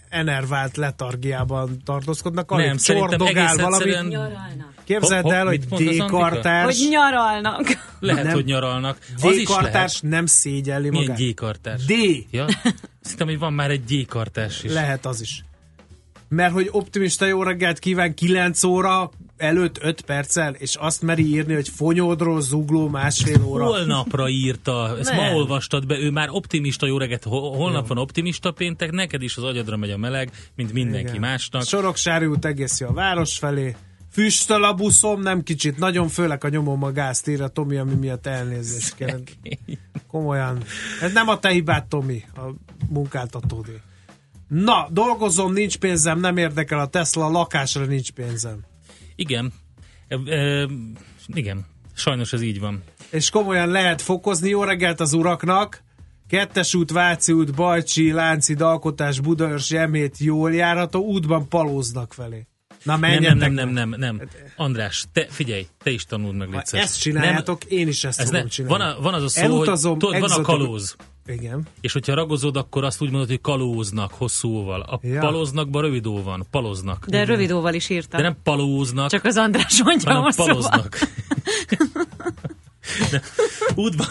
enervált 0.10 0.78
letargiában 0.78 1.82
tartózkodnak, 1.86 2.50
nem, 2.50 2.78
csordogál 2.78 3.58
valami. 3.58 3.94
Képzeld 4.84 5.26
el, 5.26 5.46
hogy 5.46 5.60
D-kartárs... 5.60 6.66
Hogy 6.66 6.88
nyaralnak. 6.90 7.68
Lehet, 8.00 8.24
nem, 8.24 8.34
hogy 8.34 8.46
nyaralnak. 8.46 8.98
D-kartárs 9.22 10.00
nem 10.02 10.26
szégyelli 10.26 10.90
magát. 10.90 11.18
Milyen 11.18 11.34
D-kartárs? 11.34 11.86
D. 11.86 11.92
Ja? 12.32 12.46
Szerintem, 13.02 13.28
hogy 13.28 13.40
van 13.40 13.54
már 13.54 13.72
egy 13.72 13.84
D-kartárs 13.84 14.64
is. 14.64 14.72
Lehet 14.72 15.06
az 15.06 15.22
is. 15.22 15.44
Mert 16.28 16.54
hogy 16.54 16.68
optimista 16.72 17.26
jó 17.26 17.44
reggelt 17.44 17.80
kíván 17.80 18.14
9 18.14 18.64
óra, 18.64 19.12
előtt 19.40 19.84
5 19.84 20.02
perccel, 20.02 20.54
és 20.54 20.76
azt 20.76 21.02
meri 21.02 21.26
írni, 21.28 21.54
hogy 21.54 21.70
fonyódról 21.70 22.42
zugló 22.42 22.88
másfél 22.88 23.44
óra. 23.44 23.66
Holnapra 23.66 24.30
írta, 24.30 24.98
ezt 25.00 25.12
Nem. 25.12 25.26
ma 25.26 25.34
olvastad 25.34 25.86
be, 25.86 26.00
ő 26.00 26.12
már 26.12 26.28
optimista 26.32 26.86
jó 26.86 26.98
reggelt, 26.98 27.24
holnap 27.24 27.88
van 27.88 27.98
optimista 27.98 28.52
péntek, 28.52 28.92
neked 28.92 29.22
is 29.22 29.38
az 29.38 29.44
agyadra 29.44 29.78
megy 29.78 29.92
a 29.92 29.98
meleg, 29.98 30.32
mint 30.56 30.74
mindenki 30.74 31.10
Igen. 31.10 31.20
másnak. 31.20 31.64
Soroksári 31.64 32.26
út 32.26 32.46
egész 32.46 32.82
a 32.82 32.94
város 32.94 33.38
felé, 33.38 33.76
füstöl 34.12 34.64
a 34.64 34.74
buszom, 34.74 35.22
nem 35.22 35.44
kicsit, 35.44 35.78
nagyon 35.78 36.08
főleg 36.08 36.44
a 36.44 36.50
nyomom 36.50 36.84
a 36.84 36.92
gázt 36.92 37.28
ír 37.28 37.42
a 37.42 37.48
Tomi, 37.48 37.78
ami 37.78 37.94
miatt 37.94 38.28
elnézést 38.28 38.96
kell. 38.96 39.20
Komolyan. 40.08 40.64
Ez 41.02 41.14
nem 41.14 41.28
a 41.28 41.40
te 41.40 41.50
hibád, 41.50 41.86
Tomi, 41.86 42.24
a 42.36 42.42
munkáltatódé. 42.90 43.82
Na, 44.48 44.88
dolgozom, 44.92 45.54
nincs 45.54 45.78
pénzem, 45.78 46.20
nem 46.20 46.38
érdekel 46.38 46.80
a 46.80 46.88
Tesla, 46.88 47.26
a 47.26 47.30
lakásra 47.30 47.86
nincs 47.86 48.12
pénzem. 48.12 48.60
Igen. 49.20 49.54
E, 50.08 50.16
e, 50.26 50.68
igen, 51.34 51.66
sajnos 51.94 52.34
ez 52.34 52.42
így 52.42 52.60
van. 52.60 52.84
És 53.10 53.30
komolyan 53.30 53.70
lehet 53.70 54.02
fokozni. 54.02 54.50
Jó 54.50 54.64
reggelt 54.64 55.00
az 55.00 55.14
uraknak! 55.14 55.84
Kettes 56.28 56.74
út, 56.74 56.92
Váci 56.92 57.32
út, 57.32 57.56
Bajcsi, 57.56 58.12
Lánci, 58.12 58.54
Dalkotás, 58.54 59.20
Budaörs, 59.20 59.70
Jemét 59.70 60.18
jól 60.18 60.54
járható, 60.54 61.04
útban 61.04 61.48
palóznak 61.48 62.14
felé. 62.14 62.48
Na 62.84 62.98
menjetek! 62.98 63.38
Nem, 63.38 63.54
nem, 63.54 63.70
nem, 63.70 63.90
nem, 63.90 64.00
nem. 64.00 64.30
András, 64.56 65.06
te 65.14 65.28
figyelj, 65.30 65.68
te 65.84 65.92
is 65.92 66.06
tanuld 66.06 66.36
meg, 66.36 66.50
Ha 66.54 66.78
ezt 66.78 67.02
csináljátok, 67.02 67.70
nem, 67.70 67.80
én 67.80 67.88
is 67.88 68.04
ezt 68.04 68.22
fogom 68.22 68.42
ne, 68.42 68.48
csinálni. 68.48 68.78
Van, 68.78 68.88
a, 68.88 69.02
van 69.02 69.14
az 69.14 69.24
a 69.24 69.28
szó, 69.28 69.42
Elutazom, 69.42 69.92
hogy 69.92 70.00
tudod, 70.00 70.30
van 70.30 70.40
a 70.40 70.42
kalóz. 70.42 70.96
Igen. 71.30 71.68
És 71.82 71.94
hogyha 71.94 72.14
ragozod, 72.14 72.58
akkor 72.58 72.84
azt 72.84 73.02
úgy 73.02 73.10
mondod, 73.10 73.28
hogy 73.28 73.42
kalóznak 73.42 74.14
hosszúval. 74.14 74.82
A 74.82 75.00
ja. 75.02 75.20
palóznakban 75.20 75.82
rövid 75.82 76.06
ó 76.06 76.24
van, 76.24 76.46
paloznak. 76.52 77.06
De 77.08 77.24
rövid 77.24 77.52
óval 77.52 77.74
is 77.74 77.90
írtam. 77.90 78.22
De 78.22 78.28
nem 78.28 78.38
palóznak. 78.44 79.10
Csak 79.10 79.26
az 79.26 79.38
András 79.38 79.84
mondja 79.84 80.14
hanem 80.14 80.32
paloznak. 80.36 80.98
Útban. 83.76 84.08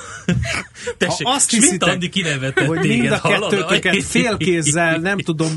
Tessék, 0.99 1.27
ha 1.27 1.33
azt 1.33 1.51
hiszitek, 1.51 1.93
Andi 1.93 2.09
kinevetett 2.09 2.67
hogy 2.67 2.81
téged, 2.81 2.99
mind 2.99 3.13
a 3.13 3.21
kettőtöket 3.21 4.03
félkézzel, 4.03 4.99
nem 4.99 5.19
tudom, 5.19 5.51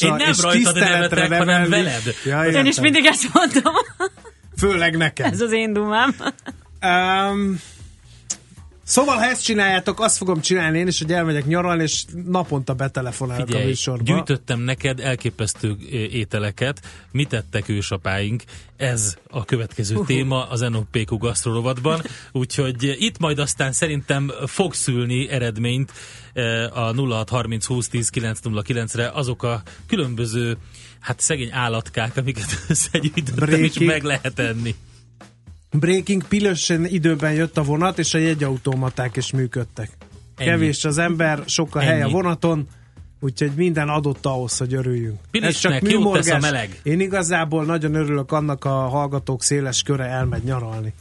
Én 0.00 0.14
nem 0.14 0.28
és 0.28 0.36
tiszteletre 0.36 1.28
nevetek, 1.28 1.38
hanem 1.38 1.70
veled. 1.70 2.14
Ja, 2.24 2.44
Én 2.44 2.66
is 2.66 2.80
mindig 2.80 3.04
ezt 3.04 3.32
mondom. 3.32 3.74
Főleg 4.56 4.96
nekem. 4.96 5.32
Ez 5.32 5.40
az 5.40 5.52
én 5.52 5.72
dumám. 5.72 6.14
Um, 6.82 7.60
Szóval, 8.84 9.16
ha 9.16 9.24
ezt 9.24 9.44
csináljátok, 9.44 10.00
azt 10.00 10.16
fogom 10.16 10.40
csinálni 10.40 10.78
én 10.78 10.86
is, 10.86 10.98
hogy 10.98 11.12
elmegyek 11.12 11.46
nyaralni, 11.46 11.82
és 11.82 12.04
naponta 12.26 12.74
betelefonálok 12.74 13.46
Figyelj, 13.46 13.64
a 13.64 13.66
műsorba. 13.66 14.04
gyűjtöttem 14.04 14.60
neked 14.60 15.00
elképesztő 15.00 15.76
ételeket, 15.90 16.80
mit 17.10 17.28
tettek 17.28 17.68
ősapáink, 17.68 18.42
ez 18.76 19.16
a 19.30 19.44
következő 19.44 19.94
uh-huh. 19.94 20.08
téma 20.08 20.48
az 20.48 20.60
NOPQ 20.60 21.16
gasztrorovatban, 21.16 22.02
úgyhogy 22.32 22.96
itt 22.98 23.18
majd 23.18 23.38
aztán 23.38 23.72
szerintem 23.72 24.30
fog 24.46 24.74
szülni 24.74 25.28
eredményt 25.28 25.92
a 26.72 26.94
0630 26.94 27.66
20 27.66 27.88
10 27.88 28.08
909 28.08 28.94
re 28.94 29.08
azok 29.08 29.42
a 29.42 29.62
különböző 29.86 30.56
hát 31.00 31.20
szegény 31.20 31.52
állatkák, 31.52 32.16
amiket 32.16 32.58
összegyűjtöttem, 32.68 33.62
és 33.62 33.78
meg 33.78 34.02
lehet 34.02 34.38
enni. 34.38 34.74
Breaking 35.78 36.24
pilösen 36.28 36.84
időben 36.86 37.32
jött 37.32 37.58
a 37.58 37.62
vonat, 37.62 37.98
és 37.98 38.14
a 38.14 38.18
jegyautomaták 38.18 39.16
is 39.16 39.32
működtek. 39.32 39.90
Ennyi. 40.36 40.48
Kevés 40.48 40.84
az 40.84 40.98
ember, 40.98 41.42
sok 41.46 41.74
a 41.74 41.78
hely 41.80 42.02
a 42.02 42.08
vonaton, 42.08 42.68
úgyhogy 43.20 43.52
minden 43.56 43.88
adott 43.88 44.26
ahhoz, 44.26 44.56
hogy 44.56 44.74
örüljünk. 44.74 45.18
Pilisnek, 45.30 45.72
Ez 45.72 45.80
csak 45.80 45.90
műmorgás. 45.90 46.28
a 46.28 46.38
meleg. 46.38 46.80
Én 46.82 47.00
igazából 47.00 47.64
nagyon 47.64 47.94
örülök 47.94 48.32
annak 48.32 48.64
a 48.64 48.88
hallgatók 48.88 49.42
széles 49.42 49.82
köre 49.82 50.04
elmegy 50.04 50.42
nyaralni. 50.44 50.92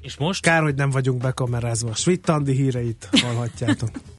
És 0.00 0.16
most? 0.16 0.42
Kár, 0.42 0.62
hogy 0.62 0.74
nem 0.74 0.90
vagyunk 0.90 1.20
bekamerázva. 1.20 1.94
Svittandi 1.94 2.52
híreit 2.52 3.08
hallhatjátok. 3.12 3.90